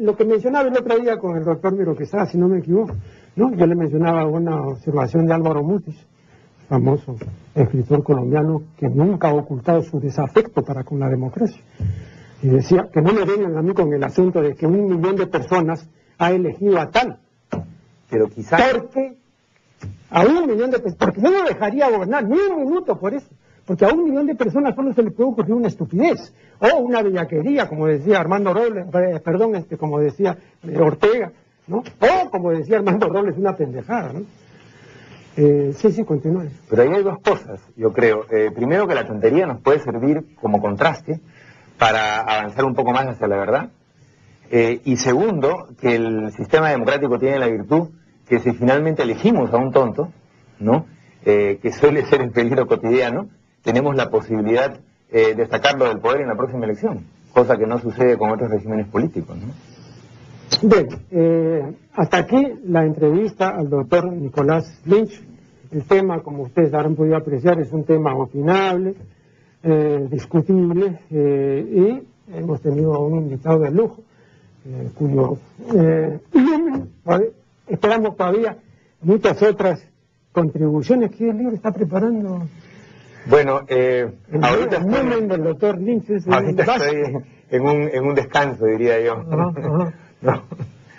Lo, 0.00 0.16
que 0.16 0.24
mencionaba 0.24 0.68
el 0.68 0.76
otro 0.76 0.98
día 0.98 1.16
con 1.16 1.36
el 1.36 1.44
doctor 1.44 1.72
Miro 1.76 1.94
que 1.94 2.06
si 2.06 2.38
no 2.38 2.48
me 2.48 2.58
equivoco, 2.58 2.94
¿no? 3.36 3.54
yo 3.54 3.66
le 3.66 3.76
mencionaba 3.76 4.26
una 4.26 4.66
observación 4.66 5.26
de 5.26 5.34
Álvaro 5.34 5.62
Mutis, 5.62 5.96
famoso 6.68 7.16
escritor 7.54 8.02
colombiano 8.02 8.62
que 8.76 8.88
nunca 8.88 9.28
ha 9.28 9.34
ocultado 9.34 9.82
su 9.82 10.00
desafecto 10.00 10.62
para 10.62 10.82
con 10.82 10.98
la 10.98 11.08
democracia. 11.08 11.62
Y 12.42 12.48
decía 12.48 12.88
que 12.92 13.00
no 13.00 13.12
me 13.12 13.24
vengan 13.24 13.56
a 13.56 13.62
mí 13.62 13.72
con 13.72 13.92
el 13.92 14.02
asunto 14.02 14.42
de 14.42 14.54
que 14.54 14.66
un 14.66 14.86
millón 14.86 15.16
de 15.16 15.26
personas 15.28 15.88
ha 16.18 16.32
elegido 16.32 16.80
a 16.80 16.90
tal. 16.90 17.20
Pero 18.10 18.28
quizás... 18.28 18.60
Porque 18.72 19.16
a 20.14 20.24
un 20.24 20.46
millón 20.46 20.70
de 20.70 20.78
personas, 20.78 20.96
porque 20.96 21.20
no 21.20 21.44
dejaría 21.44 21.90
gobernar 21.90 22.24
ni 22.24 22.38
un 22.38 22.64
minuto 22.64 22.96
por 22.96 23.12
eso, 23.12 23.26
porque 23.66 23.84
a 23.84 23.88
un 23.88 24.04
millón 24.04 24.28
de 24.28 24.36
personas 24.36 24.76
solo 24.76 24.94
se 24.94 25.02
le 25.02 25.10
puede 25.10 25.30
ocurrir 25.30 25.54
una 25.54 25.66
estupidez, 25.66 26.32
o 26.60 26.76
una 26.78 27.02
bellaquería, 27.02 27.68
como 27.68 27.88
decía 27.88 28.20
Armando 28.20 28.54
Robles, 28.54 28.86
eh, 28.94 29.20
perdón, 29.24 29.56
este, 29.56 29.76
como 29.76 29.98
decía 29.98 30.38
eh, 30.62 30.78
Ortega, 30.78 31.32
¿no? 31.66 31.78
O 31.78 32.30
como 32.30 32.52
decía 32.52 32.76
Armando 32.76 33.08
Robles, 33.08 33.36
una 33.36 33.56
pendejada, 33.56 34.12
¿no? 34.12 34.20
Eh, 35.36 35.72
sí, 35.74 35.90
sí, 35.90 36.04
continúe. 36.04 36.48
Pero 36.70 36.82
ahí 36.82 36.90
hay 36.90 37.02
dos 37.02 37.18
cosas, 37.18 37.60
yo 37.74 37.92
creo. 37.92 38.24
primero 38.54 38.86
que 38.86 38.94
la 38.94 39.04
tontería 39.04 39.46
nos 39.46 39.62
puede 39.62 39.80
servir 39.80 40.36
como 40.40 40.60
contraste 40.60 41.18
para 41.76 42.20
avanzar 42.20 42.64
un 42.64 42.76
poco 42.76 42.92
más 42.92 43.08
hacia 43.08 43.26
la 43.26 43.36
verdad. 43.36 43.70
y 44.52 44.96
segundo, 44.96 45.66
que 45.80 45.96
el 45.96 46.30
sistema 46.34 46.70
democrático 46.70 47.18
tiene 47.18 47.40
la 47.40 47.48
virtud 47.48 47.88
que 48.28 48.38
si 48.40 48.52
finalmente 48.52 49.02
elegimos 49.02 49.52
a 49.52 49.56
un 49.56 49.72
tonto, 49.72 50.10
¿no? 50.58 50.86
Eh, 51.24 51.58
que 51.62 51.72
suele 51.72 52.04
ser 52.04 52.20
el 52.20 52.30
peligro 52.30 52.66
cotidiano, 52.66 53.28
tenemos 53.62 53.96
la 53.96 54.10
posibilidad 54.10 54.78
eh, 55.10 55.34
de 55.34 55.46
sacarlo 55.46 55.86
del 55.86 55.98
poder 55.98 56.20
en 56.20 56.28
la 56.28 56.36
próxima 56.36 56.64
elección, 56.64 57.06
cosa 57.32 57.56
que 57.56 57.66
no 57.66 57.78
sucede 57.78 58.18
con 58.18 58.30
otros 58.30 58.50
regímenes 58.50 58.88
políticos. 58.88 59.36
¿no? 59.38 60.68
Bien, 60.68 60.86
eh, 61.10 61.74
hasta 61.94 62.18
aquí 62.18 62.46
la 62.66 62.84
entrevista 62.84 63.50
al 63.50 63.70
doctor 63.70 64.12
Nicolás 64.12 64.82
Lynch. 64.84 65.22
El 65.72 65.84
tema, 65.84 66.20
como 66.20 66.42
ustedes 66.44 66.74
habrán 66.74 66.94
podido 66.94 67.16
apreciar, 67.16 67.58
es 67.58 67.72
un 67.72 67.84
tema 67.84 68.14
opinable, 68.14 68.94
discutible, 70.10 71.00
y 71.10 72.02
hemos 72.32 72.60
tenido 72.60 73.00
un 73.00 73.22
invitado 73.22 73.60
de 73.60 73.70
lujo, 73.72 74.02
cuyo 74.94 75.38
esperamos 77.84 78.16
todavía 78.16 78.56
muchas 79.02 79.42
otras 79.42 79.86
contribuciones 80.32 81.10
que 81.10 81.28
el 81.28 81.36
libro 81.36 81.54
está 81.54 81.70
preparando. 81.70 82.48
Bueno, 83.26 83.60
eh, 83.68 84.10
ahorita 84.40 84.78
estoy, 84.78 85.26
del 85.26 85.44
doctor 85.44 85.78
Lynch 85.78 86.10
ahorita 86.26 86.62
estoy 86.62 87.22
en 87.50 87.62
un, 87.62 87.82
en 87.92 88.06
un 88.06 88.14
descanso, 88.14 88.64
diría 88.64 89.00
yo. 89.00 89.16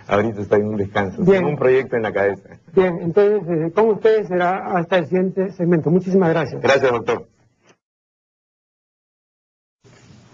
ahorita 0.07 0.41
estoy 0.41 0.61
en 0.61 0.67
un 0.67 0.77
descanso, 0.77 1.23
Bien. 1.23 1.45
un 1.45 1.55
proyecto 1.55 1.95
en 1.95 2.03
la 2.03 2.13
cabeza. 2.13 2.49
Bien, 2.73 2.99
entonces, 3.01 3.41
eh, 3.49 3.71
con 3.73 3.89
ustedes 3.89 4.27
será 4.27 4.77
hasta 4.77 4.97
el 4.99 5.07
siguiente 5.07 5.51
segmento. 5.53 5.89
Muchísimas 5.89 6.29
gracias. 6.29 6.61
Gracias, 6.61 6.91
doctor. 6.91 7.27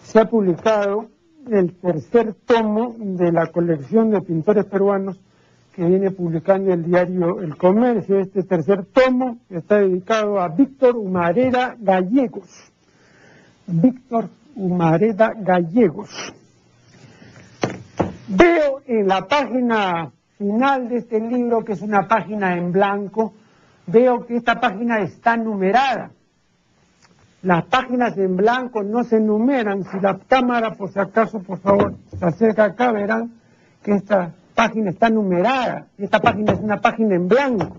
Se 0.04 0.20
ha 0.20 0.26
publicado 0.26 1.08
el 1.50 1.74
tercer 1.76 2.34
tomo 2.46 2.96
de 2.98 3.32
la 3.32 3.48
colección 3.48 4.12
de 4.12 4.22
pintores 4.22 4.66
peruanos 4.66 5.18
que 5.74 5.86
viene 5.86 6.12
publicando 6.12 6.74
el 6.74 6.84
diario 6.84 7.40
El 7.40 7.56
Comercio. 7.56 8.20
Este 8.20 8.44
tercer 8.44 8.86
tomo 8.86 9.38
está 9.50 9.78
dedicado 9.78 10.40
a 10.40 10.50
Víctor 10.50 10.98
Humareda 10.98 11.76
Gallegos. 11.80 12.50
Víctor 13.68 14.30
Humareda 14.56 15.34
Gallegos. 15.38 16.10
Veo 18.28 18.82
en 18.86 19.08
la 19.08 19.28
página 19.28 20.12
final 20.38 20.90
de 20.90 20.98
este 20.98 21.20
libro, 21.20 21.64
que 21.64 21.74
es 21.74 21.82
una 21.82 22.08
página 22.08 22.58
en 22.58 22.72
blanco, 22.72 23.34
veo 23.88 24.26
que 24.26 24.38
esta 24.38 24.60
página 24.60 25.00
está 25.00 25.38
numerada. 25.38 26.12
Las 27.44 27.66
páginas 27.66 28.18
en 28.18 28.38
blanco 28.38 28.84
no 28.84 29.04
se 29.04 29.20
numeran. 29.20 29.84
Si 29.84 30.00
la 30.00 30.20
cámara, 30.28 30.76
por 30.76 30.92
si 30.92 31.00
acaso, 31.00 31.42
por 31.42 31.60
favor, 31.60 31.96
se 32.18 32.26
acerca 32.26 32.66
acá, 32.66 32.92
verán 32.92 33.32
que 33.84 33.94
esta 33.94 34.32
página 34.62 34.91
está 34.91 35.10
numerada 35.10 35.88
esta 35.97 36.19
página 36.19 36.54
es 36.54 36.60
una 36.60 36.80
página 36.80 37.15
en 37.15 37.28
blanco. 37.28 37.78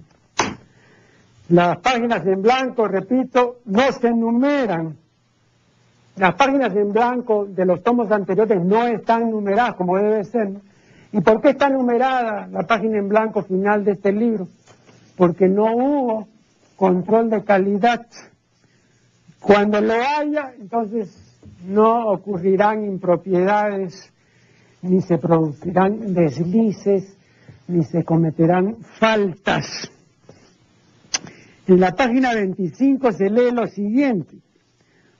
Las 1.48 1.78
páginas 1.78 2.26
en 2.26 2.42
blanco, 2.42 2.88
repito, 2.88 3.60
no 3.66 3.92
se 3.92 4.10
numeran. 4.10 4.96
Las 6.16 6.34
páginas 6.34 6.74
en 6.74 6.92
blanco 6.92 7.46
de 7.46 7.64
los 7.66 7.84
tomos 7.84 8.10
anteriores 8.10 8.60
no 8.64 8.84
están 8.88 9.30
numeradas 9.30 9.74
como 9.74 9.96
debe 9.96 10.24
ser. 10.24 10.50
¿Y 11.12 11.20
por 11.20 11.40
qué 11.40 11.50
está 11.50 11.68
numerada 11.68 12.48
la 12.50 12.64
página 12.64 12.98
en 12.98 13.08
blanco 13.08 13.42
final 13.44 13.84
de 13.84 13.92
este 13.92 14.10
libro? 14.10 14.48
Porque 15.16 15.46
no 15.46 15.66
hubo 15.76 16.28
control 16.74 17.30
de 17.30 17.44
calidad. 17.44 18.06
Cuando 19.38 19.80
lo 19.80 19.94
haya, 19.94 20.52
entonces 20.58 21.38
no 21.64 22.08
ocurrirán 22.08 22.84
impropiedades 22.84 24.12
ni 24.82 25.00
se 25.00 25.18
producirán 25.18 26.12
deslices, 26.12 27.16
ni 27.68 27.84
se 27.84 28.04
cometerán 28.04 28.76
faltas. 28.98 29.90
En 31.66 31.80
la 31.80 31.92
página 31.94 32.34
25 32.34 33.12
se 33.12 33.30
lee 33.30 33.52
lo 33.52 33.66
siguiente. 33.68 34.36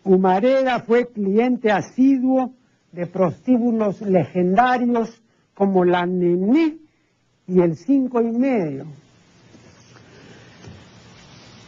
Humareda 0.04 0.80
fue 0.80 1.06
cliente 1.06 1.70
asiduo 1.70 2.52
de 2.90 3.06
prostíbulos 3.06 4.00
legendarios 4.02 5.22
como 5.54 5.84
la 5.84 6.04
Nené 6.04 6.78
y 7.46 7.60
el 7.60 7.76
cinco 7.76 8.20
y 8.20 8.32
medio. 8.32 8.86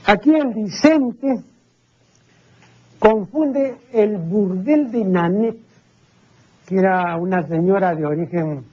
Aquí 0.07 0.31
el 0.35 0.53
Vicente 0.53 1.45
confunde 2.99 3.77
el 3.93 4.19
burdel 4.19 4.91
de 4.91 5.05
Nanet 5.05 5.64
que 6.67 6.77
era 6.79 7.17
una 7.17 7.43
señora 7.47 7.95
de 7.95 8.07
origen 8.07 8.65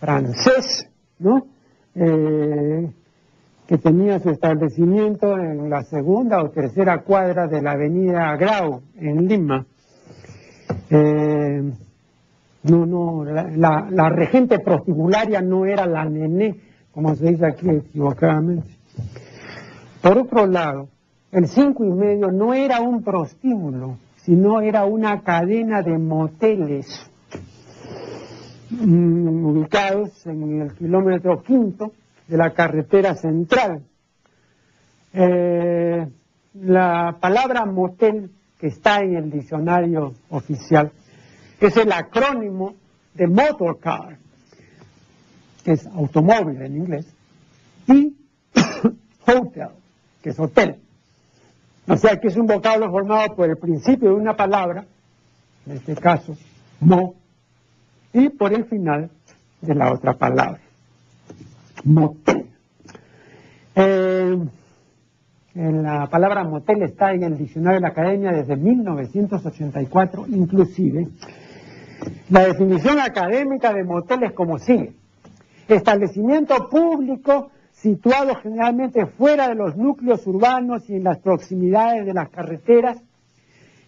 francés, 0.00 0.88
¿no? 1.18 1.46
Eh, 1.94 2.90
que 3.66 3.78
tenía 3.78 4.20
su 4.20 4.30
establecimiento 4.30 5.36
en 5.38 5.68
la 5.68 5.82
segunda 5.82 6.42
o 6.42 6.50
tercera 6.50 6.98
cuadra 6.98 7.48
de 7.48 7.60
la 7.60 7.72
avenida 7.72 8.36
Grau, 8.36 8.82
en 8.96 9.26
Lima. 9.26 9.66
Eh, 10.88 11.72
no, 12.62 12.86
no, 12.86 13.24
la, 13.24 14.08
regente 14.08 14.60
prostibularia 14.60 15.40
no 15.40 15.66
era 15.66 15.86
la 15.86 16.04
nené, 16.04 16.60
como 16.92 17.14
se 17.14 17.30
dice 17.30 17.46
aquí 17.46 17.68
equivocadamente. 17.68 18.68
Por 20.00 20.18
otro 20.18 20.46
lado, 20.46 20.88
el 21.32 21.48
cinco 21.48 21.84
y 21.84 21.90
medio 21.90 22.30
no 22.30 22.54
era 22.54 22.80
un 22.80 23.02
prostíbulo, 23.02 23.98
sino 24.18 24.60
era 24.60 24.84
una 24.84 25.22
cadena 25.22 25.82
de 25.82 25.98
moteles 25.98 27.10
ubicados 28.70 30.26
en 30.26 30.62
el 30.62 30.74
kilómetro 30.74 31.42
quinto 31.42 31.92
de 32.26 32.36
la 32.36 32.52
carretera 32.52 33.14
central. 33.14 33.82
Eh, 35.12 36.06
la 36.54 37.16
palabra 37.20 37.64
motel 37.64 38.30
que 38.58 38.68
está 38.68 39.00
en 39.00 39.16
el 39.16 39.30
diccionario 39.30 40.14
oficial 40.30 40.90
es 41.60 41.76
el 41.76 41.92
acrónimo 41.92 42.74
de 43.14 43.26
motor 43.26 43.78
car, 43.78 44.18
que 45.64 45.72
es 45.72 45.86
automóvil 45.86 46.60
en 46.60 46.76
inglés, 46.76 47.06
y 47.86 48.14
hotel, 49.26 49.68
que 50.22 50.30
es 50.30 50.38
hotel. 50.38 50.76
O 51.88 51.96
sea 51.96 52.18
que 52.18 52.28
es 52.28 52.36
un 52.36 52.46
vocablo 52.46 52.90
formado 52.90 53.36
por 53.36 53.48
el 53.48 53.56
principio 53.56 54.08
de 54.08 54.14
una 54.16 54.36
palabra, 54.36 54.84
en 55.66 55.76
este 55.76 55.94
caso, 55.94 56.36
mo, 56.80 57.14
y 58.16 58.30
por 58.30 58.54
el 58.54 58.64
final 58.64 59.10
de 59.60 59.74
la 59.74 59.92
otra 59.92 60.14
palabra, 60.14 60.58
motel. 61.84 62.46
Eh, 63.74 64.38
la 65.54 66.06
palabra 66.06 66.44
motel 66.44 66.82
está 66.82 67.12
en 67.12 67.24
el 67.24 67.36
diccionario 67.36 67.76
de 67.76 67.82
la 67.82 67.88
academia 67.88 68.32
desde 68.32 68.56
1984, 68.56 70.26
inclusive. 70.28 71.08
La 72.30 72.46
definición 72.46 73.00
académica 73.00 73.72
de 73.74 73.84
motel 73.84 74.22
es 74.22 74.32
como 74.32 74.58
sigue. 74.58 74.94
Establecimiento 75.68 76.70
público 76.70 77.50
situado 77.72 78.34
generalmente 78.36 79.04
fuera 79.04 79.48
de 79.48 79.56
los 79.56 79.76
núcleos 79.76 80.26
urbanos 80.26 80.88
y 80.88 80.94
en 80.94 81.04
las 81.04 81.18
proximidades 81.18 82.06
de 82.06 82.14
las 82.14 82.30
carreteras, 82.30 83.02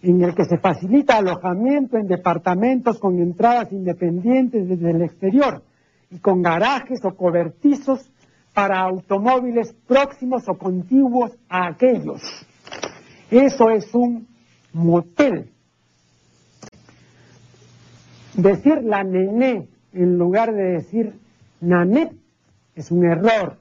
en 0.02 0.22
el 0.22 0.34
que 0.34 0.44
se 0.44 0.58
facilita 0.58 1.16
alojamiento 1.16 1.96
en 1.96 2.06
departamentos 2.06 2.98
con 2.98 3.18
entradas 3.18 3.72
independientes 3.72 4.68
desde 4.68 4.90
el 4.90 5.02
exterior 5.02 5.62
y 6.10 6.18
con 6.18 6.42
garajes 6.42 7.04
o 7.04 7.14
cobertizos 7.16 8.10
para 8.54 8.80
automóviles 8.80 9.74
próximos 9.86 10.48
o 10.48 10.54
contiguos 10.54 11.32
a 11.48 11.68
aquellos. 11.68 12.22
Eso 13.30 13.70
es 13.70 13.94
un 13.94 14.26
motel. 14.72 15.50
Decir 18.34 18.82
la 18.82 19.02
nené 19.02 19.68
en 19.92 20.18
lugar 20.18 20.54
de 20.54 20.62
decir 20.74 21.18
nanet 21.60 22.12
es 22.74 22.90
un 22.90 23.04
error. 23.04 23.58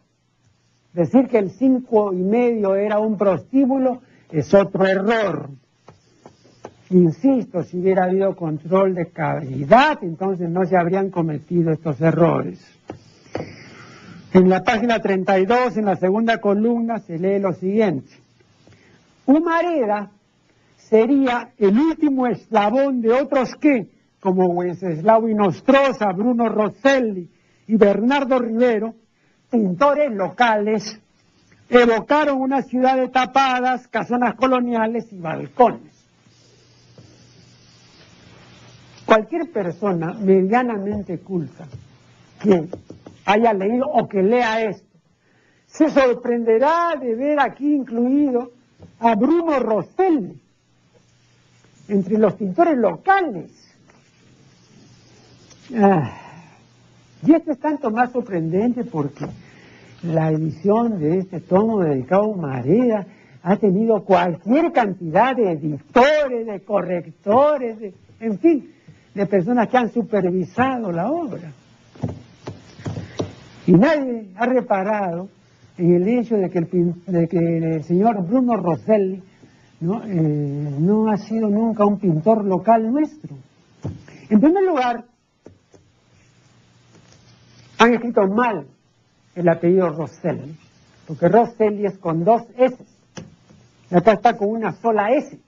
Decir 0.93 1.27
que 1.27 1.39
el 1.39 1.51
cinco 1.51 2.13
y 2.13 2.21
medio 2.21 2.75
era 2.75 2.99
un 2.99 3.17
prostíbulo 3.17 4.01
es 4.31 4.53
otro 4.53 4.85
error. 4.85 5.49
Insisto, 6.89 7.63
si 7.63 7.79
hubiera 7.79 8.05
habido 8.05 8.35
control 8.35 8.95
de 8.95 9.07
calidad, 9.07 9.99
entonces 10.01 10.49
no 10.49 10.65
se 10.65 10.77
habrían 10.77 11.09
cometido 11.09 11.71
estos 11.71 11.99
errores. 11.99 12.59
En 14.33 14.49
la 14.49 14.63
página 14.63 14.99
32, 14.99 15.77
en 15.77 15.85
la 15.85 15.97
segunda 15.97 16.39
columna, 16.39 16.99
se 16.99 17.17
lee 17.17 17.39
lo 17.39 17.53
siguiente. 17.53 18.13
Humareda 19.25 20.11
sería 20.77 21.49
el 21.57 21.77
último 21.77 22.27
eslabón 22.27 23.01
de 23.01 23.11
otros 23.11 23.55
que, 23.55 23.89
como 24.21 24.45
Wenceslao 24.47 25.27
Inostroza, 25.27 26.11
Bruno 26.13 26.47
Rosselli 26.47 27.29
y 27.67 27.75
Bernardo 27.75 28.39
Rivero, 28.39 28.95
pintores 29.49 30.11
locales, 30.13 31.01
evocaron 31.69 32.39
una 32.39 32.61
ciudad 32.61 32.95
de 32.95 33.09
tapadas, 33.09 33.87
casonas 33.89 34.35
coloniales 34.35 35.11
y 35.11 35.19
balcones. 35.19 35.96
Cualquier 39.07 39.49
persona 39.49 40.13
medianamente 40.13 41.19
culta 41.19 41.65
que 42.41 42.67
haya 43.25 43.53
leído 43.53 43.87
o 43.87 44.05
que 44.09 44.21
lea 44.21 44.63
esto, 44.63 44.85
se 45.65 45.89
sorprenderá 45.89 46.93
de 46.99 47.15
ver 47.15 47.39
aquí 47.39 47.73
incluido 47.73 48.51
a 48.99 49.15
Bruno 49.15 49.59
Rosselli 49.59 50.37
entre 51.87 52.17
los 52.17 52.33
pintores 52.33 52.77
locales. 52.77 53.49
Ah, 55.73 56.11
y 57.25 57.33
esto 57.33 57.53
es 57.53 57.59
tanto 57.59 57.89
más 57.89 58.11
sorprendente 58.11 58.83
porque 58.83 59.25
la 60.03 60.31
edición 60.31 60.99
de 60.99 61.19
este 61.19 61.39
tomo 61.39 61.79
dedicado 61.79 62.33
a 62.33 62.35
Marea 62.37 63.07
ha 63.41 63.55
tenido 63.55 64.03
cualquier 64.03 64.73
cantidad 64.73 65.33
de 65.33 65.53
editores, 65.53 66.45
de 66.45 66.59
correctores, 66.59 67.79
de, 67.79 67.93
en 68.19 68.37
fin, 68.39 68.73
de 69.17 69.25
personas 69.25 69.67
que 69.67 69.77
han 69.77 69.91
supervisado 69.91 70.91
la 70.91 71.09
obra. 71.09 71.51
Y 73.65 73.71
nadie 73.73 74.27
ha 74.35 74.45
reparado 74.45 75.27
en 75.77 75.95
el 75.95 76.07
hecho 76.07 76.35
de 76.37 76.49
que 76.49 76.59
el, 76.59 77.83
señor 77.83 78.23
Bruno 78.25 78.55
Rosselli 78.55 79.21
¿no? 79.79 80.03
Eh, 80.05 80.75
no 80.79 81.11
ha 81.11 81.17
sido 81.17 81.49
nunca 81.49 81.85
un 81.85 81.99
pintor 81.99 82.45
local 82.45 82.91
nuestro. 82.91 83.35
En 84.29 84.39
primer 84.39 84.63
lugar, 84.63 85.05
han 87.79 87.93
escrito 87.93 88.27
mal 88.27 88.67
el 89.35 89.49
apellido 89.49 89.89
Rosselli, 89.89 90.55
porque 91.07 91.27
Rosselli 91.27 91.85
es 91.85 91.97
con 91.97 92.23
dos 92.23 92.43
S. 92.55 92.77
Acá 93.91 94.13
está 94.13 94.37
con 94.37 94.49
una 94.49 94.73
sola 94.73 95.11
S. 95.11 95.39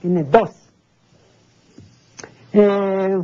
Tiene 0.00 0.22
dos. 0.24 0.57
Eh, 2.52 3.18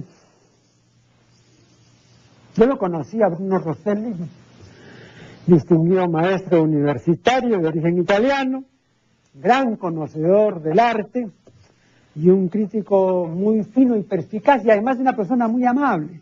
yo 2.56 2.66
lo 2.66 2.78
conocí 2.78 3.22
a 3.22 3.28
Bruno 3.28 3.58
Rosselli, 3.58 4.14
distinguido 5.46 6.08
maestro 6.08 6.62
universitario 6.62 7.58
de 7.58 7.68
origen 7.68 7.98
italiano, 7.98 8.64
gran 9.32 9.76
conocedor 9.76 10.60
del 10.62 10.78
arte 10.78 11.28
y 12.14 12.28
un 12.28 12.48
crítico 12.48 13.26
muy 13.26 13.64
fino 13.64 13.96
y 13.96 14.02
perspicaz 14.02 14.64
y 14.64 14.70
además 14.70 14.98
una 14.98 15.16
persona 15.16 15.48
muy 15.48 15.64
amable. 15.64 16.20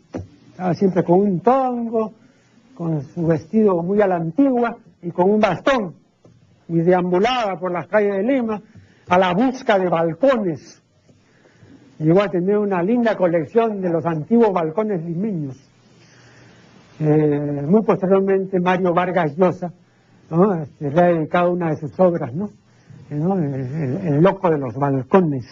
Estaba 0.51 0.73
siempre 0.73 1.03
con 1.03 1.19
un 1.19 1.39
tongo, 1.41 2.13
con 2.73 3.03
su 3.03 3.27
vestido 3.27 3.83
muy 3.83 4.01
a 4.01 4.07
la 4.07 4.15
antigua 4.15 4.77
y 5.01 5.11
con 5.11 5.29
un 5.29 5.39
bastón 5.39 5.95
y 6.69 6.77
deambulaba 6.77 7.59
por 7.59 7.71
las 7.71 7.87
calles 7.87 8.15
de 8.15 8.23
Lima 8.23 8.61
a 9.09 9.17
la 9.17 9.33
busca 9.33 9.77
de 9.77 9.89
balcones. 9.89 10.82
Llegó 11.99 12.21
a 12.21 12.29
tener 12.29 12.57
una 12.57 12.81
linda 12.81 13.15
colección 13.15 13.81
de 13.81 13.89
los 13.89 14.05
antiguos 14.05 14.51
balcones 14.51 15.03
limeños. 15.03 15.57
Eh, 16.99 17.63
muy 17.67 17.83
posteriormente 17.83 18.59
Mario 18.59 18.93
Vargas 18.93 19.35
Llosa 19.35 19.73
este, 20.61 20.89
le 20.89 21.01
ha 21.01 21.05
dedicado 21.07 21.51
una 21.51 21.69
de 21.69 21.77
sus 21.77 21.99
obras, 21.99 22.33
¿no? 22.33 22.49
Eh, 23.09 23.99
el, 24.07 24.21
loco 24.21 24.49
de 24.49 24.57
los 24.57 24.73
balcones. 24.73 25.45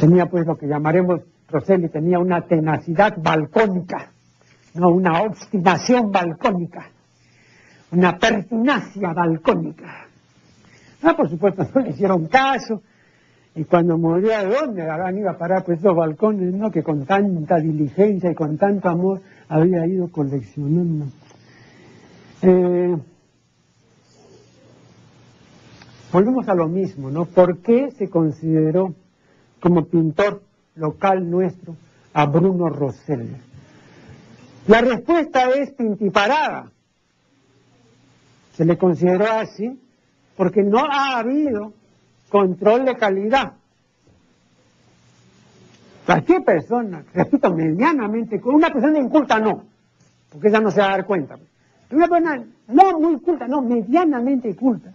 Tenía 0.00 0.26
pues 0.26 0.46
lo 0.46 0.56
que 0.56 0.66
llamaremos, 0.66 1.20
Rosselli 1.48 1.88
tenía 1.88 2.18
una 2.18 2.40
tenacidad 2.42 3.14
balcónica, 3.18 4.10
no 4.74 4.88
una 4.88 5.22
obstinación 5.22 6.10
balcónica, 6.10 6.90
una 7.92 8.18
pertinacia 8.18 9.12
balcónica. 9.12 10.06
Ah, 11.02 11.14
por 11.16 11.28
supuesto, 11.28 11.64
no 11.74 11.82
le 11.82 11.90
hicieron 11.90 12.26
caso, 12.26 12.82
y 13.56 13.64
cuando 13.64 13.96
murió, 13.96 14.30
¿de 14.30 14.46
dónde 14.46 14.82
habrán 14.90 15.16
ido 15.16 15.30
a 15.30 15.38
parar 15.38 15.64
pues 15.64 15.78
esos 15.78 15.94
balcones, 15.94 16.52
no? 16.52 16.72
Que 16.72 16.82
con 16.82 17.06
tanta 17.06 17.58
diligencia 17.58 18.30
y 18.32 18.34
con 18.34 18.58
tanto 18.58 18.88
amor 18.88 19.20
había 19.48 19.86
ido 19.86 20.10
coleccionando. 20.10 21.06
Eh, 22.42 22.96
volvemos 26.12 26.48
a 26.48 26.54
lo 26.54 26.68
mismo, 26.68 27.10
¿no? 27.10 27.26
¿Por 27.26 27.58
qué 27.58 27.92
se 27.92 28.10
consideró 28.10 28.92
como 29.60 29.84
pintor 29.84 30.42
local 30.74 31.30
nuestro 31.30 31.76
a 32.12 32.26
Bruno 32.26 32.68
Rosselli? 32.68 33.36
La 34.66 34.80
respuesta 34.80 35.48
es 35.50 35.70
pintiparada. 35.70 36.72
Se 38.54 38.64
le 38.64 38.76
consideró 38.78 39.26
así 39.30 39.80
porque 40.36 40.64
no 40.64 40.78
ha 40.90 41.18
habido 41.18 41.72
control 42.34 42.84
de 42.84 42.96
calidad. 42.96 43.52
Cualquier 46.04 46.42
persona, 46.42 47.04
repito, 47.14 47.54
medianamente, 47.54 48.40
una 48.42 48.70
persona 48.70 48.98
inculta 48.98 49.38
no, 49.38 49.62
porque 50.32 50.48
ella 50.48 50.58
no 50.58 50.72
se 50.72 50.80
va 50.80 50.86
a 50.86 50.90
dar 50.90 51.06
cuenta. 51.06 51.38
Una 51.92 52.08
persona 52.08 52.44
no 52.66 52.98
muy 52.98 53.20
culta, 53.20 53.46
no, 53.46 53.62
medianamente 53.62 54.56
culta, 54.56 54.90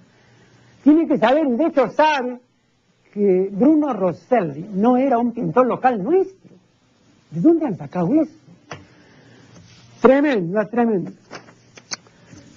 tiene 0.84 1.08
que 1.08 1.18
saber, 1.18 1.48
y 1.48 1.56
de 1.56 1.66
hecho 1.68 1.90
sabe, 1.92 2.42
que 3.14 3.50
Bruno 3.54 3.94
Rosselli 3.94 4.68
no 4.74 4.98
era 4.98 5.18
un 5.18 5.32
pintor 5.32 5.66
local 5.66 6.04
nuestro. 6.04 6.52
¿De 7.32 7.40
dónde 7.40 7.68
han 7.68 7.78
sacado 7.78 8.10
eso? 8.22 8.36
Tremendo, 10.02 10.60
tremendo. 10.68 11.12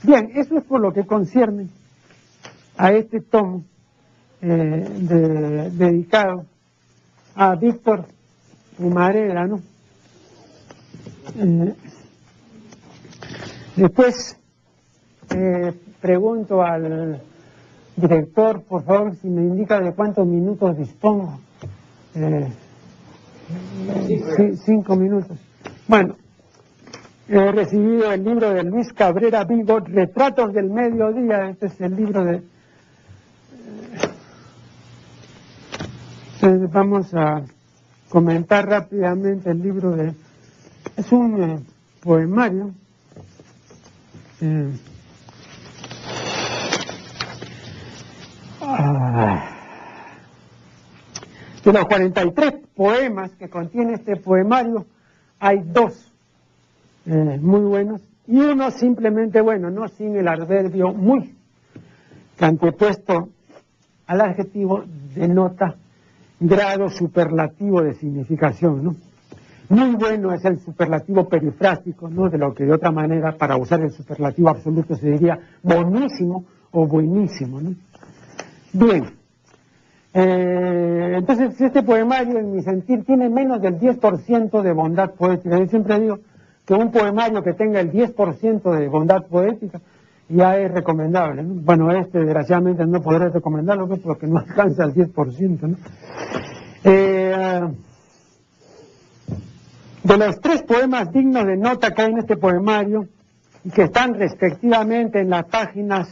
Bien, 0.03 0.33
eso 0.35 0.59
es 0.59 0.65
por 0.65 0.81
lo 0.81 0.93
que 0.93 1.07
concierne 1.07 1.69
a 2.77 2.93
este 2.93 3.21
tomo 3.21 3.63
eh, 4.43 5.69
dedicado 5.73 6.45
a 7.35 7.55
Víctor 7.55 8.07
¿no? 8.79 9.61
Eh, 11.39 11.75
después 13.77 14.37
eh, 15.31 15.73
pregunto 16.01 16.63
al 16.63 17.23
director, 17.97 18.63
por 18.63 18.85
favor, 18.85 19.15
si 19.17 19.29
me 19.29 19.43
indica 19.43 19.81
de 19.81 19.95
cuántos 19.95 20.27
minutos 20.27 20.77
dispongo. 20.77 21.39
Eh, 22.15 22.53
cinco 24.65 24.97
minutos. 24.97 25.39
Bueno, 25.89 26.17
he 27.29 27.53
recibido 27.53 28.13
el 28.13 28.25
libro 28.25 28.51
de 28.53 28.63
Luis 28.65 28.93
Cabrera 28.93 29.45
Vigo, 29.45 29.81
Retratos 29.81 30.53
del 30.53 30.71
Mediodía. 30.71 31.51
Este 31.51 31.67
es 31.67 31.81
el 31.81 31.97
libro 31.97 32.25
de... 32.25 32.43
vamos 36.43 37.15
a 37.15 37.43
comentar 38.09 38.69
rápidamente 38.69 39.51
el 39.51 39.63
libro 39.63 39.93
de... 39.93 40.13
Es 40.97 41.13
un 41.13 41.43
eh, 41.43 41.61
poemario. 42.03 42.73
Eh, 44.41 44.73
ah, 48.61 49.49
de 51.65 51.73
los 51.73 51.85
43 51.85 52.55
poemas 52.75 53.31
que 53.37 53.49
contiene 53.49 53.95
este 53.95 54.17
poemario, 54.17 54.87
hay 55.39 55.61
dos 55.65 56.13
eh, 57.07 57.39
muy 57.41 57.61
buenos 57.61 58.01
y 58.27 58.37
uno 58.39 58.73
simplemente 58.73 59.41
bueno, 59.41 59.71
no 59.71 59.87
sin 59.87 60.17
el 60.17 60.27
adverbio 60.27 60.93
muy, 60.93 61.37
que 62.37 62.45
antepuesto 62.45 63.29
al 64.07 64.21
adjetivo 64.21 64.83
denota 65.15 65.77
grado 66.43 66.89
superlativo 66.91 67.83
de 67.83 67.95
significación, 67.95 68.85
¿no? 68.85 68.97
Muy 69.69 69.95
bueno 69.95 70.33
es 70.35 70.45
el 70.45 70.59
superlativo 70.59 71.29
perifrástico, 71.29 72.09
¿no? 72.09 72.29
De 72.29 72.37
lo 72.37 72.53
que 72.55 72.65
de 72.65 72.73
otra 72.73 72.91
manera, 72.91 73.33
para 73.33 73.57
usar 73.57 73.81
el 73.81 73.91
superlativo 73.91 74.51
absoluto, 74.51 74.95
se 74.97 75.11
diría 75.11 75.39
buenísimo 75.63 76.45
o 76.73 76.87
buenísimo, 76.87 77.61
¿no? 77.61 77.75
Bien. 78.73 79.05
Eh, 80.15 81.15
entonces, 81.17 81.59
este 81.59 81.83
poemario, 81.83 82.39
en 82.39 82.53
mi 82.53 82.63
sentir, 82.63 83.05
tiene 83.05 83.31
menos 83.31 83.63
del 83.63 83.79
10% 83.79 84.63
de 84.63 84.73
bondad 84.73 85.13
poética. 85.13 85.59
Yo 85.59 85.67
siempre 85.69 86.01
digo 86.01 86.19
que 86.67 86.75
un 86.75 86.91
poemario 86.91 87.43
que 87.43 87.55
tenga 87.55 87.81
el 87.81 87.91
10% 87.91 88.79
de 88.79 88.89
bondad 88.89 89.27
poética 89.27 89.81
ya 90.33 90.57
es 90.57 90.73
recomendable. 90.73 91.43
Bueno, 91.45 91.91
este 91.93 92.21
desgraciadamente 92.21 92.87
no 92.87 93.03
podré 93.03 93.29
recomendarlo 93.29 93.87
pues, 93.87 94.01
porque 94.01 94.27
no 94.27 94.39
alcanza 94.49 94.85
el 94.85 94.95
10%. 94.95 95.61
¿no? 95.61 95.77
Eh, 96.85 97.61
de 100.03 100.19
los 100.19 100.41
tres 100.41 100.63
poemas 100.63 101.13
dignos 101.13 101.47
de 101.47 101.57
nota 101.57 101.93
que 101.93 102.03
hay 102.03 102.13
en 102.13 102.19
este 102.19 102.37
poemario 102.37 103.07
y 103.65 103.71
que 103.71 103.83
están 103.83 104.15
respectivamente 104.15 105.21
en 105.21 105.31
las 105.31 105.45
páginas 105.45 106.09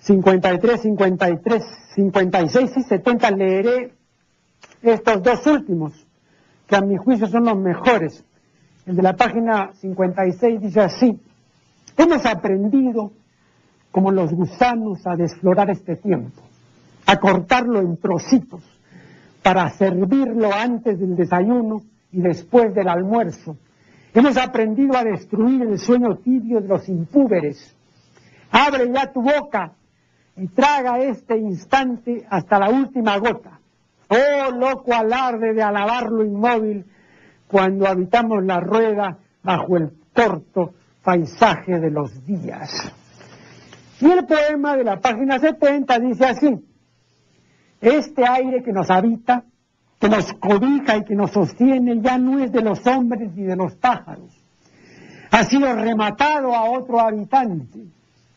53, 0.00 0.80
53, 0.80 1.62
56 1.94 2.70
y 2.76 2.82
70, 2.84 3.30
leeré 3.32 3.92
estos 4.82 5.22
dos 5.22 5.46
últimos, 5.46 5.92
que 6.66 6.76
a 6.76 6.80
mi 6.80 6.96
juicio 6.96 7.26
son 7.26 7.44
los 7.44 7.58
mejores. 7.58 8.24
El 8.86 8.96
de 8.96 9.02
la 9.02 9.14
página 9.14 9.72
56 9.80 10.60
dice 10.60 10.80
así, 10.80 11.20
hemos 11.96 12.24
aprendido 12.26 13.12
como 13.90 14.10
los 14.10 14.32
gusanos 14.32 15.06
a 15.06 15.16
desflorar 15.16 15.70
este 15.70 15.96
tiempo, 15.96 16.42
a 17.06 17.16
cortarlo 17.18 17.80
en 17.80 17.96
trocitos 17.96 18.62
para 19.42 19.70
servirlo 19.70 20.52
antes 20.52 20.98
del 20.98 21.16
desayuno 21.16 21.82
y 22.12 22.20
después 22.20 22.74
del 22.74 22.88
almuerzo. 22.88 23.56
Hemos 24.12 24.36
aprendido 24.36 24.96
a 24.96 25.04
destruir 25.04 25.62
el 25.62 25.78
sueño 25.78 26.16
tibio 26.16 26.60
de 26.60 26.68
los 26.68 26.88
impúberes. 26.88 27.74
Abre 28.50 28.90
ya 28.92 29.12
tu 29.12 29.22
boca 29.22 29.72
y 30.36 30.48
traga 30.48 30.98
este 30.98 31.38
instante 31.38 32.26
hasta 32.28 32.58
la 32.58 32.70
última 32.70 33.18
gota. 33.18 33.60
Oh, 34.08 34.50
loco 34.50 34.94
alarde 34.94 35.54
de 35.54 35.62
alabar 35.62 36.10
lo 36.10 36.24
inmóvil 36.24 36.84
cuando 37.48 37.86
habitamos 37.86 38.44
la 38.44 38.60
rueda 38.60 39.18
bajo 39.42 39.76
el 39.76 39.92
corto 40.14 40.74
paisaje 41.06 41.78
de 41.78 41.88
los 41.88 42.26
días. 42.26 42.92
Y 44.00 44.10
el 44.10 44.26
poema 44.26 44.76
de 44.76 44.82
la 44.82 44.98
página 44.98 45.38
70 45.38 46.00
dice 46.00 46.24
así, 46.26 46.48
este 47.80 48.26
aire 48.26 48.64
que 48.64 48.72
nos 48.72 48.90
habita, 48.90 49.44
que 50.00 50.08
nos 50.08 50.32
cobija 50.32 50.96
y 50.96 51.04
que 51.04 51.14
nos 51.14 51.30
sostiene 51.30 52.00
ya 52.02 52.18
no 52.18 52.40
es 52.40 52.50
de 52.50 52.60
los 52.60 52.84
hombres 52.88 53.32
ni 53.36 53.44
de 53.44 53.54
los 53.54 53.76
pájaros. 53.76 54.32
Ha 55.30 55.44
sido 55.44 55.72
rematado 55.76 56.52
a 56.52 56.70
otro 56.70 56.98
habitante. 56.98 57.84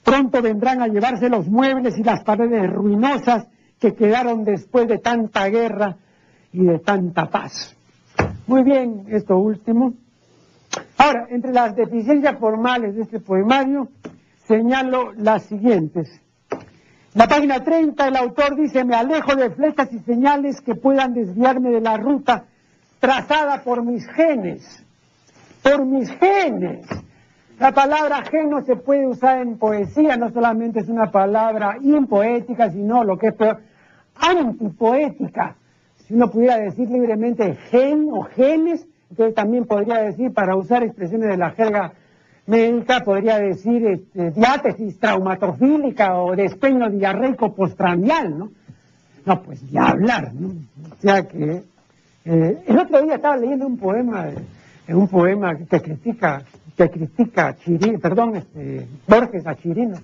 Pronto 0.03 0.39
vendrán 0.39 0.83
a 0.83 0.87
llevarse 0.87 1.27
los 1.27 1.47
muebles 1.47 1.97
y 1.97 2.03
las 2.03 2.23
paredes 2.23 2.69
ruinosas 2.69 3.47
que 3.79 3.95
quedaron 3.95 4.43
después 4.43 4.87
de 4.87 4.99
tanta 4.99 5.47
guerra 5.47 5.97
y 6.53 6.65
de 6.65 6.77
tanta 6.77 7.29
paz. 7.29 7.75
Muy 8.45 8.63
bien, 8.63 9.05
esto 9.09 9.37
último. 9.37 9.95
Ahora, 10.97 11.27
entre 11.29 11.51
las 11.53 11.75
deficiencias 11.75 12.37
formales 12.39 12.95
de 12.95 13.03
este 13.03 13.19
poemario, 13.19 13.89
señalo 14.47 15.13
las 15.13 15.43
siguientes. 15.43 16.21
La 17.13 17.27
página 17.27 17.63
30, 17.63 18.07
el 18.07 18.15
autor 18.15 18.55
dice, 18.55 18.83
me 18.83 18.95
alejo 18.95 19.35
de 19.35 19.49
flechas 19.49 19.91
y 19.91 19.99
señales 19.99 20.61
que 20.61 20.75
puedan 20.75 21.13
desviarme 21.13 21.71
de 21.71 21.81
la 21.81 21.97
ruta 21.97 22.45
trazada 22.99 23.63
por 23.63 23.83
mis 23.83 24.07
genes. 24.09 24.85
Por 25.63 25.85
mis 25.85 26.09
genes. 26.11 26.85
La 27.59 27.73
palabra 27.73 28.23
gen 28.23 28.49
no 28.49 28.61
se 28.61 28.75
puede 28.75 29.07
usar 29.07 29.39
en 29.39 29.57
poesía, 29.57 30.15
no 30.17 30.31
solamente 30.31 30.79
es 30.79 30.87
una 30.87 31.11
palabra 31.11 31.77
impoética, 31.81 32.71
sino 32.71 33.03
lo 33.03 33.17
que 33.17 33.27
es 33.27 33.33
peor, 33.33 33.59
antipoética. 34.15 35.57
Si 36.05 36.13
uno 36.13 36.29
pudiera 36.29 36.57
decir 36.57 36.89
libremente 36.89 37.55
gen 37.69 38.07
o 38.11 38.23
genes, 38.23 38.87
entonces 39.09 39.35
también 39.35 39.65
podría 39.65 39.99
decir, 40.03 40.33
para 40.33 40.55
usar 40.55 40.83
expresiones 40.83 41.29
de 41.29 41.37
la 41.37 41.51
jerga 41.51 41.93
médica, 42.45 43.01
podría 43.01 43.39
decir 43.39 43.85
este, 43.85 44.31
diátesis 44.31 44.99
traumatofílica 44.99 46.15
o 46.21 46.35
despeño 46.35 46.89
diarreico 46.89 47.53
postprandial, 47.53 48.37
¿no? 48.37 48.51
No, 49.25 49.41
pues 49.43 49.61
ya 49.69 49.89
hablar, 49.89 50.33
¿no? 50.33 50.49
O 50.49 51.01
sea 51.01 51.27
que 51.27 51.63
eh, 52.25 52.63
el 52.65 52.79
otro 52.79 53.01
día 53.01 53.15
estaba 53.15 53.37
leyendo 53.37 53.67
un 53.67 53.77
poema, 53.77 54.27
un 54.87 55.07
poema 55.07 55.55
que 55.55 55.81
critica, 55.81 56.43
que 56.75 56.89
critica 56.89 57.49
a 57.49 57.57
Chirino, 57.57 57.99
perdón, 57.99 58.35
este, 58.37 58.87
Borges 59.07 59.45
a 59.45 59.55
Chirino. 59.55 59.97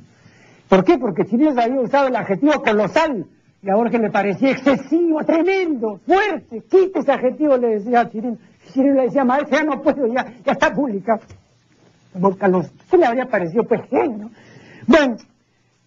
¿Por 0.67 0.83
qué? 0.83 0.97
Porque 0.97 1.25
Chirino 1.25 1.59
había 1.59 1.79
usado 1.79 2.07
el 2.07 2.15
adjetivo 2.15 2.61
colosal 2.61 3.25
y 3.63 3.69
a 3.69 3.75
Borges 3.75 3.99
le 3.99 4.11
parecía 4.11 4.51
excesivo, 4.51 5.23
tremendo, 5.23 5.99
fuerte. 6.05 6.61
Quite 6.69 6.99
ese 6.99 7.11
adjetivo, 7.11 7.57
le 7.57 7.79
decía 7.79 8.01
a 8.01 8.09
Chirino. 8.09 8.37
Chirino 8.75 8.95
le 8.95 9.03
decía, 9.03 9.23
maestro, 9.23 9.57
ya 9.57 9.63
no 9.63 9.81
puedo, 9.81 10.05
ya, 10.07 10.25
ya 10.45 10.51
está 10.51 10.73
pública. 10.73 11.17
¿Qué 12.89 12.97
le 12.97 13.05
habría 13.05 13.25
parecido? 13.25 13.63
Pues 13.63 13.81
genio. 13.89 14.29
Bueno, 14.85 15.15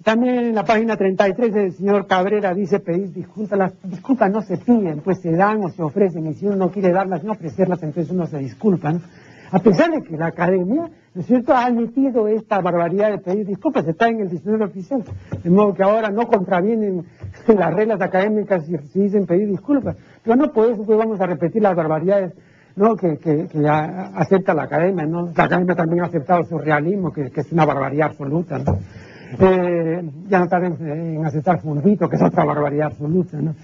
también 0.03 0.39
en 0.39 0.55
la 0.55 0.65
página 0.65 0.97
33 0.97 1.55
el 1.55 1.73
señor 1.73 2.07
Cabrera 2.07 2.55
dice 2.55 2.81
pedir 2.81 3.13
disculpas. 3.13 3.59
Las 3.59 3.73
disculpas 3.83 4.31
no 4.31 4.41
se 4.41 4.57
piden, 4.57 5.01
pues 5.01 5.21
se 5.21 5.33
dan 5.33 5.63
o 5.65 5.69
se 5.69 5.83
ofrecen. 5.83 6.27
Y 6.29 6.35
si 6.35 6.47
uno 6.47 6.57
no 6.57 6.71
quiere 6.71 6.91
darlas, 6.91 7.23
no 7.25 7.33
ofrecerlas, 7.33 7.83
entonces 7.83 8.11
uno 8.11 8.27
se 8.27 8.39
disculpa. 8.39 8.95
A 9.51 9.59
pesar 9.59 9.91
de 9.91 10.03
que 10.03 10.17
la 10.17 10.27
academia, 10.27 10.91
¿no 11.15 11.21
es 11.21 11.27
cierto?, 11.27 11.55
ha 11.55 11.67
admitido 11.67 12.29
esta 12.29 12.61
barbaridad 12.61 13.11
de 13.11 13.19
pedir 13.19 13.47
disculpas, 13.47 13.87
está 13.87 14.09
en 14.09 14.21
el 14.21 14.31
diccionario 14.31 14.67
oficial. 14.67 15.03
De 15.43 15.51
modo 15.51 15.75
que 15.75 15.83
ahora 15.83 16.11
no 16.11 16.27
contravienen 16.27 17.05
las 17.47 17.75
reglas 17.75 18.01
académicas 18.01 18.65
si, 18.67 19.01
dicen 19.01 19.27
pedir 19.27 19.49
disculpas. 19.49 19.97
Pero 20.23 20.37
no 20.37 20.53
por 20.53 20.71
eso 20.71 20.85
pues 20.85 20.99
vamos 20.99 21.21
a 21.21 21.27
repetir 21.27 21.63
las 21.63 21.77
barbaridades 21.77 22.33
que, 22.97 23.19
acepta 24.15 24.55
la 24.55 24.65
academia. 24.65 25.07
¿no? 25.07 25.33
La 25.37 25.45
academia 25.45 25.75
también 25.75 26.03
ha 26.03 26.07
aceptado 26.07 26.45
su 26.45 26.59
realismo, 26.59 27.13
que, 27.13 27.31
es 27.35 27.53
una 27.53 27.65
barbaridad 27.65 28.09
absoluta. 28.09 28.59
¿no? 28.59 28.79
Eh, 29.39 30.03
ya 30.29 30.39
no 30.39 30.49
tarden 30.49 30.77
en 30.81 31.27
aceptar 31.27 31.61
Fundito, 31.61 32.09
que 32.09 32.17
es 32.17 32.23
otra 32.23 32.45
barbaridad 32.45 32.89
absoluta. 32.89 33.39
¿no? 33.41 33.55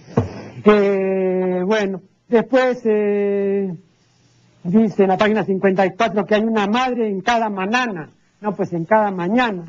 Eh, 0.64 1.62
bueno, 1.64 2.00
después 2.28 2.80
eh, 2.84 3.72
dice 4.64 5.02
en 5.02 5.08
la 5.08 5.16
página 5.16 5.44
54 5.44 6.24
que 6.24 6.34
hay 6.34 6.42
una 6.42 6.66
madre 6.66 7.08
en 7.08 7.20
cada 7.20 7.48
manana. 7.48 8.10
No, 8.40 8.54
pues 8.54 8.72
en 8.72 8.84
cada 8.84 9.10
mañana. 9.10 9.64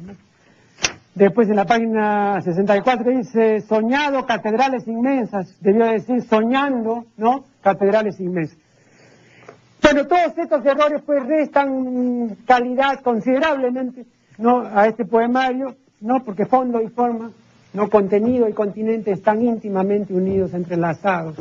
Después 1.16 1.48
en 1.48 1.56
la 1.56 1.66
página 1.66 2.42
64 2.42 3.12
dice, 3.12 3.62
soñado 3.62 4.26
catedrales 4.26 4.86
inmensas, 4.86 5.58
debió 5.62 5.86
decir 5.86 6.22
soñando, 6.24 7.06
¿no? 7.16 7.46
Catedrales 7.62 8.20
inmensas. 8.20 8.58
Bueno, 9.86 10.08
todos 10.08 10.36
estos 10.36 10.66
errores 10.66 11.04
pues 11.06 11.24
restan 11.28 12.38
calidad 12.48 13.02
considerablemente 13.04 14.04
a 14.74 14.88
este 14.88 15.06
poemario, 15.06 15.76
¿no? 16.02 16.24
porque 16.24 16.48
fondo 16.48 16.82
y 16.82 16.88
forma, 16.88 17.32
no 17.74 17.88
contenido 17.88 18.50
y 18.50 18.54
continente 18.54 19.12
están 19.12 19.44
íntimamente 19.44 20.12
unidos, 20.12 20.56
entrelazados, 20.56 21.38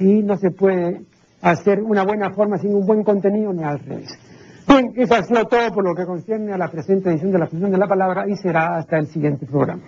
y 0.00 0.24
no 0.24 0.36
se 0.36 0.50
puede 0.50 1.02
hacer 1.40 1.80
una 1.82 2.02
buena 2.02 2.30
forma 2.30 2.58
sin 2.58 2.74
un 2.74 2.84
buen 2.84 3.04
contenido 3.04 3.52
ni 3.52 3.62
al 3.62 3.78
revés. 3.78 4.18
Bien, 4.66 4.92
eso 4.96 5.14
ha 5.14 5.22
sido 5.22 5.44
todo 5.44 5.72
por 5.72 5.84
lo 5.84 5.94
que 5.94 6.04
concierne 6.04 6.52
a 6.52 6.58
la 6.58 6.66
presente 6.66 7.10
edición 7.10 7.30
de 7.30 7.38
la 7.38 7.46
función 7.46 7.70
de 7.70 7.78
la 7.78 7.86
palabra 7.86 8.24
y 8.28 8.34
será 8.34 8.76
hasta 8.76 8.98
el 8.98 9.06
siguiente 9.06 9.46
programa. 9.46 9.82